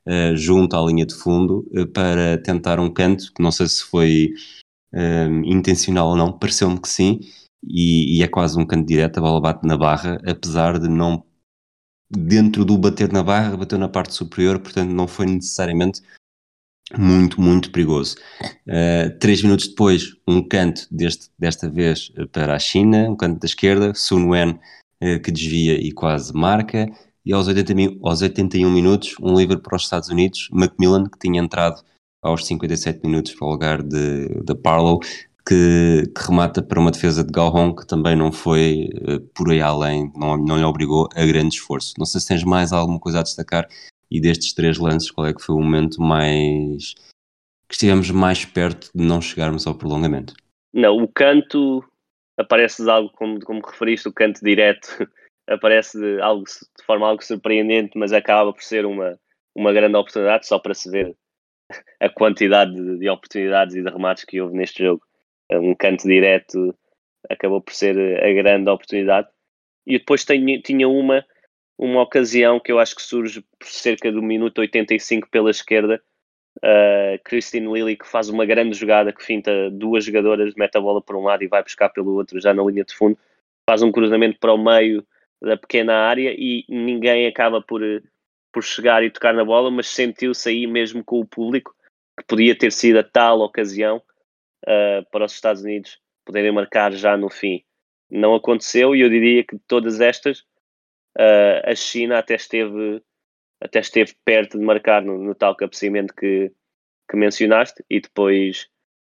uh, 0.09 0.35
junto 0.35 0.75
à 0.75 0.81
linha 0.81 1.05
de 1.05 1.13
fundo 1.13 1.67
uh, 1.71 1.87
para 1.87 2.37
tentar 2.39 2.79
um 2.79 2.91
canto, 2.91 3.31
que 3.33 3.41
não 3.41 3.51
sei 3.51 3.67
se 3.67 3.83
foi 3.83 4.33
uh, 4.93 5.45
intencional 5.45 6.09
ou 6.09 6.15
não, 6.15 6.37
pareceu-me 6.37 6.81
que 6.81 6.89
sim, 6.89 7.19
e, 7.63 8.17
e, 8.17 8.23
é 8.23 8.27
quase 8.27 8.57
um 8.57 8.65
canto 8.65 8.87
direto, 8.87 9.17
a 9.17 9.21
bola 9.21 9.41
bate 9.41 9.67
na 9.67 9.77
barra, 9.77 10.19
apesar 10.25 10.79
de 10.79 10.87
não, 10.87 11.23
dentro 12.09 12.65
do 12.65 12.77
bater 12.77 13.11
na 13.11 13.21
barra, 13.21 13.55
bateu 13.55 13.77
na 13.77 13.89
parte 13.89 14.13
superior, 14.13 14.59
portanto 14.59 14.89
não 14.89 15.07
foi 15.07 15.25
necessariamente 15.25 16.01
muito, 16.97 17.39
muito 17.39 17.71
perigoso. 17.71 18.15
Uh, 18.65 19.17
três 19.19 19.43
minutos 19.43 19.67
depois, 19.67 20.15
um 20.27 20.41
canto, 20.41 20.87
deste, 20.89 21.29
desta 21.37 21.69
vez 21.69 22.11
para 22.31 22.55
a 22.55 22.59
China, 22.59 23.09
um 23.09 23.15
canto 23.15 23.39
da 23.39 23.45
esquerda, 23.45 23.93
Sun 23.93 24.29
Wen 24.29 24.59
que 25.23 25.31
desvia 25.31 25.75
e 25.75 25.93
quase 25.93 26.33
marca 26.33 26.91
e 27.29 27.33
aos, 27.33 27.47
80, 27.47 27.99
aos 28.01 28.23
81 28.23 28.71
minutos 28.71 29.13
um 29.21 29.37
livre 29.37 29.59
para 29.59 29.75
os 29.75 29.83
Estados 29.83 30.09
Unidos, 30.09 30.49
Macmillan, 30.51 31.03
que 31.03 31.19
tinha 31.19 31.39
entrado 31.39 31.79
aos 32.23 32.43
57 32.47 33.05
minutos 33.05 33.35
para 33.35 33.47
o 33.47 33.51
lugar 33.51 33.83
de, 33.83 34.27
de 34.43 34.55
Parlow, 34.55 34.99
que 34.99 35.29
que, 36.07 36.23
remata 36.27 36.63
para 36.63 36.79
uma 36.79 36.89
defesa 36.89 37.23
de 37.23 37.31
Galron 37.31 37.75
que 37.75 37.85
também 37.85 38.15
não 38.15 38.31
foi 38.31 38.89
uh, 39.07 39.19
por 39.35 39.51
aí 39.51 39.61
além, 39.61 40.11
não, 40.15 40.37
não 40.37 40.57
lhe 40.57 40.63
obrigou 40.63 41.07
a 41.15 41.23
grande 41.23 41.53
esforço. 41.53 41.93
Não 41.99 42.05
sei 42.05 42.19
se 42.19 42.27
tens 42.27 42.43
mais 42.43 42.73
alguma 42.73 42.99
coisa 42.99 43.19
a 43.19 43.23
destacar 43.23 43.67
e 44.09 44.19
destes 44.19 44.53
três 44.53 44.79
lances, 44.79 45.11
qual 45.11 45.27
é 45.27 45.33
que 45.33 45.41
foi 45.41 45.53
o 45.53 45.59
momento 45.59 46.01
mais 46.01 46.95
que 47.67 47.75
estivemos 47.75 48.09
mais 48.09 48.43
perto 48.43 48.89
de 48.93 49.03
não 49.03 49.21
chegarmos 49.21 49.67
ao 49.67 49.75
prolongamento? 49.75 50.33
Não, 50.73 50.97
o 50.97 51.07
canto 51.07 51.83
aparece 52.35 52.89
algo 52.89 53.11
como, 53.13 53.39
como 53.41 53.61
referiste, 53.63 54.07
o 54.07 54.13
canto 54.13 54.43
direto 54.43 55.07
aparece 55.49 55.99
de, 55.99 56.21
algo, 56.21 56.43
de 56.45 56.85
forma 56.85 57.07
algo 57.07 57.23
surpreendente, 57.23 57.97
mas 57.97 58.13
acaba 58.13 58.53
por 58.53 58.61
ser 58.61 58.85
uma, 58.85 59.19
uma 59.55 59.73
grande 59.73 59.97
oportunidade 59.97 60.47
só 60.47 60.59
para 60.59 60.73
se 60.73 60.89
ver 60.89 61.15
a 61.99 62.09
quantidade 62.09 62.73
de, 62.73 62.99
de 62.99 63.09
oportunidades 63.09 63.75
e 63.75 63.83
de 63.83 63.89
remates 63.89 64.23
que 64.23 64.39
houve 64.39 64.55
neste 64.55 64.83
jogo. 64.83 65.01
Um 65.51 65.73
canto 65.73 66.07
direto 66.07 66.75
acabou 67.27 67.61
por 67.61 67.73
ser 67.73 67.97
a 68.23 68.31
grande 68.33 68.69
oportunidade. 68.69 69.27
E 69.85 69.97
depois 69.97 70.23
tinha, 70.23 70.61
tinha 70.61 70.87
uma, 70.87 71.25
uma 71.77 72.01
ocasião 72.01 72.59
que 72.59 72.71
eu 72.71 72.79
acho 72.79 72.95
que 72.95 73.01
surge 73.01 73.43
por 73.57 73.67
cerca 73.67 74.11
do 74.11 74.21
minuto 74.21 74.59
85 74.59 75.27
pela 75.29 75.49
esquerda. 75.49 76.01
Uh, 76.57 77.17
Christine 77.23 77.71
Lilly 77.71 77.95
que 77.95 78.07
faz 78.07 78.29
uma 78.29 78.45
grande 78.45 78.77
jogada 78.77 79.13
que 79.13 79.23
finta 79.23 79.69
duas 79.71 80.03
jogadoras, 80.03 80.53
mete 80.55 80.77
a 80.77 80.81
bola 80.81 81.01
por 81.01 81.15
um 81.15 81.23
lado 81.23 81.43
e 81.43 81.47
vai 81.47 81.63
buscar 81.63 81.89
pelo 81.89 82.15
outro 82.15 82.39
já 82.39 82.53
na 82.53 82.63
linha 82.63 82.83
de 82.83 82.93
fundo. 82.93 83.17
Faz 83.67 83.81
um 83.81 83.91
cruzamento 83.91 84.37
para 84.39 84.53
o 84.53 84.57
meio 84.57 85.05
da 85.41 85.57
pequena 85.57 85.93
área 85.93 86.33
e 86.37 86.65
ninguém 86.67 87.27
acaba 87.27 87.61
por, 87.61 87.81
por 88.51 88.63
chegar 88.63 89.03
e 89.03 89.11
tocar 89.11 89.33
na 89.33 89.45
bola, 89.45 89.71
mas 89.71 89.87
sentiu-se 89.87 90.49
aí 90.49 90.67
mesmo 90.67 91.03
com 91.03 91.19
o 91.19 91.27
público 91.27 91.73
que 92.17 92.25
podia 92.25 92.57
ter 92.57 92.71
sido 92.71 92.99
a 92.99 93.03
tal 93.03 93.39
ocasião 93.39 94.01
uh, 94.65 95.09
para 95.11 95.25
os 95.25 95.33
Estados 95.33 95.61
Unidos 95.61 95.99
poderem 96.25 96.51
marcar 96.51 96.91
já 96.91 97.15
no 97.15 97.29
fim. 97.29 97.63
Não 98.09 98.35
aconteceu 98.35 98.95
e 98.95 99.01
eu 99.01 99.09
diria 99.09 99.43
que 99.43 99.55
de 99.55 99.61
todas 99.67 100.01
estas, 100.01 100.39
uh, 101.17 101.61
a 101.63 101.75
China 101.75 102.19
até 102.19 102.35
esteve, 102.35 103.01
até 103.61 103.79
esteve 103.79 104.13
perto 104.25 104.57
de 104.57 104.65
marcar 104.65 105.01
no, 105.01 105.17
no 105.17 105.33
tal 105.33 105.55
cabeceamento 105.55 106.13
que, 106.13 106.51
que 107.09 107.15
mencionaste 107.15 107.83
e 107.89 108.01
depois, 108.01 108.67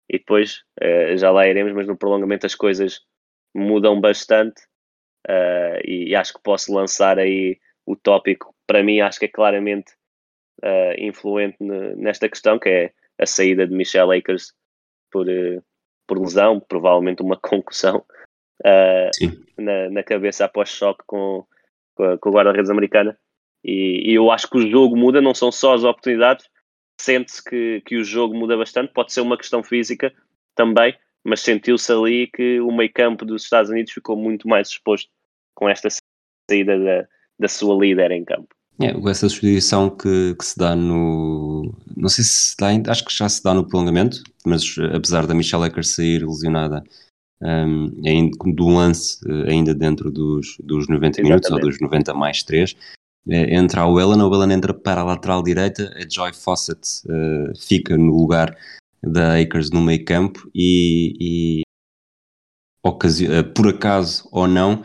e 0.08 0.18
depois 0.18 0.62
uh, 0.80 1.16
já 1.16 1.30
lá 1.30 1.48
iremos, 1.48 1.72
mas 1.72 1.86
no 1.86 1.96
prolongamento 1.96 2.46
as 2.46 2.54
coisas 2.54 3.00
mudam 3.54 4.00
bastante 4.00 4.62
e, 5.84 6.08
e 6.08 6.14
acho 6.14 6.34
que 6.34 6.42
posso 6.42 6.72
lançar 6.74 7.18
aí 7.18 7.58
o 7.86 7.96
tópico, 7.96 8.54
para 8.66 8.82
mim 8.82 9.00
acho 9.00 9.18
que 9.18 9.26
é 9.26 9.28
claramente 9.28 9.92
uh, 10.62 10.94
influente 10.98 11.56
nesta 11.60 12.28
questão, 12.28 12.58
que 12.58 12.68
é 12.68 12.92
a 13.18 13.26
saída 13.26 13.66
de 13.66 13.74
Michelle 13.74 14.16
Akers 14.16 14.54
por, 15.10 15.28
uh, 15.28 15.62
por 16.06 16.18
lesão, 16.18 16.60
provavelmente 16.60 17.22
uma 17.22 17.36
concussão 17.40 18.04
uh, 18.64 19.10
na, 19.58 19.90
na, 19.90 20.02
cabeça 20.02 20.44
após 20.44 20.68
choque 20.68 21.02
com, 21.06 21.44
com 21.94 22.04
a, 22.04 22.18
com 22.18 22.28
a 22.28 22.32
guarda-redes 22.32 22.70
americana. 22.70 23.18
E, 23.64 24.10
e, 24.10 24.14
eu 24.14 24.30
acho 24.30 24.48
que 24.48 24.58
o 24.58 24.70
jogo 24.70 24.96
muda, 24.96 25.20
não 25.20 25.34
são 25.34 25.52
só 25.52 25.74
as 25.74 25.84
oportunidades, 25.84 26.48
sente-se 27.00 27.42
que, 27.42 27.80
que 27.86 27.96
o 27.96 28.04
jogo 28.04 28.34
muda 28.34 28.56
bastante, 28.56 28.92
pode 28.92 29.12
ser 29.12 29.20
uma 29.20 29.36
questão 29.36 29.62
física 29.62 30.12
também, 30.54 30.96
mas 31.24 31.40
sentiu-se 31.40 31.90
ali 31.92 32.26
que 32.26 32.60
o 32.60 32.72
meio 32.72 32.92
campo 32.92 33.24
dos 33.24 33.44
Estados 33.44 33.70
Unidos 33.70 33.92
ficou 33.92 34.16
muito 34.16 34.48
mais 34.48 34.68
exposto 34.68 35.08
com 35.54 35.68
esta 35.68 35.88
saída 36.50 36.78
da, 36.78 37.06
da 37.38 37.48
sua 37.48 37.78
líder 37.78 38.10
em 38.10 38.24
campo. 38.24 38.48
É, 38.80 38.88
essa 39.10 39.28
substituição 39.28 39.90
que, 39.90 40.34
que, 40.34 40.44
se 40.44 40.58
dá 40.58 40.74
no. 40.74 41.72
Não 41.96 42.08
sei 42.08 42.24
se 42.24 42.56
dá, 42.56 42.68
acho 42.90 43.04
que 43.04 43.14
já 43.14 43.28
se 43.28 43.42
dá 43.42 43.52
no 43.54 43.66
prolongamento, 43.66 44.22
mas 44.44 44.74
apesar 44.94 45.26
da 45.26 45.34
Michelle 45.34 45.66
Ecker 45.66 45.84
sair 45.84 46.26
lesionada 46.26 46.82
um, 47.42 47.92
ainda, 48.04 48.36
do 48.54 48.68
lance 48.68 49.18
eh, 49.28 49.50
ainda 49.50 49.74
dentro 49.74 50.10
dos, 50.10 50.56
dos 50.60 50.88
90 50.88 51.20
Exatamente. 51.20 51.22
minutos 51.22 51.50
ou 51.50 51.60
dos 51.60 51.80
90 51.80 52.14
mais 52.14 52.42
3, 52.42 52.74
é, 53.28 53.54
entra 53.54 53.82
a 53.82 53.86
Wellen, 53.86 54.20
a 54.20 54.26
Wellen 54.26 54.52
entra 54.52 54.72
para 54.74 55.02
a 55.02 55.04
lateral 55.04 55.42
direita, 55.42 55.92
a 55.96 56.08
Joy 56.08 56.32
Fawcett 56.32 56.80
uh, 57.06 57.56
fica 57.56 57.96
no 57.96 58.16
lugar 58.16 58.56
da 59.02 59.40
Akers 59.40 59.70
no 59.70 59.80
meio 59.80 60.04
campo 60.04 60.48
e, 60.54 61.14
e 61.20 61.62
ocasi- 62.84 63.28
por 63.54 63.68
acaso 63.68 64.28
ou 64.30 64.46
não, 64.46 64.84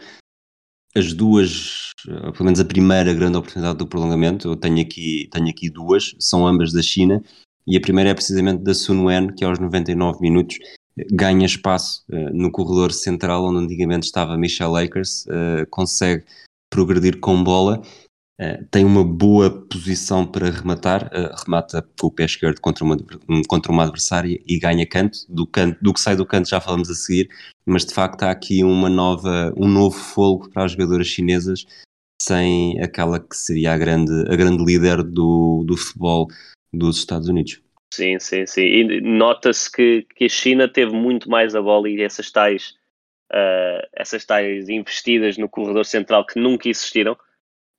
as 0.96 1.14
duas, 1.14 1.92
eh, 2.08 2.32
pelo 2.32 2.46
menos 2.46 2.60
a 2.60 2.66
primeira 2.66 3.14
grande 3.14 3.38
oportunidade 3.38 3.78
do 3.78 3.88
prolongamento, 3.88 4.48
eu 4.48 4.56
tenho 4.56 4.82
aqui, 4.82 5.30
tenho 5.32 5.50
aqui 5.50 5.70
duas, 5.70 6.16
são 6.20 6.48
ambas 6.48 6.74
da 6.74 6.82
China, 6.82 7.22
e 7.68 7.78
a 7.78 7.82
primeira 7.82 8.10
é 8.10 8.14
precisamente 8.14 8.64
da 8.64 8.74
Sun 8.74 9.06
Wen, 9.06 9.28
que 9.36 9.46
aos 9.46 9.60
99 9.60 10.20
minutos 10.22 10.58
ganha 11.12 11.46
espaço 11.46 12.04
uh, 12.10 12.34
no 12.34 12.52
corredor 12.52 12.92
central, 12.92 13.46
onde 13.46 13.64
antigamente 13.64 14.06
estava 14.06 14.38
Michelle 14.38 14.84
Akers, 14.84 15.26
uh, 15.28 15.68
consegue 15.70 16.24
progredir 16.72 17.20
com 17.20 17.44
bola, 17.44 17.82
uh, 18.40 18.66
tem 18.72 18.86
uma 18.86 19.04
boa 19.04 19.50
posição 19.68 20.26
para 20.26 20.50
rematar, 20.50 21.10
remata 21.44 21.88
com 22.00 22.08
o 22.08 22.12
pé 22.12 22.26
esquerdo 22.26 22.60
contra 22.60 22.84
uma, 22.84 22.98
contra 23.48 23.72
uma 23.72 23.84
adversária 23.84 24.40
e 24.48 24.60
ganha 24.60 24.86
canto. 24.86 25.20
Do, 25.30 25.46
canto. 25.48 25.78
do 25.82 25.94
que 25.94 26.00
sai 26.00 26.16
do 26.16 26.26
canto 26.26 26.50
já 26.50 26.62
falamos 26.62 26.90
a 26.90 26.94
seguir, 26.94 27.30
mas 27.66 27.86
de 27.86 27.94
facto 27.94 28.24
há 28.24 28.32
aqui 28.32 28.64
uma 28.64 28.90
nova, 28.90 29.54
um 29.58 29.68
novo 29.68 29.98
fogo 29.98 30.50
para 30.50 30.66
as 30.66 30.72
jogadoras 30.72 31.08
chinesas, 31.08 31.66
sem 32.22 32.82
aquela 32.82 33.20
que 33.20 33.36
seria 33.36 33.74
a 33.74 33.78
grande, 33.78 34.14
a 34.32 34.36
grande 34.36 34.64
líder 34.64 35.04
do, 35.04 35.64
do 35.66 35.78
futebol 35.78 36.28
dos 36.74 36.98
Estados 36.98 37.28
Unidos. 37.28 37.62
Sim, 37.94 38.20
sim, 38.20 38.46
sim. 38.46 38.62
E 38.62 39.02
nota-se 39.02 39.72
que, 39.72 40.06
que 40.16 40.26
a 40.26 40.30
China 40.30 40.68
teve 40.68 40.92
muito 40.92 41.30
mais 41.30 41.56
a 41.56 41.62
bola 41.62 41.90
e 41.90 42.02
essas 42.02 42.30
tais, 42.30 42.76
uh, 43.32 43.88
essas 43.94 44.26
tais 44.26 44.70
investidas 44.70 45.38
no 45.38 45.48
corredor 45.48 45.86
central 45.86 46.26
que 46.26 46.40
nunca 46.40 46.68
existiram 46.68 47.18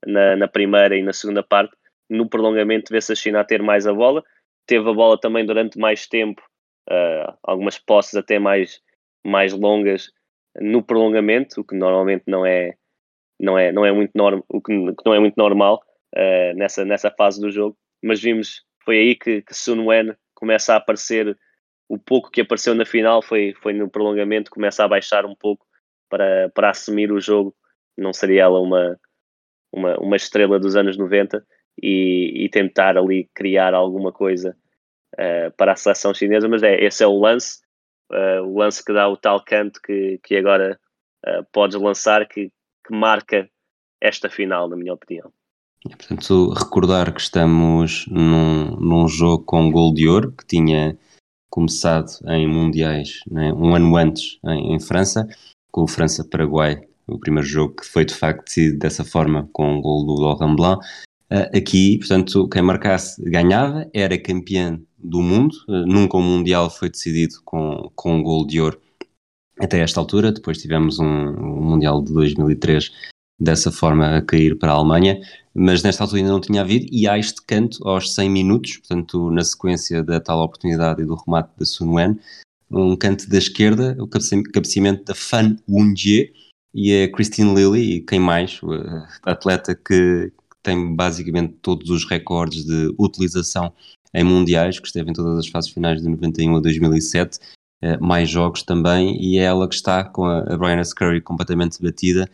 na, 0.07 0.36
na 0.36 0.49
primeira 0.49 0.96
e 0.96 1.03
na 1.03 1.12
segunda 1.12 1.42
parte. 1.42 1.74
No 2.09 2.28
prolongamento 2.28 2.92
vê-se 2.92 3.12
a 3.12 3.16
China 3.16 3.40
a 3.40 3.44
ter 3.44 3.62
mais 3.62 3.86
a 3.86 3.92
bola. 3.92 4.24
Teve 4.66 4.88
a 4.88 4.92
bola 4.92 5.18
também 5.18 5.44
durante 5.44 5.78
mais 5.78 6.07
tempo, 6.07 6.42
uh, 6.90 7.36
algumas 7.42 7.78
posses 7.78 8.14
até 8.14 8.38
mais, 8.38 8.80
mais 9.24 9.53
longas 9.53 10.11
no 10.61 10.82
prolongamento, 10.82 11.61
o 11.61 11.64
que 11.64 11.74
normalmente 11.74 12.24
não 12.26 12.44
é, 12.44 12.74
não 13.38 13.59
é, 13.59 13.72
não 13.72 13.84
é, 13.84 13.92
muito, 13.92 14.12
norm, 14.14 14.40
o 14.49 14.61
que, 14.61 14.72
não 15.05 15.14
é 15.14 15.20
muito 15.20 15.36
normal 15.36 15.82
uh, 16.14 16.57
nessa, 16.57 16.84
nessa 16.84 17.11
fase 17.11 17.40
do 17.40 17.51
jogo. 17.51 17.76
Mas 18.03 18.20
vimos, 18.20 18.64
foi 18.84 18.99
aí 18.99 19.14
que, 19.14 19.42
que 19.42 19.55
Sun 19.55 19.86
Wen 19.86 20.14
começa 20.34 20.74
a 20.74 20.76
aparecer, 20.76 21.36
o 21.88 21.99
pouco 21.99 22.30
que 22.30 22.40
apareceu 22.40 22.74
na 22.74 22.84
final 22.84 23.22
foi, 23.22 23.55
foi 23.62 23.72
no 23.72 23.88
prolongamento, 23.88 24.51
começa 24.51 24.84
a 24.84 24.88
baixar 24.88 25.24
um 25.24 25.34
pouco 25.34 25.66
para, 26.09 26.51
para 26.51 26.70
assumir 26.70 27.11
o 27.12 27.20
jogo. 27.20 27.55
Não 27.96 28.12
seria 28.12 28.42
ela 28.42 28.61
uma, 28.61 28.99
uma, 29.72 29.98
uma 29.98 30.16
estrela 30.16 30.58
dos 30.58 30.76
anos 30.76 30.96
90 30.96 31.44
e, 31.82 32.44
e 32.44 32.48
tentar 32.48 32.96
ali 32.96 33.28
criar 33.34 33.74
alguma 33.74 34.12
coisa 34.12 34.56
uh, 35.14 35.50
para 35.56 35.72
a 35.72 35.76
seleção 35.76 36.12
chinesa, 36.12 36.48
mas 36.48 36.62
é, 36.62 36.82
esse 36.84 37.02
é 37.02 37.06
o 37.06 37.18
lance 37.18 37.58
uh, 38.12 38.42
o 38.42 38.58
lance 38.58 38.84
que 38.84 38.92
dá 38.92 39.08
o 39.08 39.16
tal 39.16 39.42
canto 39.44 39.80
que, 39.82 40.18
que 40.22 40.36
agora 40.36 40.78
uh, 41.26 41.44
podes 41.52 41.80
lançar, 41.80 42.26
que, 42.26 42.50
que 42.86 42.94
marca 42.94 43.48
esta 44.00 44.28
final, 44.28 44.68
na 44.68 44.76
minha 44.76 44.94
opinião. 44.94 45.32
Portanto, 45.82 46.50
recordar 46.50 47.12
que 47.12 47.20
estamos 47.20 48.06
num, 48.08 48.76
num 48.76 49.08
jogo 49.08 49.44
com 49.44 49.70
gol 49.70 49.94
de 49.94 50.08
ouro, 50.08 50.32
que 50.32 50.44
tinha 50.44 50.98
começado 51.50 52.08
em 52.26 52.46
Mundiais 52.46 53.20
né, 53.30 53.52
um 53.52 53.74
ano 53.74 53.96
antes 53.96 54.38
em, 54.44 54.74
em 54.74 54.80
França, 54.80 55.26
com 55.70 55.82
o 55.82 55.88
França-Paraguai, 55.88 56.88
o 57.09 57.18
primeiro 57.18 57.48
jogo 57.48 57.76
que 57.76 57.86
foi 57.86 58.04
de 58.04 58.14
facto 58.14 58.44
decidido 58.44 58.78
dessa 58.78 59.04
forma, 59.04 59.48
com 59.52 59.76
o 59.76 59.80
gol 59.80 60.04
do 60.04 60.14
Laurent 60.14 60.54
Blanc. 60.54 60.86
Uh, 61.30 61.56
aqui, 61.56 61.98
portanto, 61.98 62.48
quem 62.48 62.62
marcasse 62.62 63.22
ganhava, 63.22 63.88
era 63.92 64.18
campeão 64.18 64.80
do 64.98 65.20
mundo. 65.20 65.54
Uh, 65.68 65.86
nunca 65.86 66.16
o 66.16 66.22
Mundial 66.22 66.70
foi 66.70 66.88
decidido 66.88 67.34
com, 67.44 67.90
com 67.94 68.16
um 68.16 68.22
gol 68.22 68.46
de 68.46 68.61
ouro 68.61 68.80
até 69.61 69.80
esta 69.80 70.00
altura. 70.00 70.32
Depois 70.32 70.59
tivemos 70.59 70.98
um, 70.98 71.04
um, 71.04 71.62
Mundial 71.62 72.02
de 72.02 72.12
2003 72.12 72.90
dessa 73.40 73.70
forma 73.70 74.16
a 74.16 74.22
cair 74.22 74.59
para 74.59 74.72
a 74.72 74.74
Alemanha, 74.74 75.20
mas 75.54 75.82
nesta 75.82 76.02
altura 76.02 76.20
ainda 76.20 76.32
não 76.32 76.40
tinha 76.40 76.62
havido. 76.62 76.86
E 76.90 77.06
há 77.06 77.18
este 77.18 77.42
canto 77.42 77.86
aos 77.86 78.14
100 78.14 78.30
minutos, 78.30 78.78
portanto, 78.78 79.30
na 79.30 79.44
sequência 79.44 80.02
da 80.02 80.20
tal 80.20 80.42
oportunidade 80.42 81.02
e 81.02 81.06
do 81.06 81.14
remate 81.14 81.50
da 81.59 81.64
Sun 81.64 81.94
Wen, 81.94 82.18
um 82.70 82.96
canto 82.96 83.28
da 83.28 83.38
esquerda, 83.38 83.96
o 83.98 84.06
cabeceamento 84.06 85.04
da 85.04 85.14
Fan 85.14 85.56
Wunjie 85.68 86.32
e 86.74 87.04
a 87.04 87.12
Christine 87.12 87.54
Lilly, 87.54 87.96
e 87.96 88.00
quem 88.00 88.20
mais, 88.20 88.60
a 89.24 89.32
atleta 89.32 89.74
que 89.74 90.32
tem 90.62 90.94
basicamente 90.94 91.54
todos 91.62 91.90
os 91.90 92.08
recordes 92.08 92.64
de 92.64 92.94
utilização 92.98 93.72
em 94.14 94.24
mundiais, 94.24 94.78
que 94.78 94.86
esteve 94.86 95.10
em 95.10 95.14
todas 95.14 95.38
as 95.38 95.48
fases 95.48 95.70
finais 95.70 96.02
de 96.02 96.08
91 96.08 96.56
a 96.56 96.60
2007, 96.60 97.38
eh, 97.82 97.96
mais 97.98 98.28
jogos 98.28 98.62
também, 98.62 99.16
e 99.22 99.38
é 99.38 99.44
ela 99.44 99.68
que 99.68 99.74
está 99.74 100.04
com 100.04 100.24
a, 100.24 100.40
a 100.40 100.56
Brianna 100.56 100.84
Scurry 100.84 101.20
completamente 101.20 101.80
batida, 101.80 102.28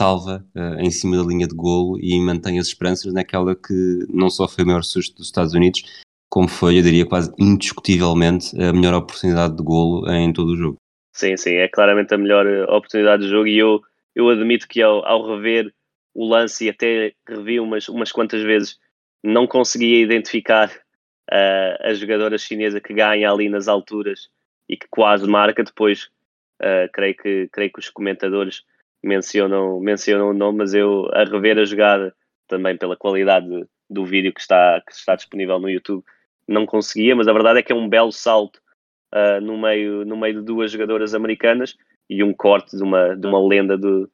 salva 0.00 0.44
uh, 0.56 0.80
em 0.80 0.90
cima 0.90 1.16
da 1.16 1.22
linha 1.22 1.46
de 1.46 1.54
golo 1.54 1.98
e 2.00 2.18
mantém 2.20 2.58
as 2.58 2.66
esperanças 2.66 3.12
naquela 3.12 3.54
que 3.54 4.06
não 4.08 4.28
só 4.28 4.48
foi 4.48 4.64
o 4.64 4.66
maior 4.66 4.82
susto 4.82 5.16
dos 5.16 5.26
Estados 5.26 5.54
Unidos, 5.54 5.82
como 6.28 6.48
foi, 6.48 6.78
eu 6.78 6.82
diria 6.82 7.06
quase 7.06 7.32
indiscutivelmente, 7.38 8.60
a 8.60 8.72
melhor 8.72 8.94
oportunidade 8.94 9.56
de 9.56 9.62
golo 9.62 10.10
em 10.10 10.32
todo 10.32 10.48
o 10.48 10.56
jogo. 10.56 10.76
Sim, 11.14 11.36
sim, 11.36 11.54
é 11.54 11.68
claramente 11.68 12.12
a 12.12 12.18
melhor 12.18 12.44
eh, 12.44 12.64
oportunidade 12.64 13.22
de 13.22 13.28
jogo 13.28 13.46
e 13.46 13.56
eu, 13.56 13.80
eu 14.16 14.28
admito 14.28 14.66
que 14.66 14.82
ao, 14.82 15.06
ao 15.06 15.24
rever 15.36 15.72
o 16.12 16.26
lance 16.26 16.66
e 16.66 16.68
até 16.68 17.14
revi 17.26 17.60
umas, 17.60 17.88
umas 17.88 18.10
quantas 18.10 18.42
vezes, 18.42 18.78
não 19.22 19.46
conseguia 19.46 20.02
identificar 20.02 20.68
uh, 21.30 21.88
a 21.88 21.94
jogadora 21.94 22.36
chinesa 22.36 22.80
que 22.80 22.92
ganha 22.92 23.30
ali 23.30 23.48
nas 23.48 23.68
alturas 23.68 24.28
e 24.68 24.76
que 24.76 24.86
quase 24.90 25.26
marca 25.28 25.62
depois. 25.62 26.10
Uh, 26.60 26.90
creio, 26.92 27.16
que, 27.16 27.48
creio 27.52 27.72
que 27.72 27.80
os 27.80 27.90
comentadores 27.90 28.62
mencionam, 29.02 29.80
mencionam 29.80 30.30
o 30.30 30.34
nome, 30.34 30.58
mas 30.58 30.74
eu 30.74 31.08
a 31.12 31.24
rever 31.24 31.58
a 31.58 31.64
jogada 31.64 32.14
também 32.48 32.76
pela 32.76 32.96
qualidade 32.96 33.46
do 33.88 34.04
vídeo 34.04 34.32
que 34.32 34.40
está, 34.40 34.80
que 34.86 34.92
está 34.92 35.14
disponível 35.14 35.58
no 35.58 35.70
YouTube 35.70 36.04
não 36.46 36.66
conseguia, 36.66 37.16
mas 37.16 37.26
a 37.26 37.32
verdade 37.32 37.60
é 37.60 37.62
que 37.62 37.72
é 37.72 37.74
um 37.74 37.88
belo 37.88 38.12
salto 38.12 38.60
uh, 39.14 39.40
no, 39.40 39.56
meio, 39.56 40.04
no 40.04 40.16
meio 40.16 40.34
de 40.34 40.42
duas 40.42 40.72
jogadoras 40.72 41.14
americanas 41.14 41.76
e 42.10 42.22
um 42.22 42.34
corte 42.34 42.76
de 42.76 42.82
uma, 42.82 43.16
de 43.16 43.26
uma 43.26 43.46
lenda 43.46 43.78
do, 43.78 44.10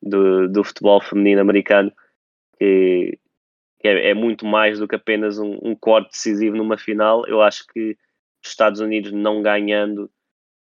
do, 0.00 0.48
do 0.48 0.64
futebol 0.64 1.00
feminino 1.00 1.40
americano 1.40 1.92
que, 2.58 3.18
que 3.80 3.88
é, 3.88 4.10
é, 4.10 4.14
muito 4.14 4.46
mais 4.46 4.78
do 4.78 4.86
que 4.86 4.94
apenas 4.94 5.38
um, 5.38 5.58
um, 5.62 5.74
corte 5.74 6.12
decisivo 6.12 6.56
numa 6.56 6.78
final. 6.78 7.26
Eu 7.26 7.42
acho 7.42 7.66
que 7.66 7.96
os 8.42 8.50
Estados 8.50 8.80
Unidos 8.80 9.12
não 9.12 9.42
ganhando 9.42 10.04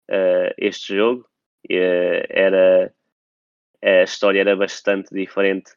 uh, 0.10 0.54
este 0.58 0.96
jogo 0.96 1.22
uh, 1.22 2.26
era 2.30 2.94
a 3.84 4.04
história 4.04 4.42
era 4.42 4.56
bastante 4.56 5.14
diferente 5.14 5.72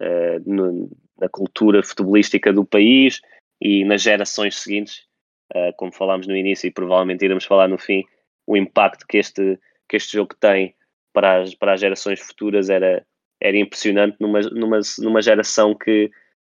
uh, 0.00 0.42
no, 0.46 0.90
na 1.18 1.28
cultura 1.28 1.82
futebolística 1.82 2.52
do 2.52 2.64
país 2.64 3.20
e 3.60 3.84
nas 3.84 4.02
gerações 4.02 4.56
seguintes 4.56 5.06
uh, 5.54 5.72
como 5.76 5.92
falámos 5.92 6.26
no 6.26 6.36
início 6.36 6.66
e 6.66 6.72
provavelmente 6.72 7.24
iremos 7.24 7.44
falar 7.44 7.68
no 7.68 7.78
fim, 7.78 8.04
o 8.46 8.56
impacto 8.56 9.06
que 9.06 9.18
este, 9.18 9.58
que 9.88 9.96
este 9.96 10.12
jogo 10.12 10.34
tem 10.40 10.74
para 11.12 11.42
as, 11.42 11.54
para 11.54 11.72
as 11.72 11.80
gerações 11.80 12.20
futuras 12.20 12.68
era, 12.68 13.04
era 13.40 13.56
impressionante 13.56 14.16
numa, 14.20 14.40
numa, 14.40 14.80
numa 14.98 15.22
geração 15.22 15.74
que, 15.74 16.10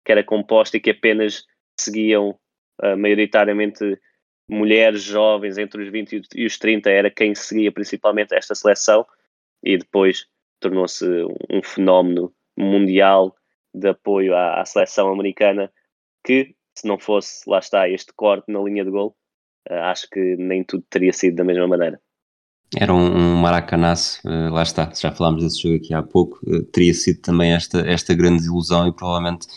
que 0.06 0.12
era 0.12 0.24
composta 0.24 0.78
e 0.78 0.80
que 0.80 0.92
apenas 0.92 1.46
seguiam 1.80 2.38
uh, 2.84 2.98
maioritariamente 2.98 4.00
mulheres 4.50 5.04
jovens 5.04 5.58
entre 5.58 5.84
os 5.84 5.90
20 5.90 6.22
e 6.36 6.46
os 6.46 6.58
30 6.58 6.90
era 6.90 7.12
quem 7.12 7.36
seguia 7.36 7.72
principalmente 7.72 8.34
esta 8.34 8.56
seleção 8.56 9.06
e 9.64 9.78
depois 9.78 10.28
tornou-se 10.60 11.06
um 11.50 11.62
fenómeno 11.62 12.34
mundial 12.58 13.36
de 13.74 13.90
apoio 13.90 14.36
à, 14.36 14.60
à, 14.60 14.66
seleção 14.66 15.12
americana 15.12 15.72
que 16.26 16.56
se 16.80 16.88
não 16.88 16.98
fosse, 16.98 17.50
lá 17.50 17.60
está, 17.60 17.90
este 17.90 18.14
corte 18.14 18.52
na 18.52 18.60
linha 18.62 18.84
de 18.84 18.92
gol, 18.92 19.16
uh, 19.70 19.74
acho 19.74 20.08
que 20.10 20.36
nem 20.38 20.64
tudo 20.64 20.84
teria 20.90 21.12
sido 21.12 21.36
da 21.36 21.44
mesma 21.44 21.68
maneira. 21.68 22.00
Era 22.78 22.94
um, 22.94 23.16
um 23.16 23.36
maracanaço, 23.36 24.22
uh, 24.26 24.54
lá 24.54 24.64
está, 24.64 24.92
já 24.94 25.12
falámos 25.12 25.44
desse 25.44 25.62
jogo 25.62 25.76
aqui 25.76 25.94
há 25.94 26.02
pouco, 26.02 26.40
uh, 26.48 26.64
teria 26.66 26.94
sido 26.94 27.20
também 27.22 27.52
esta, 27.52 27.80
esta 27.82 28.14
grande 28.14 28.46
ilusão 28.46 28.88
e 28.88 28.94
provavelmente 28.94 29.48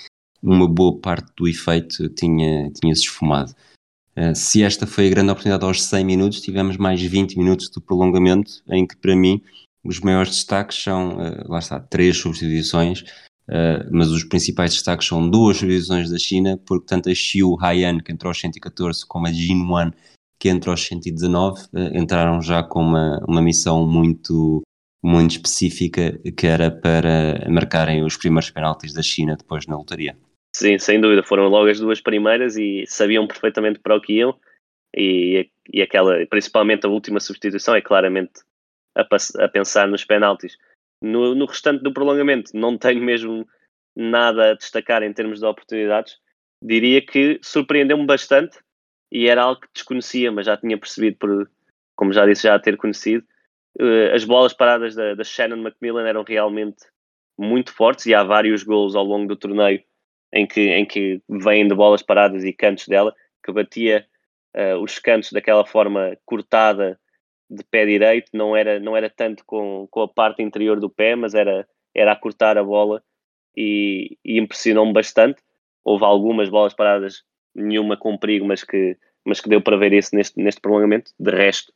uma 0.42 0.66
boa 0.66 0.98
parte 0.98 1.30
do 1.36 1.46
efeito 1.46 2.08
tinha, 2.10 2.70
tinha 2.72 2.94
se 2.94 3.02
esfumado. 3.02 3.54
Se 4.34 4.62
esta 4.62 4.86
foi 4.86 5.06
a 5.06 5.10
grande 5.10 5.30
oportunidade 5.30 5.64
aos 5.64 5.82
100 5.84 6.04
minutos, 6.04 6.40
tivemos 6.42 6.76
mais 6.76 7.00
20 7.00 7.38
minutos 7.38 7.70
de 7.70 7.80
prolongamento, 7.80 8.60
em 8.68 8.86
que 8.86 8.96
para 8.96 9.16
mim 9.16 9.40
os 9.84 10.00
maiores 10.00 10.32
destaques 10.32 10.82
são, 10.82 11.16
lá 11.46 11.60
está, 11.60 11.80
três 11.80 12.18
substituições, 12.18 13.04
Uh, 13.49 13.88
mas 13.90 14.09
os 14.11 14.24
principais 14.24 14.72
destaques 14.72 15.07
são 15.07 15.28
duas 15.28 15.59
divisões 15.59 16.11
da 16.11 16.18
China, 16.18 16.59
porque 16.66 16.86
tanto 16.86 17.11
a 17.11 17.14
Xiu 17.14 17.57
Haiyan, 17.61 17.99
que 17.99 18.12
entrou 18.12 18.30
aos 18.30 18.40
114, 18.40 19.07
como 19.07 19.26
a 19.26 19.32
Jinwan, 19.32 19.93
que 20.38 20.49
entrou 20.49 20.72
aos 20.72 20.82
119, 20.84 21.61
uh, 21.61 21.99
entraram 21.99 22.40
já 22.40 22.62
com 22.62 22.80
uma, 22.80 23.22
uma 23.26 23.43
missão 23.43 23.86
muito, 23.86 24.62
muito 25.03 25.32
específica, 25.32 26.18
que 26.36 26.47
era 26.47 26.70
para 26.70 27.45
marcarem 27.51 28.05
os 28.05 28.16
primeiros 28.16 28.51
penaltis 28.51 28.93
da 28.93 29.03
China 29.03 29.36
depois 29.36 29.66
na 29.66 29.76
lotaria. 29.76 30.16
Sim, 30.55 30.78
sem 30.78 31.01
dúvida, 31.01 31.22
foram 31.22 31.49
logo 31.49 31.68
as 31.68 31.80
duas 31.80 32.01
primeiras 32.01 32.57
e 32.57 32.84
sabiam 32.86 33.26
perfeitamente 33.26 33.80
para 33.80 33.97
o 33.97 34.01
que 34.01 34.18
iam, 34.18 34.36
e, 34.95 35.49
e 35.72 35.82
aquela, 35.82 36.24
principalmente 36.26 36.86
a 36.86 36.90
última 36.90 37.18
substituição, 37.18 37.74
é 37.74 37.80
claramente 37.80 38.40
a, 38.95 39.07
a 39.45 39.49
pensar 39.49 39.88
nos 39.88 40.05
penaltis 40.05 40.57
no, 41.03 41.34
no 41.34 41.46
restante 41.46 41.82
do 41.82 41.92
prolongamento, 41.92 42.53
não 42.55 42.78
tenho 42.78 43.03
mesmo 43.03 43.46
nada 43.94 44.50
a 44.50 44.55
destacar 44.55 45.03
em 45.03 45.12
termos 45.12 45.40
de 45.40 45.46
oportunidades. 45.46 46.16
Diria 46.62 47.05
que 47.05 47.40
surpreendeu-me 47.42 48.07
bastante 48.07 48.59
e 49.11 49.28
era 49.28 49.42
algo 49.42 49.61
que 49.61 49.68
desconhecia, 49.74 50.30
mas 50.30 50.46
já 50.46 50.57
tinha 50.57 50.78
percebido, 50.78 51.16
por, 51.18 51.50
como 51.96 52.12
já 52.12 52.24
disse, 52.24 52.44
já 52.44 52.55
a 52.55 52.59
ter 52.59 52.76
conhecido. 52.76 53.24
Uh, 53.78 54.14
as 54.14 54.24
bolas 54.24 54.53
paradas 54.53 54.94
da, 54.94 55.14
da, 55.14 55.24
Shannon 55.24 55.57
Macmillan 55.57 56.07
eram 56.07 56.22
realmente 56.22 56.84
muito 57.38 57.74
fortes 57.74 58.07
e 58.07 58.14
há 58.14 58.22
vários 58.22 58.62
gols 58.62 58.94
ao 58.94 59.05
longo 59.05 59.26
do 59.26 59.36
torneio 59.36 59.82
em 60.32 60.46
que, 60.46 60.61
em 60.61 60.84
que 60.84 61.20
vêm 61.28 61.66
de 61.66 61.74
bolas 61.74 62.03
paradas 62.03 62.44
e 62.44 62.53
cantos 62.53 62.86
dela, 62.86 63.14
que 63.44 63.53
batia 63.53 64.07
uh, 64.57 64.78
os 64.78 64.98
cantos 64.98 65.32
daquela 65.32 65.64
forma 65.64 66.16
cortada 66.24 66.98
de 67.51 67.64
pé 67.64 67.84
direito, 67.84 68.30
não 68.32 68.57
era, 68.57 68.80
não 68.80 68.97
era 68.97 69.11
tanto 69.11 69.45
com, 69.45 69.86
com 69.90 70.03
a 70.03 70.09
parte 70.09 70.43
interior 70.43 70.80
do 70.80 70.88
pé, 70.88 71.14
mas 71.14 71.34
era, 71.34 71.66
era 71.95 72.12
a 72.12 72.16
cortar 72.16 72.57
a 72.57 72.64
bola 72.64 73.03
e, 73.57 74.18
e 74.24 74.38
impressionou-me 74.38 74.93
bastante. 74.93 75.43
Houve 75.84 76.05
algumas 76.05 76.49
bolas 76.49 76.74
paradas, 76.74 77.22
nenhuma 77.55 77.97
com 77.97 78.16
perigo, 78.16 78.47
mas 78.47 78.64
que, 78.64 78.97
mas 79.24 79.40
que 79.40 79.49
deu 79.49 79.61
para 79.61 79.76
ver 79.76 79.93
isso 79.93 80.14
neste, 80.14 80.40
neste 80.40 80.61
prolongamento. 80.61 81.12
De 81.18 81.30
resto, 81.30 81.72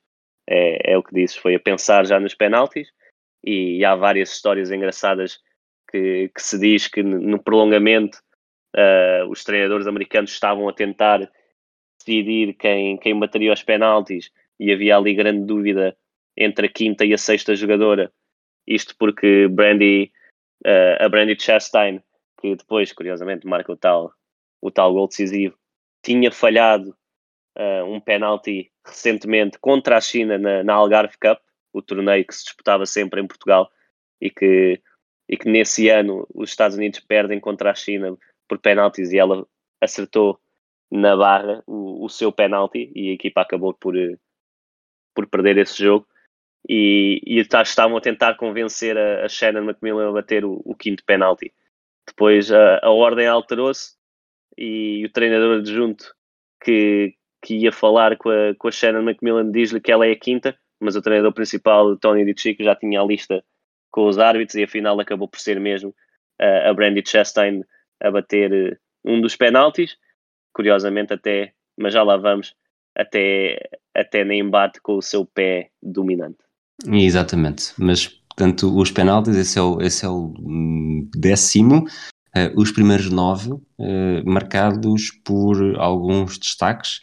é, 0.49 0.93
é 0.93 0.99
o 0.99 1.03
que 1.03 1.15
disse, 1.15 1.39
foi 1.39 1.55
a 1.55 1.61
pensar 1.61 2.07
já 2.07 2.19
nos 2.21 2.35
penaltis 2.35 2.89
e, 3.45 3.79
e 3.79 3.85
há 3.85 3.95
várias 3.95 4.33
histórias 4.33 4.71
engraçadas 4.71 5.41
que, 5.91 6.31
que 6.35 6.43
se 6.43 6.59
diz 6.59 6.89
que 6.89 7.03
no 7.03 7.43
prolongamento 7.43 8.19
uh, 8.77 9.29
os 9.29 9.45
treinadores 9.45 9.87
americanos 9.87 10.33
estavam 10.33 10.69
a 10.69 10.73
tentar 10.73 11.31
decidir 11.99 12.55
quem, 12.55 12.97
quem 12.99 13.19
bateria 13.19 13.53
os 13.53 13.63
penaltis 13.63 14.31
e 14.59 14.73
havia 14.73 14.97
ali 14.97 15.15
grande 15.15 15.45
dúvida 15.45 15.97
entre 16.37 16.67
a 16.67 16.71
quinta 16.71 17.05
e 17.05 17.15
a 17.15 17.19
sexta 17.19 17.55
jogadora. 17.55 18.13
Isto 18.67 18.95
porque 18.99 19.49
Brandy, 19.49 20.13
uh, 20.65 21.05
a 21.05 21.09
Brandy 21.09 21.37
Chastain, 21.41 22.03
que 22.41 22.57
depois, 22.57 22.93
curiosamente, 22.93 23.47
marca 23.47 23.73
o 23.73 23.77
tal, 23.77 24.13
o 24.61 24.71
tal 24.71 24.93
gol 24.93 25.09
decisivo, 25.09 25.57
tinha 26.03 26.31
falhado 26.31 26.97
uh, 27.57 27.85
um 27.85 28.01
penalti 28.01 28.71
recentemente 28.85 29.59
contra 29.59 29.97
a 29.97 30.01
China 30.01 30.39
na, 30.39 30.63
na, 30.63 30.75
Algarve 30.75 31.17
Cup, 31.19 31.41
o 31.73 31.83
torneio 31.83 32.27
que 32.27 32.35
se 32.35 32.45
disputava 32.45 32.87
sempre 32.87 33.21
em 33.21 33.27
Portugal 33.27 33.71
e 34.21 34.31
que, 34.31 34.81
e 35.29 35.37
que 35.37 35.49
nesse 35.49 35.89
ano 35.89 36.27
os 36.35 36.51
Estados 36.51 36.77
Unidos 36.77 37.01
perdem 37.01 37.41
contra 37.41 37.71
a 37.71 37.75
China 37.75 38.17
por 38.49 38.59
penaltis 38.59 39.13
e 39.13 39.19
ela 39.19 39.47
acertou 39.81 40.41
na 40.91 41.17
barra 41.17 41.63
o, 41.67 42.05
o 42.05 42.09
seu 42.09 42.31
penalti 42.33 42.91
e 42.95 43.11
a 43.11 43.13
equipa 43.15 43.41
acabou 43.41 43.75
por, 43.75 43.95
por 45.17 45.27
perder 45.27 45.57
esse 45.57 45.83
jogo 45.83 46.07
e, 46.69 47.23
e 47.27 47.45
tá, 47.45 47.63
estavam 47.63 47.97
a 47.97 48.01
tentar 48.01 48.35
convencer 48.35 48.97
a, 48.99 49.25
a 49.25 49.29
Shannon 49.29 49.65
McMillan 49.65 50.11
a 50.11 50.13
bater 50.13 50.45
o, 50.45 50.61
o 50.65 50.75
quinto 50.75 51.03
penalti. 51.05 51.53
Depois 52.07 52.53
a, 52.53 52.81
a 52.83 52.91
ordem 52.91 53.27
alterou-se 53.27 53.97
e 54.57 55.05
o 55.07 55.11
treinador 55.11 55.59
adjunto 55.59 56.15
que, 56.63 57.15
que 57.43 57.57
ia 57.57 57.73
falar 57.73 58.17
com 58.17 58.29
a, 58.29 58.55
com 58.59 58.69
a 58.69 58.71
Shannon 58.71 59.03
McMillan 59.03 59.51
diz-lhe 59.51 59.81
que 59.81 59.91
ela 59.91 60.07
é 60.07 60.13
a 60.13 60.19
quinta, 60.19 60.57
mas 60.79 60.95
o 60.95 61.03
treinador 61.03 61.33
principal, 61.33 61.97
Tony 61.97 62.25
DiCicco, 62.25 62.63
já 62.63 62.77
tinha 62.77 63.01
a 63.01 63.05
lista 63.05 63.43
com 63.91 64.07
os 64.07 64.19
árbitros 64.19 64.57
e 64.57 64.65
afinal 64.65 65.01
acabou 65.01 65.27
por 65.27 65.41
ser 65.41 65.59
mesmo 65.59 65.91
uh, 66.41 66.69
a 66.69 66.75
Brandy 66.75 67.03
Chastain 67.07 67.65
a 68.03 68.11
bater 68.11 68.53
uh, 68.53 68.77
um 69.05 69.21
dos 69.21 69.37
penaltis, 69.37 69.97
curiosamente 70.53 71.15
até, 71.15 71.55
mas 71.79 71.95
já 71.95 72.03
lá 72.03 72.17
vamos, 72.17 72.55
até, 72.97 73.59
até 73.95 74.25
nem 74.25 74.41
embate 74.41 74.81
com 74.81 74.97
o 74.97 75.03
seu 75.03 75.27
pé 75.27 75.71
dominante. 75.83 76.39
Exatamente, 76.87 77.73
mas 77.79 78.07
portanto 78.07 78.77
os 78.77 78.91
penaltis, 78.91 79.37
esse 79.37 79.59
é 79.59 79.63
o, 79.63 79.81
esse 79.81 80.05
é 80.05 80.09
o 80.09 80.35
décimo, 81.17 81.85
uh, 82.37 82.61
os 82.61 82.71
primeiros 82.71 83.11
nove 83.11 83.53
uh, 83.53 83.63
marcados 84.25 85.11
por 85.25 85.57
alguns 85.79 86.39
destaques. 86.39 87.01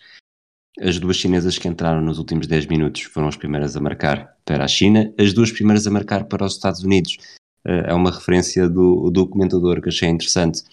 As 0.79 0.97
duas 0.97 1.17
chinesas 1.17 1.59
que 1.59 1.67
entraram 1.67 2.01
nos 2.01 2.17
últimos 2.17 2.47
10 2.47 2.65
minutos 2.65 3.03
foram 3.03 3.27
as 3.27 3.37
primeiras 3.37 3.77
a 3.77 3.79
marcar 3.79 4.35
para 4.43 4.63
a 4.63 4.67
China, 4.67 5.13
as 5.19 5.31
duas 5.31 5.51
primeiras 5.51 5.85
a 5.85 5.91
marcar 5.91 6.25
para 6.25 6.45
os 6.45 6.53
Estados 6.53 6.83
Unidos. 6.83 7.17
Uh, 7.65 7.85
é 7.87 7.93
uma 7.93 8.11
referência 8.11 8.67
do, 8.67 9.09
do 9.11 9.27
comentador 9.27 9.81
que 9.81 9.89
achei 9.89 10.09
interessante. 10.09 10.63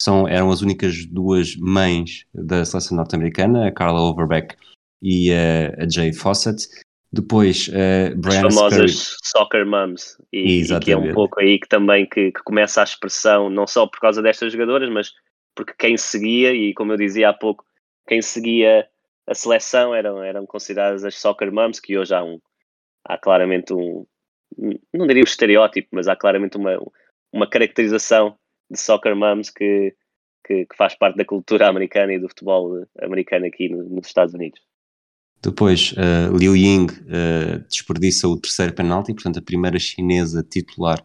São, 0.00 0.26
eram 0.26 0.50
as 0.50 0.62
únicas 0.62 1.04
duas 1.04 1.56
mães 1.56 2.24
da 2.32 2.64
seleção 2.64 2.96
norte-americana, 2.96 3.68
a 3.68 3.72
Carla 3.72 4.00
Overbeck 4.00 4.56
e 5.02 5.30
a, 5.32 5.84
a 5.84 5.88
Jay 5.88 6.12
Fawcett. 6.12 6.66
Depois, 7.12 7.68
uh, 7.68 8.16
Brian 8.16 8.46
As 8.46 8.54
famosas 8.54 9.16
soccer 9.22 9.66
moms. 9.66 10.16
E, 10.32 10.62
e, 10.62 10.80
que 10.80 10.92
é 10.92 10.96
um 10.96 11.12
pouco 11.12 11.40
aí 11.40 11.58
que 11.58 11.68
também 11.68 12.06
que, 12.06 12.30
que, 12.32 12.42
começa 12.44 12.80
a 12.80 12.84
expressão, 12.84 13.50
não 13.50 13.66
só 13.66 13.86
por 13.86 14.00
causa 14.00 14.22
destas 14.22 14.52
jogadoras, 14.52 14.88
mas 14.88 15.12
porque 15.54 15.74
quem 15.76 15.96
seguia, 15.96 16.54
e 16.54 16.72
como 16.72 16.92
eu 16.92 16.96
dizia 16.96 17.28
há 17.28 17.34
pouco, 17.34 17.64
quem 18.06 18.22
seguia 18.22 18.88
a 19.26 19.34
seleção 19.34 19.94
eram, 19.94 20.22
eram 20.22 20.46
consideradas 20.46 21.04
as 21.04 21.16
soccer 21.16 21.52
moms, 21.52 21.80
que 21.80 21.98
hoje 21.98 22.14
há 22.14 22.22
um 22.22 22.40
há 23.04 23.18
claramente 23.18 23.74
um 23.74 24.06
não 24.92 25.06
diria 25.06 25.22
um 25.22 25.24
estereótipo, 25.24 25.88
mas 25.92 26.08
há 26.08 26.16
claramente 26.16 26.56
uma, 26.56 26.78
uma 27.32 27.48
caracterização 27.48 28.36
de 28.70 28.78
soccer 28.78 29.16
moms 29.16 29.50
que, 29.50 29.94
que, 30.46 30.66
que 30.66 30.76
faz 30.76 30.94
parte 30.94 31.16
da 31.16 31.24
cultura 31.24 31.68
americana 31.68 32.12
e 32.12 32.18
do 32.18 32.28
futebol 32.28 32.86
americano 33.02 33.46
aqui 33.46 33.68
no, 33.68 33.82
nos 33.84 34.06
Estados 34.06 34.34
Unidos. 34.34 34.60
Depois, 35.42 35.92
uh, 35.92 36.36
Liu 36.36 36.54
Ying 36.54 36.86
uh, 36.86 37.64
desperdiça 37.66 38.28
o 38.28 38.38
terceiro 38.38 38.74
penalti, 38.74 39.14
portanto, 39.14 39.38
a 39.38 39.42
primeira 39.42 39.78
chinesa 39.78 40.42
titular 40.42 41.02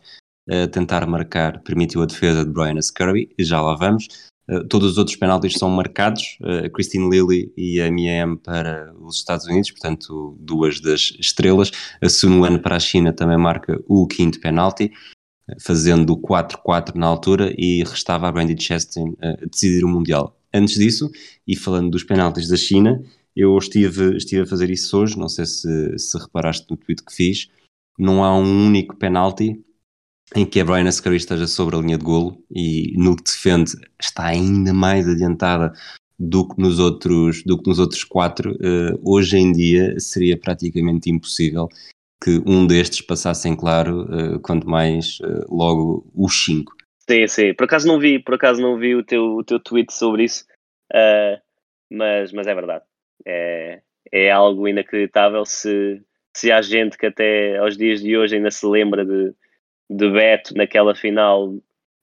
a 0.47 0.67
tentar 0.67 1.07
marcar 1.07 1.63
permitiu 1.63 2.03
a 2.03 2.05
defesa 2.05 2.45
de 2.45 2.51
Brian 2.51 2.79
Scurry, 2.79 3.33
e 3.37 3.43
já 3.43 3.61
lá 3.61 3.75
vamos. 3.75 4.07
Uh, 4.47 4.67
todos 4.67 4.91
os 4.91 4.97
outros 4.97 5.15
penaltis 5.15 5.53
são 5.53 5.69
marcados, 5.69 6.37
a 6.43 6.69
Christine 6.69 7.09
Lilly 7.09 7.51
e 7.55 7.81
a 7.81 7.89
Mia 7.89 8.11
M 8.11 8.37
para 8.37 8.93
os 8.99 9.17
Estados 9.17 9.45
Unidos, 9.47 9.71
portanto, 9.71 10.37
duas 10.39 10.81
das 10.81 11.13
estrelas. 11.17 11.71
A 12.01 12.09
Sun 12.09 12.41
Wen 12.41 12.59
para 12.59 12.75
a 12.75 12.79
China 12.79 13.13
também 13.13 13.37
marca 13.37 13.81
o 13.87 14.05
quinto 14.05 14.39
penalti, 14.41 14.91
fazendo 15.59 16.13
o 16.13 16.17
4-4 16.17 16.95
na 16.95 17.05
altura, 17.05 17.53
e 17.57 17.83
restava 17.83 18.27
a 18.27 18.31
Brandy 18.31 18.61
Chastain 18.61 19.15
decidir 19.51 19.83
o 19.83 19.87
Mundial. 19.87 20.37
Antes 20.53 20.75
disso, 20.75 21.11
e 21.45 21.55
falando 21.55 21.91
dos 21.91 22.03
penaltis 22.03 22.47
da 22.47 22.55
China, 22.55 23.03
eu 23.35 23.57
estive, 23.57 24.15
estive 24.15 24.43
a 24.43 24.47
fazer 24.47 24.69
isso 24.69 24.97
hoje, 24.97 25.17
não 25.17 25.27
sei 25.27 25.45
se, 25.45 25.99
se 25.99 26.17
reparaste 26.17 26.65
no 26.69 26.77
tweet 26.77 27.03
que 27.03 27.13
fiz. 27.13 27.49
Não 27.99 28.23
há 28.23 28.35
um 28.35 28.67
único 28.67 28.95
penalti 28.95 29.61
em 30.33 30.45
que 30.45 30.59
a 30.59 30.65
Brian 30.65 30.87
Ascari 30.87 31.17
esteja 31.17 31.45
sobre 31.45 31.75
a 31.75 31.79
linha 31.79 31.97
de 31.97 32.03
golo 32.03 32.41
e 32.49 32.93
no 32.97 33.15
que 33.15 33.23
defende 33.23 33.73
está 33.99 34.25
ainda 34.25 34.73
mais 34.73 35.07
adiantada 35.07 35.73
do 36.17 36.47
que 36.47 36.59
nos 36.59 36.79
outros, 36.79 37.43
do 37.43 37.61
que 37.61 37.69
nos 37.69 37.77
outros 37.77 38.03
quatro. 38.03 38.53
Uh, 38.53 38.99
hoje 39.03 39.37
em 39.37 39.51
dia 39.51 39.99
seria 39.99 40.37
praticamente 40.37 41.09
impossível 41.09 41.67
que 42.23 42.41
um 42.45 42.65
destes 42.65 43.01
passasse 43.01 43.47
em 43.47 43.55
claro, 43.55 44.03
uh, 44.03 44.39
quanto 44.39 44.67
mais 44.67 45.19
uh, 45.19 45.45
logo 45.49 46.09
os 46.13 46.45
cinco. 46.45 46.73
Sim, 47.09 47.27
sim. 47.27 47.53
Por 47.53 47.65
acaso 47.65 47.87
não 47.87 47.99
vi, 47.99 48.19
por 48.19 48.35
acaso 48.35 48.61
não 48.61 48.77
vi 48.77 48.95
o 48.95 49.03
teu, 49.03 49.35
o 49.35 49.43
teu 49.43 49.59
tweet 49.59 49.93
sobre 49.93 50.23
isso, 50.23 50.45
mas, 51.91 52.31
mas 52.31 52.47
é 52.47 52.55
verdade 52.55 52.83
é, 53.25 53.81
é 54.11 54.31
algo 54.31 54.67
inacreditável 54.67 55.45
se, 55.45 56.01
se 56.35 56.51
há 56.51 56.61
gente 56.61 56.97
que 56.97 57.07
até 57.07 57.57
aos 57.57 57.77
dias 57.77 58.01
de 58.01 58.17
hoje 58.17 58.35
ainda 58.35 58.51
se 58.51 58.65
lembra 58.65 59.05
de, 59.05 59.33
de 59.89 60.11
Beto 60.11 60.55
naquela 60.55 60.95
final 60.95 61.53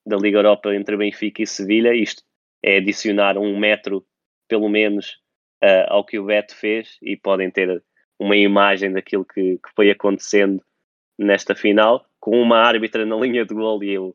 da 0.06 0.16
Liga 0.16 0.38
Europa 0.38 0.74
entre 0.74 0.96
Benfica 0.96 1.42
e 1.42 1.46
Sevilha. 1.46 1.94
Isto 1.94 2.22
é 2.62 2.78
adicionar 2.78 3.38
um 3.38 3.58
metro, 3.58 4.04
pelo 4.48 4.68
menos, 4.68 5.18
uh, 5.62 5.86
ao 5.88 6.04
que 6.04 6.18
o 6.18 6.24
Beto 6.24 6.56
fez 6.56 6.98
e 7.02 7.16
podem 7.16 7.50
ter 7.50 7.82
uma 8.22 8.36
imagem 8.36 8.92
daquilo 8.92 9.24
que, 9.24 9.58
que 9.58 9.74
foi 9.74 9.90
acontecendo 9.90 10.62
nesta 11.18 11.54
final, 11.54 12.06
com 12.20 12.40
uma 12.40 12.58
árbitra 12.58 13.04
na 13.04 13.16
linha 13.16 13.44
de 13.44 13.54
gol 13.54 13.82
e 13.82 13.92
eu 13.92 14.14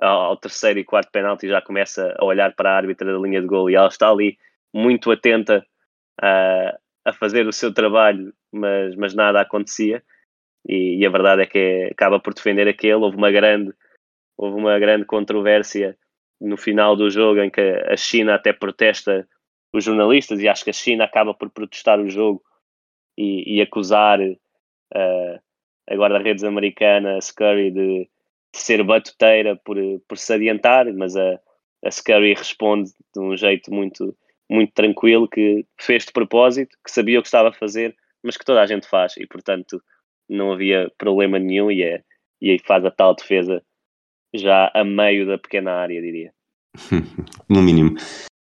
ao 0.00 0.36
terceiro 0.36 0.80
e 0.80 0.84
quarto 0.84 1.12
penalti 1.12 1.46
já 1.46 1.62
começa 1.62 2.14
a 2.18 2.24
olhar 2.24 2.52
para 2.54 2.72
a 2.72 2.76
árbitra 2.76 3.12
da 3.12 3.18
linha 3.18 3.40
de 3.40 3.46
gol 3.46 3.70
e 3.70 3.76
ela 3.76 3.86
está 3.86 4.10
ali 4.10 4.36
muito 4.72 5.10
atenta 5.12 5.64
a, 6.20 6.76
a 7.04 7.12
fazer 7.12 7.46
o 7.46 7.52
seu 7.52 7.72
trabalho, 7.72 8.34
mas, 8.52 8.96
mas 8.96 9.14
nada 9.14 9.40
acontecia. 9.40 10.02
E, 10.68 10.98
e, 10.98 11.06
a 11.06 11.10
verdade 11.10 11.42
é 11.42 11.46
que 11.46 11.88
acaba 11.92 12.18
por 12.18 12.34
defender 12.34 12.66
aquele. 12.66 12.94
Houve 12.94 13.16
uma 13.16 13.30
grande, 13.30 13.72
houve 14.36 14.58
uma 14.58 14.76
grande 14.80 15.04
controvérsia 15.04 15.96
no 16.40 16.56
final 16.56 16.96
do 16.96 17.08
jogo 17.08 17.40
em 17.40 17.50
que 17.50 17.60
a 17.60 17.96
China 17.96 18.34
até 18.34 18.52
protesta 18.52 19.28
os 19.72 19.84
jornalistas 19.84 20.40
e 20.40 20.48
acho 20.48 20.64
que 20.64 20.70
a 20.70 20.74
China 20.74 21.04
acaba 21.04 21.32
por 21.34 21.50
protestar 21.50 22.00
o 22.00 22.10
jogo 22.10 22.42
e, 23.16 23.56
e 23.56 23.62
acusar 23.62 24.20
uh, 24.20 25.40
a 25.88 25.94
guarda-redes 25.94 26.44
americana, 26.44 27.16
a 27.16 27.20
Scurry, 27.20 27.70
de, 27.70 28.08
ser 28.58 28.82
batuteira 28.84 29.56
por, 29.64 29.76
por 30.08 30.16
se 30.16 30.32
adiantar, 30.32 30.92
mas 30.94 31.16
a, 31.16 31.40
a 31.84 31.90
Scurry 31.90 32.34
responde 32.34 32.90
de 33.14 33.20
um 33.20 33.36
jeito 33.36 33.72
muito, 33.72 34.16
muito 34.48 34.72
tranquilo, 34.72 35.28
que 35.28 35.66
fez 35.80 36.04
de 36.04 36.12
propósito, 36.12 36.76
que 36.84 36.90
sabia 36.90 37.18
o 37.18 37.22
que 37.22 37.28
estava 37.28 37.48
a 37.48 37.52
fazer, 37.52 37.94
mas 38.22 38.36
que 38.36 38.44
toda 38.44 38.62
a 38.62 38.66
gente 38.66 38.88
faz 38.88 39.16
e, 39.16 39.26
portanto, 39.26 39.82
não 40.28 40.52
havia 40.52 40.90
problema 40.96 41.38
nenhum 41.38 41.70
e, 41.70 41.82
é, 41.82 42.02
e 42.40 42.58
faz 42.60 42.84
a 42.84 42.90
tal 42.90 43.14
defesa 43.14 43.62
já 44.32 44.70
a 44.74 44.84
meio 44.84 45.26
da 45.26 45.38
pequena 45.38 45.72
área, 45.72 46.00
diria. 46.00 46.32
no 47.48 47.62
mínimo. 47.62 47.96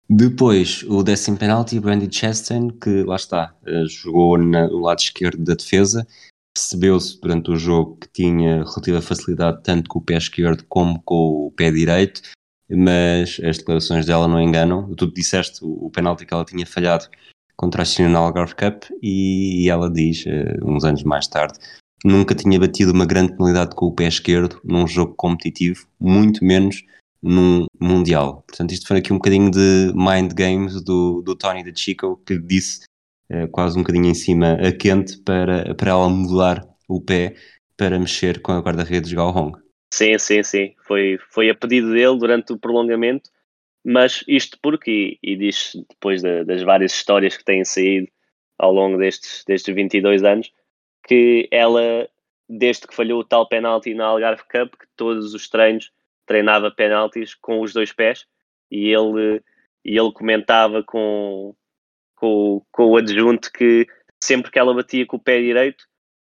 Depois, 0.08 0.82
o 0.82 1.02
décimo 1.02 1.38
penalti, 1.38 1.80
Brandy 1.80 2.14
Chastain, 2.14 2.68
que 2.68 3.02
lá 3.04 3.16
está, 3.16 3.54
eh, 3.66 3.84
jogou 3.86 4.36
no 4.36 4.80
lado 4.80 4.98
esquerdo 4.98 5.42
da 5.42 5.54
defesa, 5.54 6.06
percebeu-se 6.54 7.18
durante 7.20 7.50
o 7.50 7.56
jogo 7.56 7.96
que 7.96 8.08
tinha 8.12 8.64
relativa 8.64 9.00
facilidade 9.00 9.62
tanto 9.62 9.88
com 9.88 9.98
o 9.98 10.02
pé 10.02 10.16
esquerdo 10.16 10.64
como 10.68 11.02
com 11.02 11.46
o 11.46 11.52
pé 11.52 11.70
direito, 11.70 12.20
mas 12.70 13.40
as 13.42 13.58
declarações 13.58 14.06
dela 14.06 14.28
não 14.28 14.40
enganam. 14.40 14.94
Tu 14.94 15.10
disseste 15.12 15.60
o, 15.62 15.90
penalti 15.90 16.26
que 16.26 16.34
ela 16.34 16.44
tinha 16.44 16.66
falhado 16.66 17.06
contra 17.56 17.82
a 17.82 17.84
China 17.84 18.10
na 18.10 18.18
Algarve 18.18 18.54
Cup 18.54 18.84
e, 19.02 19.68
ela 19.70 19.90
diz, 19.90 20.24
uh, 20.26 20.64
uns 20.64 20.84
anos 20.84 21.02
mais 21.02 21.26
tarde, 21.26 21.58
nunca 22.04 22.34
tinha 22.34 22.58
batido 22.58 22.92
uma 22.92 23.06
grande 23.06 23.32
penalidade 23.32 23.74
com 23.74 23.86
o 23.86 23.94
pé 23.94 24.06
esquerdo 24.06 24.60
num 24.64 24.86
jogo 24.86 25.14
competitivo, 25.16 25.86
muito 25.98 26.44
menos 26.44 26.84
num 27.24 27.66
Mundial. 27.80 28.44
Portanto, 28.46 28.72
isto 28.72 28.86
foi 28.86 28.98
aqui 28.98 29.12
um 29.12 29.16
bocadinho 29.16 29.50
de 29.50 29.92
mind 29.94 30.32
games 30.34 30.82
do, 30.84 31.22
do 31.22 31.34
Tony 31.34 31.64
da 31.64 31.74
Chico, 31.74 32.22
que 32.26 32.38
disse 32.38 32.84
uh, 33.32 33.48
quase 33.48 33.78
um 33.78 33.82
bocadinho 33.82 34.06
em 34.06 34.14
cima 34.14 34.52
a 34.54 34.70
quente 34.70 35.16
para, 35.22 35.74
para 35.74 35.90
ela 35.90 36.08
mudar 36.10 36.62
o 36.86 37.00
pé 37.00 37.34
para 37.76 37.98
mexer 37.98 38.42
com 38.42 38.52
a 38.52 38.60
guarda-redes 38.60 39.12
Gao 39.12 39.34
Hong. 39.34 39.58
Sim, 39.92 40.18
sim, 40.18 40.42
sim. 40.42 40.74
Foi, 40.86 41.18
foi 41.30 41.48
a 41.48 41.54
pedido 41.54 41.92
dele 41.92 42.18
durante 42.18 42.52
o 42.52 42.58
prolongamento, 42.58 43.30
mas 43.82 44.22
isto 44.28 44.58
porque, 44.62 45.18
e, 45.22 45.32
e 45.32 45.36
diz 45.36 45.72
depois 45.88 46.20
de, 46.20 46.44
das 46.44 46.62
várias 46.62 46.92
histórias 46.92 47.36
que 47.36 47.44
têm 47.44 47.64
saído 47.64 48.08
ao 48.58 48.72
longo 48.72 48.98
destes, 48.98 49.44
destes 49.46 49.74
22 49.74 50.22
anos, 50.24 50.52
que 51.06 51.48
ela, 51.50 52.08
desde 52.48 52.86
que 52.86 52.94
falhou 52.94 53.20
o 53.20 53.24
tal 53.24 53.48
penalti 53.48 53.94
na 53.94 54.04
Algarve 54.04 54.42
Cup, 54.42 54.74
que 54.78 54.86
todos 54.96 55.32
os 55.32 55.48
treinos 55.48 55.90
treinava 56.26 56.70
penaltis 56.70 57.34
com 57.34 57.60
os 57.60 57.72
dois 57.72 57.92
pés 57.92 58.26
e 58.70 58.90
ele, 58.90 59.42
e 59.84 59.98
ele 59.98 60.12
comentava 60.12 60.82
com, 60.82 61.54
com, 62.16 62.62
com 62.70 62.86
o 62.86 62.96
adjunto 62.96 63.52
que 63.52 63.86
sempre 64.22 64.50
que 64.50 64.58
ela 64.58 64.74
batia 64.74 65.06
com 65.06 65.16
o 65.16 65.22
pé 65.22 65.40
direito, 65.40 65.84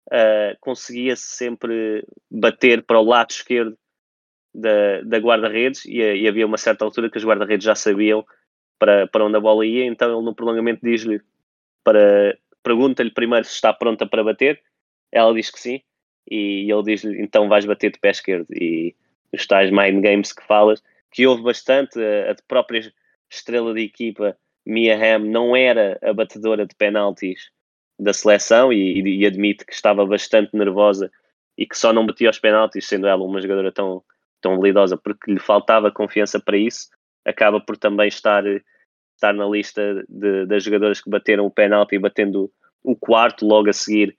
uh, 0.08 0.58
conseguia 0.60 1.16
sempre 1.16 2.06
bater 2.30 2.84
para 2.84 3.00
o 3.00 3.06
lado 3.06 3.32
esquerdo 3.32 3.78
da, 4.54 5.02
da 5.02 5.18
guarda-redes 5.18 5.86
e, 5.86 6.00
e, 6.00 6.28
havia 6.28 6.46
uma 6.46 6.58
certa 6.58 6.86
altura 6.86 7.10
que 7.10 7.18
os 7.18 7.26
guarda-redes 7.26 7.66
já 7.66 7.76
sabiam 7.76 8.26
para, 8.80 9.08
para 9.08 9.26
onde 9.26 9.38
a 9.38 9.40
bola 9.40 9.66
ia, 9.66 9.86
então 9.86 10.14
ele 10.14 10.26
no 10.26 10.36
prolongamento 10.36 10.82
diz-lhe 10.84 11.22
para 11.84 12.38
pergunta-lhe 12.64 13.12
primeiro 13.12 13.46
se 13.46 13.54
está 13.54 13.74
pronta 13.74 14.08
para 14.08 14.24
bater, 14.24 14.62
ela 15.12 15.34
diz 15.34 15.52
que 15.52 15.60
sim, 15.60 15.82
e 16.30 16.72
ele 16.72 16.84
diz-lhe 16.84 17.22
então 17.22 17.48
vais 17.48 17.66
bater 17.66 17.92
de 17.92 18.00
pé 18.00 18.10
esquerdo. 18.10 18.48
E 18.52 18.96
os 19.36 19.46
tais 19.46 19.72
mind 19.72 20.02
games 20.04 20.34
que 20.34 20.44
falas, 20.44 20.82
que 21.12 21.28
houve 21.28 21.44
bastante, 21.44 22.00
a, 22.00 22.32
a 22.32 22.36
própria 22.48 22.92
estrela 23.30 23.74
de 23.74 23.82
equipa 23.82 24.38
Mia 24.66 24.96
Hamm 24.96 25.30
não 25.30 25.56
era 25.56 26.00
a 26.02 26.12
batedora 26.12 26.66
de 26.66 26.74
penaltis 26.76 27.52
da 28.00 28.12
seleção 28.12 28.74
e, 28.74 29.02
e, 29.02 29.26
admite 29.26 29.66
que 29.66 29.74
estava 29.74 30.06
bastante 30.06 30.56
nervosa 30.56 31.12
e 31.58 31.66
que 31.66 31.78
só 31.78 31.94
não 31.94 32.06
batia 32.06 32.30
os 32.30 32.40
penaltis, 32.40 32.88
sendo 32.88 33.08
ela 33.08 33.24
uma 33.24 33.40
jogadora 33.40 33.72
tão, 33.72 34.04
tão 34.42 34.56
habilidosa, 34.56 34.98
porque 34.98 35.32
lhe 35.32 35.40
faltava 35.40 35.92
confiança 35.92 36.40
para 36.40 36.58
isso, 36.58 36.90
acaba 37.24 37.62
por 37.62 37.78
também 37.78 38.08
estar, 38.08 38.44
estar 38.46 39.34
na 39.34 39.48
lista 39.48 40.04
de, 40.10 40.46
das 40.46 40.64
jogadoras 40.64 41.00
que 41.00 41.10
bateram 41.10 41.46
o 41.46 41.52
penalti, 41.52 41.98
batendo 41.98 42.52
o 42.84 42.96
quarto 42.96 43.46
logo 43.46 43.70
a 43.70 43.74
seguir 43.74 44.18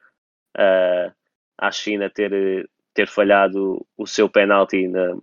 uh, 0.56 1.12
à 1.58 1.70
China 1.70 2.08
ter, 2.08 2.68
ter 2.96 3.06
falhado 3.08 3.86
o 3.96 4.06
seu 4.06 4.28
penalti, 4.28 4.88
na, 4.88 5.14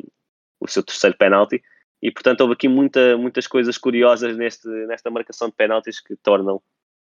o 0.60 0.68
seu 0.68 0.84
terceiro 0.84 1.18
penalti. 1.18 1.62
E 2.02 2.12
portanto 2.12 2.42
houve 2.42 2.54
aqui 2.54 2.68
muita, 2.68 3.18
muitas 3.18 3.48
coisas 3.48 3.78
curiosas 3.78 4.38
neste, 4.38 4.68
nesta 4.88 5.10
marcação 5.10 5.50
de 5.50 5.56
penaltis 5.56 6.00
que 6.00 6.16
tornam 6.18 6.62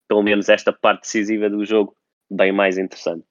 pelo 0.07 0.23
menos 0.23 0.49
esta 0.49 0.71
parte 0.71 1.01
decisiva 1.01 1.49
do 1.49 1.65
jogo 1.65 1.95
bem 2.31 2.51
mais 2.51 2.77
interessante. 2.77 3.25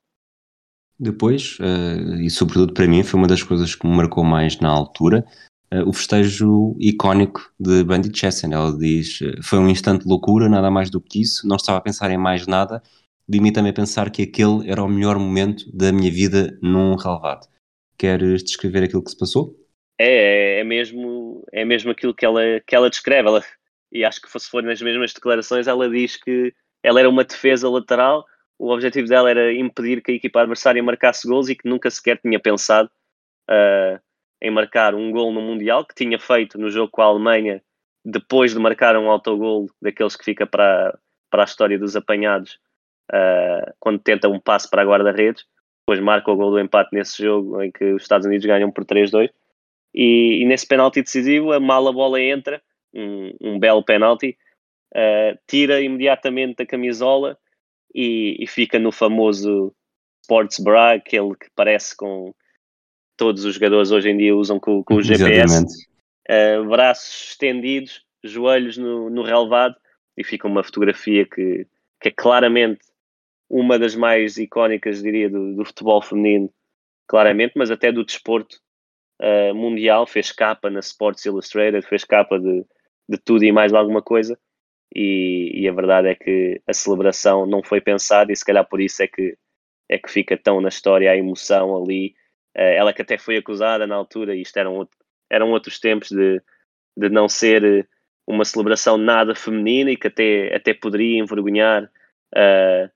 Depois, 0.98 1.58
uh, 1.58 2.20
e 2.20 2.30
sobretudo 2.30 2.72
para 2.72 2.86
mim, 2.86 3.02
foi 3.02 3.18
uma 3.18 3.26
das 3.26 3.42
coisas 3.42 3.74
que 3.74 3.86
me 3.86 3.96
marcou 3.96 4.22
mais 4.22 4.58
na 4.60 4.68
altura, 4.68 5.24
uh, 5.72 5.88
o 5.88 5.92
festejo 5.92 6.76
icónico 6.78 7.52
de 7.58 7.82
Brandy 7.82 8.10
Chastain. 8.14 8.52
Ela 8.52 8.76
diz: 8.76 9.20
eh, 9.22 9.40
Foi 9.42 9.58
um 9.58 9.68
instante 9.68 10.02
de 10.02 10.08
loucura, 10.08 10.48
nada 10.48 10.70
mais 10.70 10.90
do 10.90 11.00
que 11.00 11.20
isso, 11.20 11.46
não 11.46 11.56
estava 11.56 11.78
a 11.78 11.80
pensar 11.80 12.10
em 12.10 12.18
mais 12.18 12.46
nada, 12.46 12.82
limita-me 13.32 13.70
a 13.70 13.72
pensar 13.72 14.10
que 14.10 14.22
aquele 14.22 14.70
era 14.70 14.82
o 14.82 14.88
melhor 14.88 15.18
momento 15.18 15.64
da 15.74 15.90
minha 15.92 16.10
vida 16.10 16.58
num 16.60 16.94
relevado. 16.96 17.48
Queres 17.96 18.42
descrever 18.44 18.84
aquilo 18.84 19.02
que 19.02 19.10
se 19.10 19.18
passou? 19.18 19.56
É, 19.98 20.58
é, 20.58 20.60
é 20.60 20.64
mesmo, 20.64 21.44
é 21.52 21.64
mesmo 21.64 21.90
aquilo 21.90 22.14
que 22.14 22.24
ela, 22.24 22.42
que 22.66 22.74
ela 22.74 22.90
descreve. 22.90 23.28
Ela 23.28 23.42
e 23.92 24.04
acho 24.04 24.20
que 24.22 24.40
se 24.40 24.48
for 24.48 24.62
nas 24.62 24.80
mesmas 24.80 25.12
declarações, 25.12 25.66
ela 25.66 25.88
diz 25.88 26.16
que 26.16 26.54
ela 26.82 26.98
era 26.98 27.08
uma 27.08 27.24
defesa 27.24 27.68
lateral, 27.68 28.24
o 28.58 28.72
objetivo 28.72 29.06
dela 29.06 29.30
era 29.30 29.52
impedir 29.52 30.02
que 30.02 30.12
a 30.12 30.14
equipa 30.14 30.40
adversária 30.40 30.82
marcasse 30.82 31.28
gols 31.28 31.48
e 31.48 31.54
que 31.54 31.68
nunca 31.68 31.90
sequer 31.90 32.18
tinha 32.18 32.40
pensado 32.40 32.90
uh, 33.50 34.00
em 34.40 34.50
marcar 34.50 34.94
um 34.94 35.10
gol 35.10 35.32
no 35.32 35.42
Mundial, 35.42 35.84
que 35.84 35.94
tinha 35.94 36.18
feito 36.18 36.58
no 36.58 36.70
jogo 36.70 36.90
com 36.90 37.02
a 37.02 37.06
Alemanha, 37.06 37.62
depois 38.04 38.52
de 38.52 38.58
marcar 38.58 38.96
um 38.96 39.10
autogol 39.10 39.68
daqueles 39.80 40.16
que 40.16 40.24
fica 40.24 40.46
para, 40.46 40.98
para 41.30 41.42
a 41.42 41.44
história 41.44 41.78
dos 41.78 41.94
apanhados, 41.94 42.58
uh, 43.10 43.72
quando 43.80 43.98
tenta 43.98 44.28
um 44.28 44.38
passe 44.40 44.68
para 44.68 44.82
a 44.82 44.84
guarda-redes, 44.84 45.44
depois 45.82 46.00
marca 46.00 46.30
o 46.30 46.36
gol 46.36 46.50
do 46.52 46.60
empate 46.60 46.90
nesse 46.92 47.22
jogo 47.22 47.60
em 47.62 47.70
que 47.70 47.84
os 47.92 48.02
Estados 48.02 48.26
Unidos 48.26 48.46
ganham 48.46 48.70
por 48.70 48.84
3-2. 48.84 49.30
E, 49.94 50.42
e, 50.42 50.46
nesse 50.46 50.66
penalti 50.66 51.02
decisivo, 51.02 51.52
a 51.52 51.60
mala 51.60 51.92
bola 51.92 52.20
entra, 52.20 52.62
um, 52.94 53.34
um 53.40 53.58
belo 53.58 53.84
penalti, 53.84 54.36
uh, 54.94 55.38
tira 55.46 55.80
imediatamente 55.80 56.62
a 56.62 56.66
camisola 56.66 57.36
e, 57.94 58.36
e, 58.42 58.46
fica 58.46 58.78
no 58.78 58.90
famoso 58.90 59.74
sports 60.22 60.60
bra, 60.60 60.94
aquele 60.94 61.34
que 61.34 61.48
parece 61.54 61.96
com 61.96 62.32
todos 63.16 63.44
os 63.44 63.54
jogadores 63.54 63.90
hoje 63.90 64.08
em 64.08 64.16
dia 64.16 64.34
usam 64.34 64.58
com, 64.58 64.82
com 64.82 64.94
o 64.94 65.02
GPS, 65.02 65.64
uh, 66.30 66.64
braços 66.68 67.30
estendidos, 67.30 68.02
joelhos 68.24 68.78
no, 68.78 69.10
no 69.10 69.22
relevado 69.22 69.76
e 70.16 70.24
fica 70.24 70.46
uma 70.46 70.62
fotografia 70.62 71.26
que, 71.26 71.66
que 72.00 72.08
é 72.08 72.12
claramente 72.12 72.80
uma 73.52 73.78
das 73.78 73.94
mais 73.94 74.38
icónicas, 74.38 75.02
diria, 75.02 75.28
do, 75.28 75.54
do 75.54 75.64
futebol 75.66 76.00
feminino, 76.00 76.50
claramente, 77.06 77.52
mas 77.54 77.70
até 77.70 77.92
do 77.92 78.02
desporto 78.02 78.56
uh, 79.20 79.54
mundial. 79.54 80.06
Fez 80.06 80.32
capa 80.32 80.70
na 80.70 80.80
Sports 80.80 81.26
Illustrated, 81.26 81.86
fez 81.86 82.02
capa 82.02 82.40
de, 82.40 82.64
de 83.06 83.18
tudo 83.18 83.44
e 83.44 83.52
mais 83.52 83.74
alguma 83.74 84.00
coisa. 84.00 84.38
E, 84.94 85.52
e, 85.54 85.68
a 85.68 85.72
verdade 85.72 86.08
é 86.08 86.14
que 86.14 86.62
a 86.66 86.72
celebração 86.72 87.46
não 87.46 87.62
foi 87.62 87.80
pensada 87.80 88.32
e 88.32 88.36
se 88.36 88.44
calhar 88.44 88.66
por 88.66 88.80
isso 88.80 89.02
é 89.02 89.06
que, 89.06 89.36
é 89.88 89.98
que 89.98 90.10
fica 90.10 90.36
tão 90.36 90.60
na 90.60 90.68
história 90.70 91.10
a 91.10 91.16
emoção 91.16 91.76
ali. 91.76 92.14
Uh, 92.56 92.72
ela 92.76 92.92
que 92.94 93.02
até 93.02 93.18
foi 93.18 93.36
acusada 93.36 93.86
na 93.86 93.96
altura, 93.96 94.34
isto 94.34 94.56
eram, 94.58 94.88
eram 95.30 95.50
outros 95.50 95.78
tempos 95.78 96.10
de, 96.10 96.40
de 96.96 97.10
não 97.10 97.28
ser 97.28 97.86
uma 98.26 98.46
celebração 98.46 98.96
nada 98.96 99.34
feminina 99.34 99.90
e 99.90 99.96
que 99.96 100.06
até, 100.06 100.54
até 100.54 100.72
poderia 100.72 101.18
envergonhar 101.18 101.84
uh, 101.84 102.90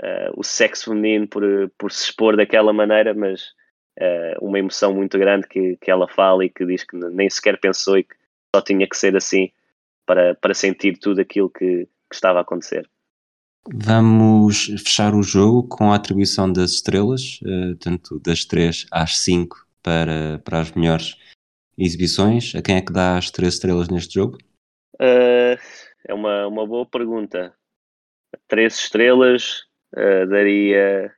uh, 0.00 0.32
o 0.36 0.42
sexo 0.42 0.86
feminino 0.86 1.26
por, 1.28 1.42
por 1.78 1.92
se 1.92 2.04
expor 2.04 2.36
daquela 2.36 2.72
maneira, 2.72 3.14
mas 3.14 3.52
uh, 3.98 4.44
uma 4.44 4.58
emoção 4.58 4.94
muito 4.94 5.18
grande 5.18 5.46
que, 5.46 5.76
que 5.76 5.90
ela 5.90 6.08
fala 6.08 6.44
e 6.44 6.50
que 6.50 6.64
diz 6.64 6.84
que 6.84 6.96
nem 6.96 7.28
sequer 7.28 7.58
pensou 7.58 7.98
e 7.98 8.04
que 8.04 8.14
só 8.54 8.62
tinha 8.62 8.88
que 8.88 8.96
ser 8.96 9.16
assim 9.16 9.50
para, 10.06 10.34
para 10.34 10.54
sentir 10.54 10.98
tudo 10.98 11.20
aquilo 11.20 11.50
que, 11.50 11.86
que 11.86 12.14
estava 12.14 12.38
a 12.38 12.42
acontecer. 12.42 12.88
Vamos 13.72 14.66
fechar 14.84 15.14
o 15.14 15.22
jogo 15.22 15.68
com 15.68 15.92
a 15.92 15.96
atribuição 15.96 16.52
das 16.52 16.72
estrelas, 16.72 17.40
uh, 17.42 17.76
tanto 17.76 18.18
das 18.18 18.44
3 18.44 18.86
às 18.90 19.18
5 19.18 19.66
para, 19.82 20.40
para 20.44 20.60
as 20.60 20.72
melhores 20.72 21.16
exibições. 21.78 22.54
A 22.54 22.62
quem 22.62 22.76
é 22.76 22.80
que 22.80 22.92
dá 22.92 23.16
as 23.16 23.30
3 23.30 23.54
estrelas 23.54 23.88
neste 23.88 24.14
jogo? 24.14 24.36
Uh, 24.94 25.56
é 26.06 26.12
uma, 26.12 26.46
uma 26.48 26.66
boa 26.66 26.86
pergunta. 26.86 27.54
Três 28.48 28.78
estrelas, 28.78 29.64
uh, 29.96 30.26
daria 30.26 31.14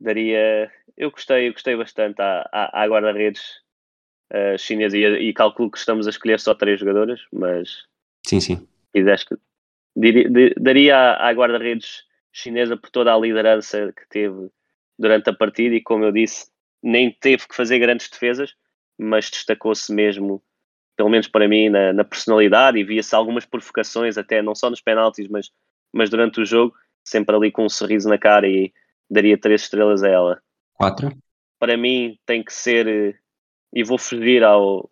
daria 0.00 0.70
eu 0.96 1.10
gostei 1.10 1.48
eu 1.48 1.52
gostei 1.52 1.76
bastante 1.76 2.20
à, 2.20 2.48
à, 2.52 2.82
à 2.82 2.86
guarda-redes 2.86 3.42
uh, 4.32 4.58
chinesa 4.58 4.96
e, 4.96 5.04
e, 5.04 5.32
calculo 5.32 5.70
que 5.70 5.78
estamos 5.78 6.06
a 6.06 6.10
escolher 6.10 6.40
só 6.40 6.54
três 6.54 6.80
jogadoras 6.80 7.20
mas 7.32 7.84
sim 8.26 8.40
sim. 8.40 8.66
que 8.92 9.36
diria, 9.96 10.54
daria 10.58 10.96
à, 10.96 11.28
à 11.28 11.32
guarda-redes 11.32 12.04
chinesa 12.32 12.76
por 12.76 12.90
toda 12.90 13.14
a 13.14 13.18
liderança 13.18 13.92
que 13.92 14.08
teve 14.08 14.50
durante 14.98 15.30
a 15.30 15.34
partida 15.34 15.74
e 15.74 15.80
como 15.80 16.04
eu 16.04 16.12
disse 16.12 16.50
nem 16.82 17.10
teve 17.10 17.46
que 17.46 17.54
fazer 17.54 17.78
grandes 17.78 18.08
defesas 18.08 18.54
mas 18.98 19.30
destacou-se 19.30 19.92
mesmo 19.92 20.42
pelo 20.96 21.08
menos 21.08 21.28
para 21.28 21.48
mim 21.48 21.68
na, 21.68 21.92
na 21.92 22.04
personalidade 22.04 22.78
e 22.78 22.84
via-se 22.84 23.14
algumas 23.14 23.46
provocações 23.46 24.18
até 24.18 24.42
não 24.42 24.54
só 24.54 24.68
nos 24.68 24.80
penaltis 24.80 25.28
mas 25.28 25.50
mas 25.92 26.10
durante 26.10 26.40
o 26.40 26.46
jogo, 26.46 26.74
sempre 27.04 27.34
ali 27.34 27.52
com 27.52 27.64
um 27.64 27.68
sorriso 27.68 28.08
na 28.08 28.18
cara 28.18 28.48
e 28.48 28.72
daria 29.10 29.38
três 29.38 29.62
estrelas 29.62 30.02
a 30.02 30.08
ela. 30.08 30.42
Quatro? 30.74 31.10
Para 31.58 31.76
mim 31.76 32.18
tem 32.26 32.42
que 32.42 32.52
ser, 32.52 32.86
eh, 32.86 33.14
e 33.72 33.84
vou 33.84 33.98
fugir 33.98 34.42
ao, 34.42 34.90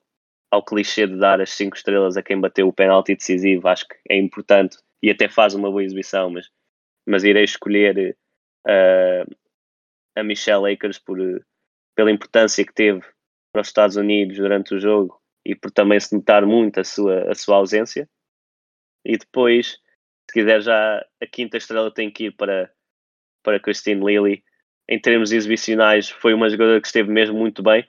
ao 0.51 0.65
clichê 0.65 1.07
de 1.07 1.17
dar 1.17 1.41
as 1.41 1.51
cinco 1.51 1.77
estrelas 1.77 2.17
a 2.17 2.23
quem 2.23 2.41
bateu 2.41 2.69
o 2.69 2.73
penalti 2.73 3.15
decisivo, 3.15 3.69
acho 3.69 3.89
que 3.89 3.97
é 4.09 4.17
importante 4.17 4.77
e 5.03 5.11
até 5.11 5.29
faz 5.29 5.55
uma 5.55 5.71
boa 5.71 5.83
exibição, 5.83 6.31
mas, 6.31 6.51
mas 7.07 7.25
irei 7.25 7.45
escolher 7.45 8.17
uh, 8.67 9.37
a 10.15 10.23
Michelle 10.23 10.73
Akers 10.73 10.99
por, 10.99 11.19
pela 11.95 12.11
importância 12.11 12.65
que 12.65 12.75
teve 12.75 13.01
para 13.53 13.63
os 13.63 13.69
Estados 13.69 13.97
Unidos 13.97 14.37
durante 14.37 14.75
o 14.75 14.81
jogo 14.81 15.21
e 15.45 15.55
por 15.55 15.71
também 15.71 15.99
se 15.99 16.15
notar 16.15 16.45
muito 16.45 16.81
a 16.81 16.85
sua, 16.85 17.31
a 17.31 17.35
sua 17.35 17.57
ausência. 17.57 18.09
E 19.05 19.17
depois 19.17 19.79
se 20.31 20.33
quiser 20.33 20.63
já 20.63 21.05
a 21.21 21.27
quinta 21.27 21.57
estrela 21.57 21.93
tem 21.93 22.09
que 22.09 22.27
ir 22.27 22.31
para, 22.31 22.71
para 23.43 23.59
Christine 23.59 24.05
Lilly. 24.05 24.45
Em 24.89 25.01
termos 25.01 25.33
exibicionais, 25.33 26.09
foi 26.09 26.33
uma 26.33 26.49
jogadora 26.49 26.81
que 26.81 26.87
esteve 26.87 27.11
mesmo 27.11 27.37
muito 27.37 27.63
bem 27.63 27.85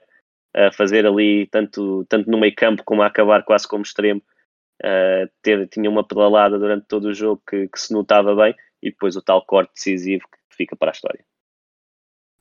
a 0.54 0.72
fazer 0.72 1.06
ali, 1.06 1.46
tanto, 1.46 2.04
tanto 2.08 2.28
no 2.28 2.38
meio 2.38 2.54
campo 2.54 2.82
como 2.84 3.02
a 3.02 3.06
acabar 3.06 3.44
quase 3.44 3.66
como 3.66 3.84
extremo. 3.84 4.20
Uh, 4.84 5.30
ter, 5.40 5.68
tinha 5.68 5.88
uma 5.88 6.06
pedalada 6.06 6.58
durante 6.58 6.88
todo 6.88 7.04
o 7.04 7.14
jogo 7.14 7.40
que, 7.48 7.68
que 7.68 7.80
se 7.80 7.92
notava 7.92 8.34
bem 8.34 8.52
e 8.82 8.90
depois 8.90 9.14
o 9.14 9.22
tal 9.22 9.44
corte 9.46 9.72
decisivo 9.74 10.24
que 10.24 10.56
fica 10.56 10.74
para 10.74 10.90
a 10.90 10.92
história. 10.92 11.24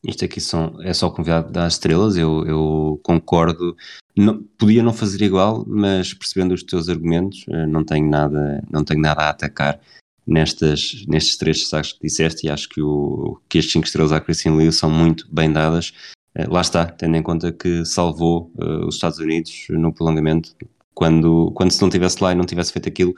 Isto 0.04 0.26
aqui 0.26 0.42
são, 0.42 0.82
é 0.82 0.94
só 0.94 1.10
convidado 1.12 1.52
das 1.52 1.74
estrelas, 1.74 2.18
eu, 2.18 2.44
eu 2.48 3.00
concordo. 3.04 3.78
Não, 4.16 4.42
podia 4.58 4.82
não 4.82 4.94
fazer 4.94 5.24
igual, 5.24 5.64
mas 5.68 6.14
percebendo 6.14 6.54
os 6.54 6.64
teus 6.64 6.90
argumentos, 6.90 7.46
eh, 7.48 7.68
não 7.68 7.84
tenho 7.84 8.10
nada, 8.10 8.64
não 8.70 8.84
tenho 8.84 9.00
nada 9.00 9.22
a 9.22 9.30
atacar 9.30 9.80
nestas, 10.26 11.06
nestes 11.08 11.38
três 11.38 11.60
destaques 11.60 11.94
que 11.94 12.02
disseste 12.02 12.48
e 12.48 12.50
acho 12.50 12.68
que, 12.70 12.82
o, 12.82 13.40
que 13.48 13.60
estes 13.60 13.74
5 13.74 13.86
estrelas 13.86 14.12
à 14.12 14.20
Christine 14.20 14.58
Lee 14.58 14.72
são 14.72 14.90
muito 14.90 15.28
bem 15.32 15.52
dadas. 15.52 15.94
Eh, 16.36 16.48
lá 16.48 16.62
está, 16.62 16.86
tendo 16.86 17.16
em 17.16 17.24
conta 17.24 17.52
que 17.52 17.86
salvou 17.86 18.52
uh, 18.56 18.88
os 18.88 18.96
Estados 18.96 19.20
Unidos 19.20 19.68
no 19.70 19.94
prolongamento. 19.94 20.56
Quando, 20.96 21.52
quando 21.54 21.72
se 21.72 21.82
não 21.82 21.90
tivesse 21.90 22.24
lá 22.24 22.32
e 22.32 22.36
não 22.36 22.46
tivesse 22.46 22.74
feito 22.74 22.90
aquilo, 22.90 23.14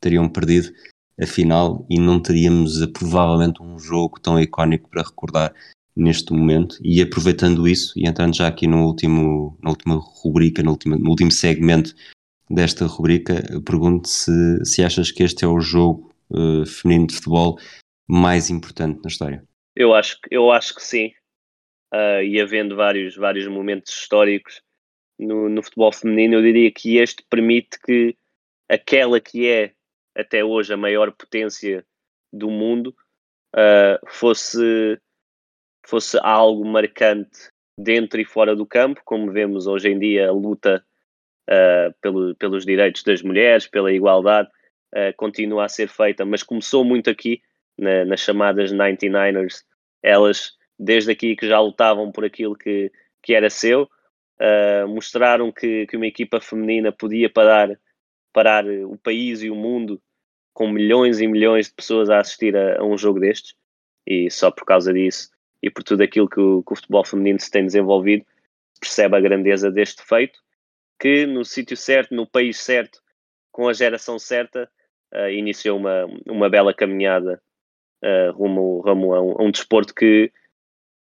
teriam 0.00 0.28
perdido 0.28 0.72
a 1.18 1.26
final 1.26 1.86
e 1.88 1.98
não 1.98 2.20
teríamos 2.20 2.84
provavelmente 2.86 3.62
um 3.62 3.78
jogo 3.78 4.20
tão 4.20 4.38
icónico 4.38 4.88
para 4.90 5.02
recordar 5.02 5.54
neste 5.96 6.32
momento 6.32 6.76
e 6.82 7.00
aproveitando 7.00 7.66
isso 7.66 7.92
e 7.96 8.06
entrando 8.06 8.36
já 8.36 8.46
aqui 8.46 8.66
no 8.66 8.86
último, 8.86 9.58
na 9.62 9.70
última 9.70 9.96
rubrica, 9.96 10.62
no 10.62 10.72
último, 10.72 10.98
no 10.98 11.10
último 11.10 11.32
segmento 11.32 11.94
desta 12.50 12.86
rubrica, 12.86 13.42
pergunto 13.64 14.06
se, 14.06 14.64
se 14.64 14.84
achas 14.84 15.10
que 15.10 15.22
este 15.22 15.44
é 15.44 15.48
o 15.48 15.58
jogo 15.58 16.14
uh, 16.30 16.66
feminino 16.66 17.06
de 17.06 17.14
futebol 17.14 17.58
mais 18.06 18.50
importante 18.50 19.00
na 19.02 19.08
história. 19.08 19.42
Eu 19.74 19.94
acho, 19.94 20.18
eu 20.30 20.50
acho 20.50 20.74
que 20.74 20.82
sim. 20.82 21.12
Uh, 21.92 22.22
e 22.22 22.40
havendo 22.40 22.76
vários, 22.76 23.16
vários 23.16 23.46
momentos 23.48 23.92
históricos 23.92 24.60
no, 25.18 25.48
no 25.48 25.62
futebol 25.62 25.92
feminino, 25.92 26.34
eu 26.34 26.42
diria 26.42 26.70
que 26.70 26.98
este 26.98 27.24
permite 27.28 27.80
que 27.80 28.16
aquela 28.68 29.20
que 29.20 29.48
é 29.48 29.72
até 30.14 30.44
hoje 30.44 30.72
a 30.72 30.76
maior 30.76 31.12
potência 31.12 31.84
do 32.32 32.50
mundo 32.50 32.94
uh, 33.54 33.98
fosse 34.08 35.00
fosse 35.86 36.18
algo 36.22 36.64
marcante 36.64 37.50
dentro 37.78 38.20
e 38.20 38.24
fora 38.24 38.56
do 38.56 38.66
campo, 38.66 39.00
como 39.04 39.30
vemos 39.30 39.66
hoje 39.66 39.88
em 39.88 39.98
dia 39.98 40.28
a 40.28 40.32
luta 40.32 40.84
uh, 41.48 41.94
pelo, 42.00 42.34
pelos 42.34 42.64
direitos 42.64 43.02
das 43.02 43.22
mulheres, 43.22 43.66
pela 43.66 43.92
igualdade, 43.92 44.48
uh, 44.94 45.14
continua 45.16 45.64
a 45.64 45.68
ser 45.68 45.88
feita, 45.88 46.24
mas 46.24 46.42
começou 46.42 46.84
muito 46.84 47.08
aqui, 47.08 47.40
na, 47.78 48.04
nas 48.04 48.20
chamadas 48.20 48.72
99ers, 48.72 49.62
elas 50.02 50.54
desde 50.78 51.12
aqui 51.12 51.36
que 51.36 51.46
já 51.46 51.60
lutavam 51.60 52.10
por 52.10 52.24
aquilo 52.24 52.56
que, 52.56 52.90
que 53.22 53.34
era 53.34 53.48
seu, 53.48 53.82
uh, 53.84 54.88
mostraram 54.88 55.52
que, 55.52 55.86
que 55.86 55.96
uma 55.96 56.06
equipa 56.06 56.40
feminina 56.40 56.90
podia 56.90 57.30
parar, 57.30 57.78
parar 58.32 58.66
o 58.66 58.98
país 58.98 59.42
e 59.42 59.50
o 59.50 59.54
mundo 59.54 60.02
com 60.52 60.68
milhões 60.68 61.20
e 61.20 61.26
milhões 61.26 61.68
de 61.68 61.74
pessoas 61.74 62.08
a 62.08 62.18
assistir 62.18 62.56
a, 62.56 62.80
a 62.80 62.84
um 62.84 62.96
jogo 62.96 63.20
destes, 63.20 63.54
e 64.06 64.30
só 64.30 64.50
por 64.50 64.64
causa 64.64 64.92
disso 64.92 65.35
e 65.66 65.70
por 65.70 65.82
tudo 65.82 66.02
aquilo 66.02 66.28
que 66.28 66.38
o, 66.38 66.62
que 66.62 66.72
o 66.72 66.76
futebol 66.76 67.04
feminino 67.04 67.40
se 67.40 67.50
tem 67.50 67.66
desenvolvido, 67.66 68.24
percebe 68.80 69.16
a 69.16 69.20
grandeza 69.20 69.68
deste 69.70 70.02
feito, 70.02 70.38
que 70.98 71.26
no 71.26 71.44
sítio 71.44 71.76
certo, 71.76 72.14
no 72.14 72.24
país 72.24 72.58
certo, 72.58 73.00
com 73.50 73.68
a 73.68 73.72
geração 73.72 74.16
certa, 74.16 74.70
uh, 75.12 75.28
iniciou 75.28 75.76
uma, 75.78 76.06
uma 76.24 76.48
bela 76.48 76.72
caminhada 76.72 77.42
uh, 78.04 78.32
rumo, 78.32 78.80
rumo 78.80 79.12
a, 79.12 79.20
um, 79.20 79.32
a, 79.32 79.42
um, 79.42 79.50
desporto 79.50 79.92
que 79.92 80.30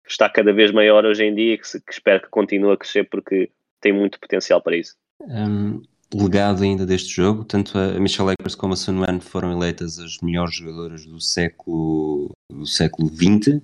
está 0.08 0.30
cada 0.30 0.54
vez 0.54 0.72
maior 0.72 1.04
hoje 1.04 1.26
em 1.26 1.36
dia 1.36 1.56
e 1.56 1.58
que, 1.58 1.82
que 1.82 1.92
espero 1.92 2.22
que 2.22 2.30
continue 2.30 2.72
a 2.72 2.78
crescer 2.78 3.04
porque 3.10 3.52
tem 3.82 3.92
muito 3.92 4.18
potencial 4.18 4.62
para 4.62 4.78
isso. 4.78 4.96
Um, 5.20 5.82
legado 6.14 6.64
ainda 6.64 6.86
deste 6.86 7.14
jogo. 7.16 7.44
Tanto 7.44 7.78
a 7.78 8.00
Michelle 8.00 8.32
Akers 8.32 8.56
como 8.56 8.74
a 8.74 8.78
Sun 8.78 9.00
Wan 9.00 9.20
foram 9.20 9.52
eleitas 9.52 10.00
as 10.00 10.18
melhores 10.22 10.56
jogadoras 10.56 11.06
do 11.06 11.20
século, 11.20 12.32
do 12.52 12.66
século 12.66 13.10
XX, 13.10 13.62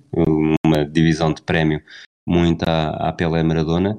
uma 0.64 0.84
divisão 0.84 1.32
de 1.32 1.42
prémio 1.42 1.80
muito 2.26 2.62
à, 2.64 3.08
à 3.08 3.12
Pelé 3.12 3.42
Maradona. 3.42 3.98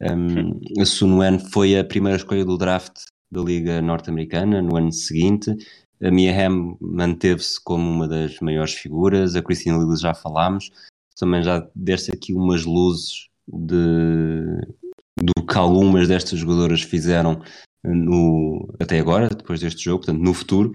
Um, 0.00 0.60
a 0.80 0.84
Sun 0.84 1.18
Wan 1.18 1.38
foi 1.38 1.78
a 1.78 1.84
primeira 1.84 2.16
escolha 2.16 2.44
do 2.44 2.58
draft 2.58 3.04
da 3.30 3.40
Liga 3.40 3.80
Norte-Americana 3.80 4.60
no 4.60 4.76
ano 4.76 4.92
seguinte. 4.92 5.56
A 6.02 6.10
Mia 6.10 6.32
Hamm 6.32 6.76
manteve-se 6.80 7.62
como 7.62 7.88
uma 7.90 8.06
das 8.06 8.38
maiores 8.40 8.74
figuras. 8.74 9.34
A 9.34 9.42
Christine 9.42 9.78
Lillis 9.78 10.00
já 10.00 10.12
falámos. 10.14 10.70
Também 11.18 11.42
já 11.42 11.66
deste 11.74 12.12
aqui 12.12 12.34
umas 12.34 12.64
luzes 12.64 13.28
de, 13.46 14.60
do 15.16 15.46
que 15.46 15.56
algumas 15.56 16.08
destas 16.08 16.38
jogadoras 16.38 16.82
fizeram 16.82 17.40
no, 17.84 18.74
até 18.80 18.98
agora, 18.98 19.28
depois 19.28 19.60
deste 19.60 19.84
jogo, 19.84 20.04
portanto, 20.04 20.22
no 20.22 20.34
futuro. 20.34 20.72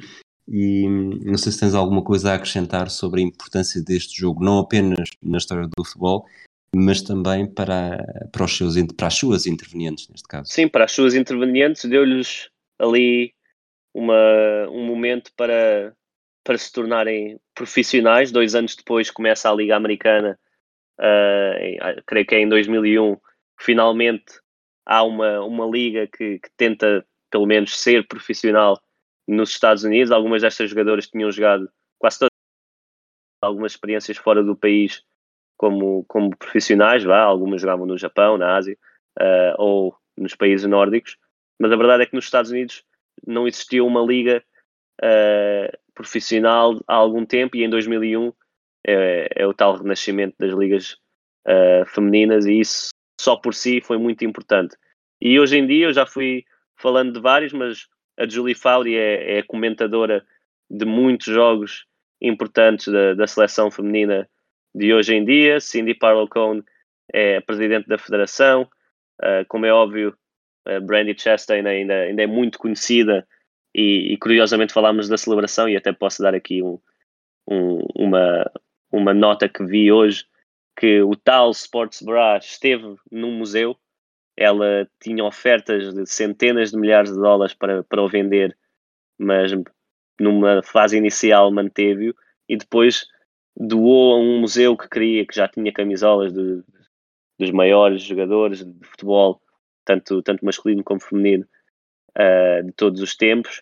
E 0.47 0.87
não 0.87 1.37
sei 1.37 1.51
se 1.51 1.59
tens 1.59 1.75
alguma 1.75 2.03
coisa 2.03 2.31
a 2.31 2.35
acrescentar 2.35 2.89
sobre 2.89 3.21
a 3.21 3.23
importância 3.23 3.83
deste 3.83 4.19
jogo, 4.19 4.43
não 4.43 4.59
apenas 4.59 5.09
na 5.21 5.37
história 5.37 5.67
do 5.67 5.83
futebol, 5.83 6.25
mas 6.75 7.01
também 7.01 7.45
para, 7.45 8.03
para, 8.31 8.45
os 8.45 8.57
seus, 8.57 8.75
para 8.97 9.07
as 9.07 9.13
suas 9.13 9.45
intervenientes, 9.45 10.07
neste 10.09 10.27
caso. 10.27 10.51
Sim, 10.51 10.67
para 10.67 10.85
as 10.85 10.91
suas 10.91 11.13
intervenientes, 11.13 11.85
deu-lhes 11.85 12.49
ali 12.79 13.33
uma, 13.93 14.67
um 14.69 14.85
momento 14.85 15.31
para, 15.35 15.93
para 16.43 16.57
se 16.57 16.71
tornarem 16.71 17.39
profissionais. 17.53 18.31
Dois 18.31 18.55
anos 18.55 18.75
depois 18.75 19.11
começa 19.11 19.49
a 19.49 19.53
Liga 19.53 19.75
Americana, 19.75 20.39
uh, 20.99 21.63
em, 21.63 21.77
creio 22.07 22.25
que 22.25 22.35
é 22.35 22.41
em 22.41 22.49
2001, 22.49 23.17
finalmente 23.59 24.39
há 24.89 25.03
uma, 25.03 25.39
uma 25.41 25.67
liga 25.67 26.07
que, 26.07 26.39
que, 26.39 26.49
tenta, 26.57 27.05
pelo 27.29 27.45
menos, 27.45 27.79
ser 27.79 28.07
profissional 28.07 28.81
nos 29.27 29.51
Estados 29.51 29.83
Unidos. 29.83 30.11
Algumas 30.11 30.41
destas 30.41 30.71
jogadoras 30.71 31.07
tinham 31.07 31.31
jogado 31.31 31.69
quase 31.99 32.17
todas 32.17 32.31
algumas 33.43 33.73
experiências 33.73 34.17
fora 34.17 34.43
do 34.43 34.55
país 34.55 35.03
como, 35.55 36.03
como 36.05 36.35
profissionais, 36.35 37.03
vá, 37.03 37.19
algumas 37.19 37.61
jogavam 37.61 37.85
no 37.85 37.97
Japão, 37.97 38.37
na 38.37 38.55
Ásia 38.57 38.75
uh, 39.19 39.55
ou 39.57 39.95
nos 40.17 40.33
países 40.33 40.67
nórdicos, 40.67 41.17
mas 41.59 41.71
a 41.71 41.75
verdade 41.75 42.03
é 42.03 42.05
que 42.05 42.15
nos 42.15 42.25
Estados 42.25 42.49
Unidos 42.49 42.83
não 43.25 43.47
existia 43.47 43.83
uma 43.83 44.01
liga 44.01 44.43
uh, 45.01 45.77
profissional 45.93 46.79
há 46.87 46.95
algum 46.95 47.25
tempo 47.25 47.55
e 47.57 47.63
em 47.63 47.69
2001 47.69 48.33
é, 48.87 49.29
é 49.35 49.47
o 49.47 49.53
tal 49.53 49.75
renascimento 49.75 50.35
das 50.39 50.53
ligas 50.53 50.93
uh, 51.45 51.85
femininas 51.85 52.45
e 52.45 52.59
isso 52.59 52.89
só 53.19 53.35
por 53.35 53.53
si 53.53 53.81
foi 53.81 53.97
muito 53.97 54.23
importante. 54.23 54.77
E 55.21 55.37
hoje 55.37 55.57
em 55.57 55.67
dia 55.67 55.87
eu 55.87 55.93
já 55.93 56.05
fui 56.05 56.45
falando 56.77 57.11
de 57.11 57.19
vários, 57.19 57.51
mas 57.51 57.85
a 58.17 58.25
Julie 58.25 58.55
Fowley 58.55 58.95
é, 58.95 59.39
é 59.39 59.43
comentadora 59.43 60.25
de 60.69 60.85
muitos 60.85 61.27
jogos 61.27 61.85
importantes 62.21 62.87
da, 62.87 63.13
da, 63.13 63.27
seleção 63.27 63.69
feminina 63.69 64.29
de 64.73 64.93
hoje 64.93 65.13
em 65.13 65.25
dia. 65.25 65.59
Cindy 65.59 65.93
Parlow 65.93 66.29
Cone 66.29 66.63
é 67.11 67.41
presidente 67.41 67.89
da 67.89 67.97
federação. 67.97 68.63
Uh, 69.21 69.43
como 69.49 69.65
é 69.65 69.73
óbvio, 69.73 70.15
uh, 70.65 70.79
Brandy 70.79 71.13
Chastain 71.19 71.65
ainda, 71.65 71.93
ainda 71.93 72.23
é 72.23 72.27
muito 72.27 72.57
conhecida 72.57 73.27
e, 73.75 74.13
e, 74.13 74.17
curiosamente 74.17 74.71
falámos 74.71 75.09
da 75.09 75.17
celebração 75.17 75.67
e 75.67 75.75
até 75.75 75.91
posso 75.91 76.23
dar 76.23 76.33
aqui 76.33 76.63
um, 76.63 76.79
um, 77.45 77.85
uma, 77.95 78.49
uma 78.89 79.13
nota 79.13 79.49
que 79.49 79.65
vi 79.65 79.91
hoje 79.91 80.25
que 80.79 81.01
o 81.01 81.13
tal 81.13 81.51
Sports 81.51 82.01
Bra 82.01 82.37
esteve 82.37 82.95
num 83.11 83.37
museu, 83.37 83.75
ela 84.37 84.89
tinha 85.03 85.25
ofertas 85.25 85.93
de 85.93 86.05
centenas 86.05 86.71
de 86.71 86.77
milhares 86.77 87.11
de 87.11 87.19
dólares 87.19 87.53
para, 87.53 87.83
para 87.83 88.01
o 88.01 88.07
vender, 88.07 88.57
mas 89.19 89.51
numa 90.17 90.63
fase 90.63 90.95
inicial 90.95 91.51
manteve-o 91.51 92.15
e 92.47 92.55
depois 92.55 93.05
doou 93.57 94.13
a 94.13 94.19
um 94.19 94.39
museu 94.39 94.77
que 94.77 94.87
queria, 94.87 95.25
que 95.25 95.35
já 95.35 95.49
tinha 95.49 95.73
camisolas 95.73 96.31
de, 96.31 96.63
dos 97.37 97.51
maiores 97.51 98.01
jogadores 98.01 98.63
de 98.63 98.87
futebol, 98.87 99.41
tanto, 99.83 100.23
tanto 100.23 100.45
masculino 100.45 100.81
como 100.81 101.01
feminino, 101.01 101.45
uh, 102.17 102.65
de 102.65 102.71
todos 102.71 103.01
os 103.01 103.17
tempos, 103.17 103.61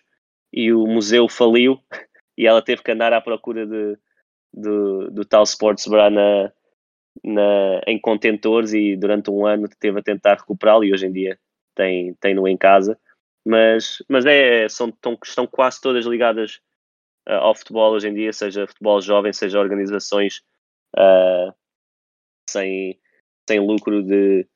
e 0.52 0.72
o 0.72 0.86
museu 0.86 1.28
faliu 1.28 1.82
e 2.38 2.46
ela 2.46 2.62
teve 2.62 2.80
que 2.84 2.92
andar 2.92 3.12
à 3.12 3.20
procura 3.20 3.66
de, 3.66 3.98
de 4.54 5.10
do 5.10 5.24
tal 5.24 5.42
Sports 5.42 5.88
Bra 5.88 6.10
na, 6.10 6.52
na, 7.24 7.80
em 7.86 7.98
contentores 7.98 8.72
e 8.72 8.96
durante 8.96 9.30
um 9.30 9.46
ano 9.46 9.68
teve 9.78 10.00
a 10.00 10.02
tentar 10.02 10.36
recuperá-lo 10.36 10.84
e 10.84 10.92
hoje 10.92 11.06
em 11.06 11.12
dia 11.12 11.38
tem, 11.74 12.14
tem-no 12.14 12.46
em 12.48 12.56
casa. 12.56 12.98
Mas, 13.46 14.02
mas 14.08 14.26
é, 14.26 14.68
são, 14.68 14.88
estão, 14.88 15.18
estão 15.24 15.46
quase 15.46 15.80
todas 15.80 16.04
ligadas 16.04 16.60
uh, 17.28 17.34
ao 17.34 17.54
futebol 17.54 17.92
hoje 17.92 18.08
em 18.08 18.14
dia, 18.14 18.32
seja 18.32 18.66
futebol 18.66 19.00
jovem, 19.00 19.32
seja 19.32 19.60
organizações 19.60 20.42
uh, 20.96 21.54
sem, 22.50 22.98
sem 23.48 23.60
lucro 23.60 24.02
de, 24.02 24.46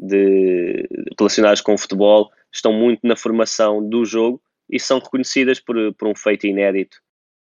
de, 0.00 0.88
relacionadas 1.18 1.60
com 1.60 1.74
o 1.74 1.78
futebol, 1.78 2.30
estão 2.52 2.72
muito 2.72 3.06
na 3.06 3.16
formação 3.16 3.86
do 3.86 4.04
jogo 4.04 4.42
e 4.68 4.78
são 4.78 4.98
reconhecidas 4.98 5.60
por, 5.60 5.94
por 5.94 6.08
um 6.08 6.14
feito 6.14 6.46
inédito 6.46 6.98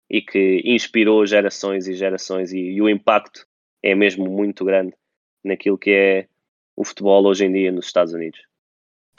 e 0.09 0.21
que 0.21 0.61
inspirou 0.65 1.25
gerações 1.25 1.87
e 1.87 1.93
gerações 1.93 2.51
e, 2.53 2.59
e 2.59 2.81
o 2.81 2.89
impacto 2.89 3.45
é 3.85 3.93
mesmo 3.93 4.27
muito 4.27 4.65
grande 4.65 4.93
naquilo 5.43 5.77
que 5.77 5.91
é 5.91 6.27
o 6.75 6.83
futebol 6.83 7.23
hoje 7.25 7.45
em 7.45 7.53
dia 7.53 7.71
nos 7.71 7.85
Estados 7.85 8.13
Unidos. 8.13 8.39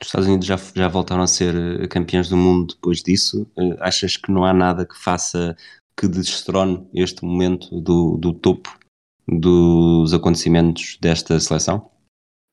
Os 0.01 0.09
Estados 0.09 0.27
Unidos 0.27 0.47
já, 0.47 0.57
já 0.57 0.89
voltaram 0.89 1.23
a 1.23 1.27
ser 1.27 1.55
eh, 1.55 1.87
campeões 1.87 2.29
do 2.29 2.37
mundo 2.37 2.75
depois 2.75 3.03
disso. 3.03 3.51
Eh, 3.57 3.77
achas 3.79 4.17
que 4.17 4.31
não 4.31 4.45
há 4.45 4.53
nada 4.53 4.85
que 4.85 5.01
faça 5.01 5.57
que 5.97 6.09
destrone 6.09 6.87
este 6.93 7.25
momento 7.25 7.81
do, 7.81 8.19
do 8.19 8.35
topo 8.35 8.79
dos 9.27 10.12
acontecimentos 10.12 10.99
desta 11.01 11.41
seleção? 11.41 11.91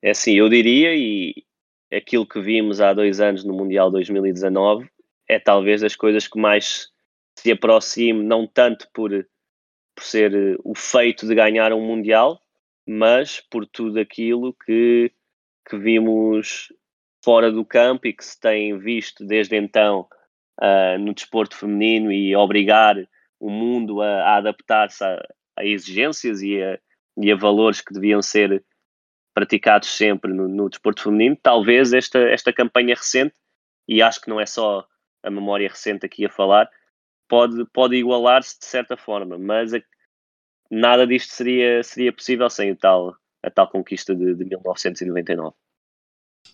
É 0.01 0.11
assim, 0.11 0.33
eu 0.33 0.47
diria, 0.47 0.95
e 0.95 1.43
aquilo 1.91 2.25
que 2.25 2.39
vimos 2.39 2.79
há 2.79 2.93
dois 2.93 3.19
anos 3.19 3.43
no 3.43 3.53
Mundial 3.53 3.91
2019 3.91 4.87
é 5.27 5.39
talvez 5.39 5.81
das 5.81 5.95
coisas 5.95 6.27
que 6.27 6.39
mais 6.39 6.87
se 7.37 7.51
aproxime, 7.51 8.23
não 8.23 8.47
tanto 8.47 8.87
por 8.93 9.11
por 9.95 10.03
ser 10.03 10.33
eh, 10.33 10.55
o 10.63 10.75
feito 10.75 11.27
de 11.27 11.35
ganhar 11.35 11.73
um 11.73 11.81
Mundial, 11.81 12.41
mas 12.87 13.39
por 13.39 13.65
tudo 13.65 13.99
aquilo 13.99 14.53
que, 14.65 15.11
que 15.67 15.77
vimos 15.77 16.73
fora 17.23 17.51
do 17.51 17.63
campo 17.63 18.07
e 18.07 18.13
que 18.13 18.25
se 18.25 18.39
tem 18.39 18.77
visto 18.77 19.25
desde 19.25 19.55
então 19.55 20.07
uh, 20.61 20.99
no 20.99 21.13
desporto 21.13 21.55
feminino 21.55 22.11
e 22.11 22.35
obrigar 22.35 22.97
o 23.39 23.49
mundo 23.49 24.01
a, 24.01 24.23
a 24.23 24.35
adaptar-se 24.37 25.03
a, 25.03 25.21
a, 25.57 25.65
exigências 25.65 26.41
e 26.41 26.61
a, 26.61 26.79
e 27.17 27.31
a 27.31 27.35
valores 27.35 27.79
que 27.79 27.93
deviam 27.93 28.21
ser 28.21 28.63
praticados 29.33 29.89
sempre 29.89 30.33
no, 30.33 30.47
no 30.47 30.69
desporto 30.69 31.03
feminino. 31.03 31.37
Talvez 31.41 31.93
esta, 31.93 32.19
esta 32.19 32.51
campanha 32.51 32.95
recente, 32.95 33.35
e 33.87 34.01
acho 34.01 34.21
que 34.21 34.29
não 34.29 34.39
é 34.39 34.45
só 34.45 34.85
a 35.23 35.31
memória 35.31 35.69
recente 35.69 36.05
aqui 36.05 36.25
a 36.25 36.29
falar, 36.29 36.69
pode, 37.27 37.65
pode 37.73 37.95
igualar-se 37.95 38.59
de 38.59 38.65
certa 38.65 38.97
forma, 38.97 39.37
mas 39.37 39.73
a, 39.73 39.81
nada 40.69 41.05
disto 41.05 41.31
seria, 41.33 41.83
seria 41.83 42.13
possível 42.13 42.49
sem 42.49 42.75
tal, 42.75 43.15
a 43.43 43.49
tal 43.49 43.69
conquista 43.69 44.15
de, 44.15 44.35
de 44.35 44.45
1999. 44.45 45.55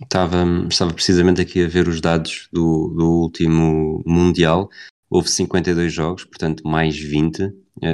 Estava, 0.01 0.45
estava 0.69 0.93
precisamente 0.93 1.41
aqui 1.41 1.63
a 1.63 1.67
ver 1.67 1.87
os 1.87 1.99
dados 1.99 2.47
do, 2.51 2.93
do 2.95 3.21
último 3.21 4.03
Mundial. 4.05 4.69
Houve 5.09 5.29
52 5.29 5.91
jogos, 5.91 6.23
portanto, 6.23 6.61
mais 6.65 6.97
20, 6.97 7.51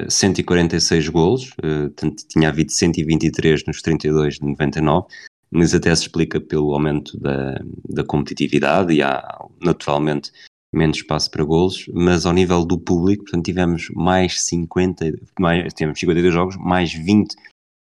146 0.10 1.10
golos, 1.10 1.50
portanto, 1.54 2.28
tinha 2.28 2.50
havido 2.50 2.72
123 2.72 3.64
nos 3.66 3.82
32 3.82 4.36
de 4.36 4.46
99, 4.46 5.08
mas 5.50 5.74
até 5.74 5.96
se 5.96 6.04
explica 6.04 6.42
pelo 6.42 6.74
aumento 6.74 7.18
da, 7.18 7.58
da 7.90 8.04
competitividade 8.04 8.94
e 8.94 9.02
há 9.02 9.24
naturalmente 9.62 10.32
menos 10.76 10.98
espaço 10.98 11.32
para 11.32 11.44
golos, 11.44 11.90
mas 11.94 12.26
ao 12.26 12.34
nível 12.34 12.66
do 12.66 12.78
público, 12.78 13.24
portanto, 13.24 13.46
tivemos 13.46 13.90
mais 13.96 14.42
50, 14.42 15.14
mais, 15.40 15.74
tivemos 15.74 16.00
52 16.00 16.34
jogos, 16.34 16.58
mais 16.58 16.94
20 16.94 17.36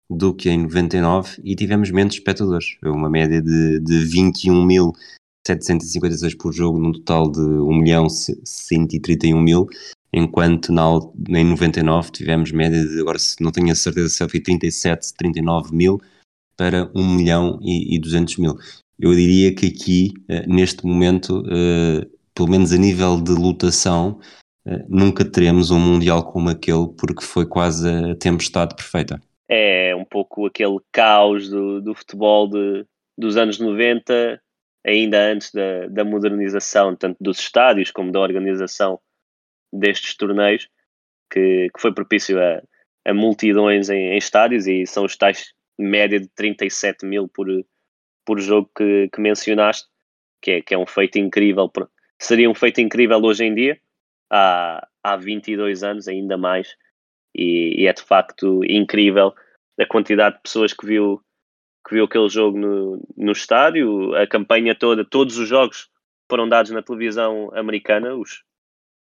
do 0.10 0.34
que 0.34 0.50
em 0.50 0.64
99 0.64 1.41
e 1.43 1.56
tivemos 1.56 1.91
menos 1.91 2.16
espectadores, 2.16 2.78
uma 2.84 3.10
média 3.10 3.41
de, 3.41 3.80
de 3.80 4.06
21.756 5.48 6.38
por 6.38 6.54
jogo, 6.54 6.80
num 6.80 6.91
total 6.91 7.32
de 7.32 7.39
1.131.000, 7.39 9.41
mil, 9.41 9.68
enquanto 10.14 10.72
na, 10.72 10.84
em 11.30 11.43
99 11.43 12.12
tivemos 12.12 12.52
média 12.52 12.86
de, 12.86 13.02
agora 13.02 13.18
não 13.39 13.52
tenho 13.52 13.72
a 13.72 13.76
certeza 13.76 14.10
se 14.10 14.30
foi 14.30 14.39
37, 14.39 15.14
39 15.16 15.76
mil 15.76 16.00
para 16.56 16.89
1 16.96 17.16
milhão 17.16 17.60
e, 17.62 17.96
e 17.96 18.00
200 18.00 18.38
mil. 18.38 18.56
Eu 18.98 19.14
diria 19.14 19.54
que 19.54 19.66
aqui, 19.66 20.14
eh, 20.30 20.48
neste 20.48 20.86
momento, 20.86 21.43
eh, 21.50 22.08
pelo 22.36 22.50
menos 22.50 22.74
a 22.74 22.78
nível 22.78 23.22
de 23.22 23.32
lutação, 23.32 24.20
eh, 24.68 24.86
nunca 24.90 25.24
teremos 25.24 25.72
um 25.72 25.80
Mundial 25.80 26.24
como 26.32 26.50
aquele, 26.50 26.88
porque 27.00 27.24
foi 27.24 27.48
quase 27.48 27.90
a 27.90 28.16
tempestade 28.16 28.76
perfeita. 28.76 29.22
É 29.48 29.96
um 29.96 30.06
pouco 30.06 30.46
aquele 30.46 30.78
caos 30.92 31.50
do, 31.50 31.82
do 31.82 31.96
futebol 31.96 32.48
de, 32.50 32.86
dos 33.18 33.38
anos 33.38 33.60
90 33.60 34.42
ainda 34.86 35.32
antes 35.32 35.52
da, 35.52 35.88
da 35.88 36.04
modernização, 36.04 36.96
tanto 36.96 37.18
dos 37.20 37.40
estádios 37.40 37.90
como 37.90 38.12
da 38.12 38.20
organização 38.20 39.00
destes 39.74 40.16
torneios, 40.16 40.70
que, 41.32 41.70
que 41.74 41.82
foi 41.82 41.94
propício 41.94 42.40
a, 42.40 42.62
a 43.06 43.14
multidões 43.14 43.90
em, 43.90 44.14
em, 44.14 44.18
estádios 44.18 44.68
e 44.68 44.86
são 44.86 45.06
os 45.06 45.16
tais 45.18 45.54
média 45.78 46.20
de 46.20 46.28
37 46.30 47.06
mil 47.06 47.28
por, 47.28 47.48
por 48.26 48.40
jogo 48.40 48.70
que, 48.76 49.10
que 49.14 49.20
mencionaste, 49.20 49.88
que 50.42 50.52
é, 50.52 50.62
que 50.62 50.74
é 50.74 50.78
um 50.78 50.86
feito 50.86 51.18
incrível. 51.18 51.70
Seria 52.20 52.49
um 52.49 52.55
feito 52.55 52.82
incrível 52.82 53.22
hoje 53.22 53.45
em 53.45 53.53
dia, 53.53 53.80
há, 54.30 54.88
há 55.03 55.16
22 55.16 55.84
anos, 55.84 56.07
ainda 56.07 56.38
mais, 56.38 56.76
e, 57.34 57.82
e 57.82 57.88
é 57.88 57.93
de 57.93 58.01
facto 58.01 58.63
incrível 58.63 59.34
a 59.80 59.86
quantidade 59.86 60.38
de 60.38 60.41
pessoas 60.43 60.74
que 60.74 60.86
viu, 60.86 61.22
que 61.88 61.95
viu 61.95 62.05
aquele 62.05 62.30
jogo 62.30 62.57
no, 62.57 63.05
no 63.18 63.32
estádio, 63.32 64.16
a 64.16 64.26
campanha 64.26 64.74
toda, 64.74 65.03
todos 65.03 65.38
os 65.38 65.47
jogos 65.47 65.89
foram 66.30 66.47
dados 66.47 66.72
na 66.72 66.82
televisão 66.82 67.51
americana, 67.53 68.16
os, 68.16 68.43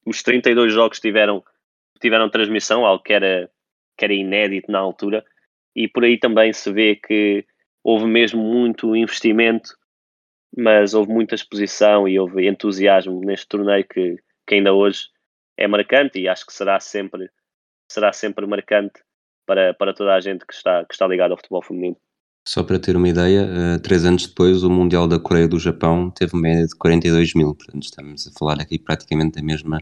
os 0.06 0.22
32 0.22 0.72
jogos 0.72 0.99
tiveram, 0.99 1.43
tiveram 1.99 2.30
transmissão, 2.30 2.86
algo 2.86 3.04
que 3.04 3.14
era, 3.14 3.49
que 3.97 4.06
era 4.06 4.14
inédito 4.14 4.72
na 4.72 4.80
altura, 4.80 5.26
e 5.76 5.88
por 5.88 6.04
aí 6.04 6.18
também 6.18 6.54
se 6.54 6.72
vê 6.72 6.95
que 6.95 7.45
houve 7.84 8.06
mesmo 8.06 8.41
muito 8.41 8.95
investimento, 8.95 9.76
mas 10.56 10.93
houve 10.93 11.12
muita 11.12 11.36
exposição 11.36 12.08
e 12.08 12.20
houve 12.20 12.47
entusiasmo 12.47 13.22
neste 13.22 13.47
torneio 13.47 13.86
que, 13.88 14.18
que 14.47 14.56
ainda 14.56 14.74
hoje 14.74 15.08
é 15.58 15.68
marcante 15.68 16.20
e 16.20 16.28
acho 16.28 16.45
que 16.45 16.54
será 16.54 16.80
sempre, 16.80 17.30
será 17.89 18.12
sempre 18.12 18.45
marcante 18.45 19.02
para, 19.45 19.74
para 19.74 19.93
toda 19.93 20.14
a 20.14 20.20
gente 20.20 20.45
que 20.45 20.54
está, 20.54 20.86
que 20.86 20.93
está 20.93 21.08
ligada 21.08 21.34
ao 21.34 21.38
futebol 21.38 21.62
feminino. 21.62 21.97
Só 22.47 22.64
para 22.64 22.80
ter 22.80 22.95
uma 22.95 23.08
ideia, 23.08 23.43
uh, 23.43 23.82
três 23.82 24.04
anos 24.04 24.26
depois, 24.26 24.64
o 24.64 24.70
Mundial 24.70 25.08
da 25.08 25.20
Coreia 25.20 25.47
do 25.47 25.60
Japão 25.60 26.10
teve 26.10 26.34
uma 26.34 26.41
média 26.41 26.66
de 26.66 26.76
42 26.76 27.36
mil, 27.36 27.54
portanto 27.54 27.84
estamos 27.84 28.28
a 28.28 28.32
falar 28.38 28.60
aqui 28.60 28.80
praticamente 28.80 29.39
da 29.39 29.45
mesma 29.45 29.80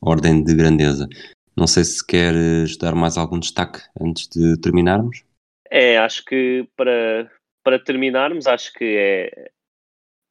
ordem 0.00 0.42
de 0.44 0.54
grandeza. 0.54 1.08
Não 1.56 1.66
sei 1.66 1.84
se 1.84 2.06
queres 2.06 2.76
dar 2.76 2.94
mais 2.94 3.16
algum 3.16 3.40
destaque 3.40 3.80
antes 4.00 4.28
de 4.28 4.60
terminarmos. 4.60 5.24
É, 5.68 5.98
acho 5.98 6.24
que 6.24 6.68
para, 6.76 7.30
para 7.64 7.78
terminarmos, 7.82 8.46
acho 8.46 8.72
que 8.74 8.84
é, 8.84 9.50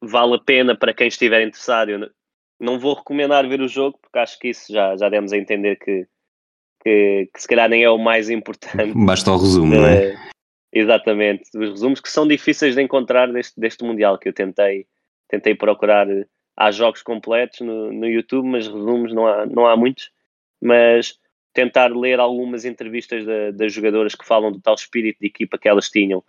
vale 0.02 0.34
a 0.36 0.38
pena 0.38 0.76
para 0.76 0.94
quem 0.94 1.08
estiver 1.08 1.42
interessado. 1.42 1.90
Eu 1.90 2.10
não 2.60 2.78
vou 2.78 2.94
recomendar 2.94 3.48
ver 3.48 3.60
o 3.60 3.68
jogo, 3.68 3.98
porque 4.00 4.18
acho 4.18 4.38
que 4.38 4.48
isso 4.48 4.72
já, 4.72 4.96
já 4.96 5.08
demos 5.08 5.32
a 5.32 5.36
entender 5.36 5.76
que, 5.76 6.06
que, 6.82 7.28
que 7.32 7.40
se 7.40 7.48
calhar 7.48 7.68
nem 7.68 7.84
é 7.84 7.90
o 7.90 7.98
mais 7.98 8.30
importante. 8.30 8.92
Basta 8.96 9.30
o 9.30 9.36
resumo, 9.36 9.74
não 9.74 9.86
é? 9.86 10.12
é? 10.12 10.16
Exatamente, 10.72 11.48
os 11.56 11.70
resumos 11.70 12.00
que 12.00 12.10
são 12.10 12.28
difíceis 12.28 12.74
de 12.74 12.82
encontrar 12.82 13.32
deste, 13.32 13.58
deste 13.58 13.82
Mundial, 13.82 14.18
que 14.18 14.28
eu 14.28 14.32
tentei, 14.32 14.86
tentei 15.28 15.54
procurar. 15.54 16.06
Há 16.58 16.70
jogos 16.70 17.02
completos 17.02 17.60
no, 17.60 17.92
no 17.92 18.06
YouTube, 18.06 18.46
mas 18.46 18.66
resumos 18.66 19.12
não 19.12 19.26
há, 19.26 19.44
não 19.46 19.66
há 19.66 19.76
muitos. 19.76 20.10
Mas 20.60 21.18
tentar 21.52 21.94
ler 21.94 22.18
algumas 22.18 22.64
entrevistas 22.64 23.24
de, 23.24 23.52
das 23.52 23.72
jogadoras 23.72 24.14
que 24.14 24.26
falam 24.26 24.52
do 24.52 24.60
tal 24.60 24.74
espírito 24.74 25.18
de 25.20 25.26
equipa 25.26 25.58
que 25.58 25.68
elas 25.68 25.90
tinham 25.90 26.22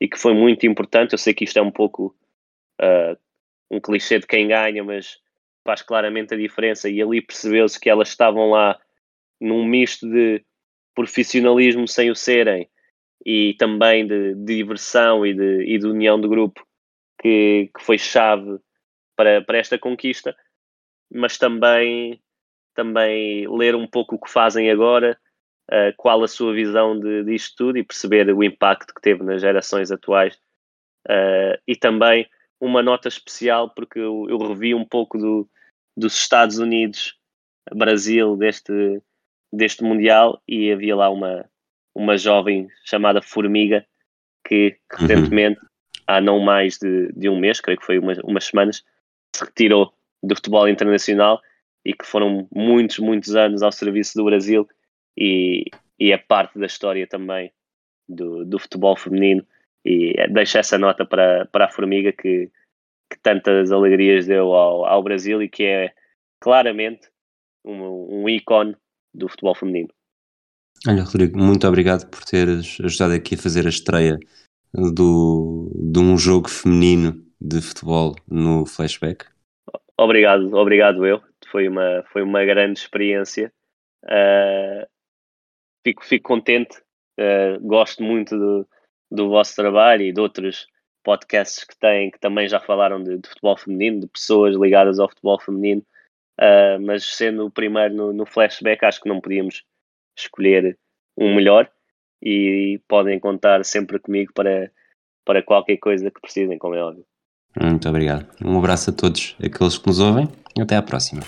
e 0.00 0.08
que 0.08 0.18
foi 0.18 0.34
muito 0.34 0.66
importante. 0.66 1.12
Eu 1.12 1.18
sei 1.18 1.32
que 1.32 1.44
isto 1.44 1.58
é 1.58 1.62
um 1.62 1.70
pouco 1.70 2.14
uh, 2.80 3.16
um 3.70 3.80
clichê 3.80 4.18
de 4.18 4.26
quem 4.26 4.48
ganha, 4.48 4.82
mas 4.84 5.18
faz 5.64 5.82
claramente 5.82 6.34
a 6.34 6.36
diferença. 6.36 6.88
E 6.88 7.02
ali 7.02 7.20
percebeu-se 7.20 7.78
que 7.78 7.90
elas 7.90 8.08
estavam 8.08 8.50
lá 8.50 8.78
num 9.40 9.64
misto 9.64 10.08
de 10.08 10.44
profissionalismo 10.94 11.86
sem 11.86 12.10
o 12.10 12.16
serem 12.16 12.68
e 13.24 13.54
também 13.54 14.06
de, 14.06 14.34
de 14.34 14.56
diversão 14.56 15.26
e 15.26 15.34
de, 15.34 15.64
e 15.64 15.78
de 15.78 15.86
união 15.86 16.18
do 16.18 16.28
grupo 16.28 16.66
que, 17.20 17.70
que 17.76 17.84
foi 17.84 17.98
chave 17.98 18.58
para, 19.16 19.42
para 19.42 19.58
esta 19.58 19.78
conquista, 19.78 20.36
mas 21.12 21.36
também, 21.36 22.22
também 22.74 23.48
ler 23.48 23.74
um 23.74 23.86
pouco 23.86 24.14
o 24.14 24.20
que 24.20 24.30
fazem 24.30 24.70
agora, 24.70 25.18
uh, 25.70 25.92
qual 25.96 26.22
a 26.22 26.28
sua 26.28 26.54
visão 26.54 26.98
de, 26.98 27.24
disto 27.24 27.56
tudo 27.56 27.78
e 27.78 27.84
perceber 27.84 28.32
o 28.32 28.44
impacto 28.44 28.94
que 28.94 29.00
teve 29.00 29.22
nas 29.22 29.40
gerações 29.40 29.90
atuais. 29.90 30.36
Uh, 31.08 31.58
e 31.66 31.76
também 31.76 32.28
uma 32.60 32.82
nota 32.82 33.08
especial, 33.08 33.70
porque 33.70 33.98
eu, 33.98 34.26
eu 34.28 34.38
revi 34.38 34.74
um 34.74 34.84
pouco 34.84 35.18
do, 35.18 35.48
dos 35.96 36.16
Estados 36.16 36.58
Unidos, 36.58 37.18
Brasil, 37.74 38.36
deste, 38.36 39.02
deste 39.52 39.82
Mundial, 39.82 40.42
e 40.46 40.70
havia 40.72 40.96
lá 40.96 41.10
uma, 41.10 41.48
uma 41.94 42.16
jovem 42.16 42.68
chamada 42.84 43.22
Formiga, 43.22 43.86
que, 44.46 44.72
que 44.90 45.02
uhum. 45.02 45.06
recentemente, 45.06 45.60
há 46.06 46.20
não 46.20 46.40
mais 46.40 46.78
de, 46.78 47.12
de 47.12 47.28
um 47.28 47.38
mês, 47.38 47.60
creio 47.60 47.78
que 47.78 47.86
foi 47.86 47.98
umas, 47.98 48.18
umas 48.18 48.44
semanas, 48.44 48.84
se 49.34 49.44
retirou 49.44 49.92
do 50.22 50.34
futebol 50.34 50.68
internacional 50.68 51.40
e 51.84 51.92
que 51.92 52.06
foram 52.06 52.48
muitos, 52.54 52.98
muitos 52.98 53.36
anos 53.36 53.62
ao 53.62 53.72
serviço 53.72 54.16
do 54.16 54.24
Brasil 54.24 54.68
e, 55.16 55.64
e 55.98 56.12
é 56.12 56.16
parte 56.16 56.58
da 56.58 56.66
história 56.66 57.06
também 57.06 57.52
do, 58.08 58.44
do 58.44 58.58
futebol 58.58 58.96
feminino 58.96 59.46
e 59.86 60.14
deixo 60.28 60.58
essa 60.58 60.76
nota 60.76 61.06
para, 61.06 61.46
para 61.46 61.66
a 61.66 61.70
Formiga 61.70 62.12
que, 62.12 62.50
que 63.08 63.18
tantas 63.22 63.70
alegrias 63.70 64.26
deu 64.26 64.52
ao, 64.52 64.84
ao 64.84 65.02
Brasil 65.02 65.40
e 65.40 65.48
que 65.48 65.62
é 65.62 65.94
claramente 66.40 67.08
um, 67.64 68.22
um 68.22 68.28
ícone 68.28 68.76
do 69.14 69.28
futebol 69.28 69.54
feminino. 69.54 69.88
Olha, 70.88 71.04
Rodrigo, 71.04 71.38
muito 71.38 71.66
obrigado 71.68 72.10
por 72.10 72.24
teres 72.24 72.78
ajudado 72.80 73.14
aqui 73.14 73.36
a 73.36 73.38
fazer 73.38 73.64
a 73.64 73.70
estreia 73.70 74.18
do, 74.74 75.70
de 75.72 76.00
um 76.00 76.18
jogo 76.18 76.50
feminino 76.50 77.24
de 77.40 77.62
futebol 77.62 78.16
no 78.28 78.66
flashback. 78.66 79.24
Obrigado, 79.96 80.52
obrigado 80.54 81.06
eu. 81.06 81.22
Foi 81.50 81.68
uma, 81.68 82.04
foi 82.12 82.22
uma 82.22 82.44
grande 82.44 82.80
experiência. 82.80 83.52
Uh, 84.04 84.86
fico, 85.84 86.04
fico 86.04 86.28
contente, 86.28 86.76
uh, 87.18 87.60
gosto 87.60 88.02
muito 88.02 88.36
do, 88.36 88.68
do 89.10 89.28
vosso 89.28 89.54
trabalho 89.54 90.02
e 90.02 90.12
de 90.12 90.20
outros 90.20 90.66
podcasts 91.04 91.64
que 91.64 91.78
têm 91.78 92.10
que 92.10 92.18
também 92.18 92.48
já 92.48 92.58
falaram 92.58 93.02
de, 93.02 93.18
de 93.18 93.28
futebol 93.28 93.56
feminino, 93.56 94.00
de 94.00 94.08
pessoas 94.08 94.56
ligadas 94.56 94.98
ao 94.98 95.08
futebol 95.08 95.40
feminino. 95.40 95.82
Uh, 96.38 96.78
mas 96.80 97.04
sendo 97.04 97.46
o 97.46 97.50
primeiro 97.50 97.94
no, 97.94 98.12
no 98.12 98.26
flashback, 98.26 98.84
acho 98.84 99.00
que 99.00 99.08
não 99.08 99.20
podíamos 99.20 99.64
escolher 100.16 100.78
um 101.16 101.34
melhor 101.34 101.70
e 102.22 102.80
podem 102.88 103.18
contar 103.18 103.64
sempre 103.64 103.98
comigo 103.98 104.32
para, 104.34 104.70
para 105.24 105.42
qualquer 105.42 105.76
coisa 105.78 106.10
que 106.10 106.20
precisem, 106.20 106.58
como 106.58 106.74
é 106.74 106.82
óbvio. 106.82 107.06
Muito 107.58 107.88
obrigado. 107.88 108.28
Um 108.44 108.58
abraço 108.58 108.90
a 108.90 108.92
todos 108.92 109.34
aqueles 109.42 109.78
que 109.78 109.86
nos 109.86 109.98
ouvem 110.00 110.28
e 110.56 110.60
até 110.60 110.76
à 110.76 110.82
próxima. 110.82 111.22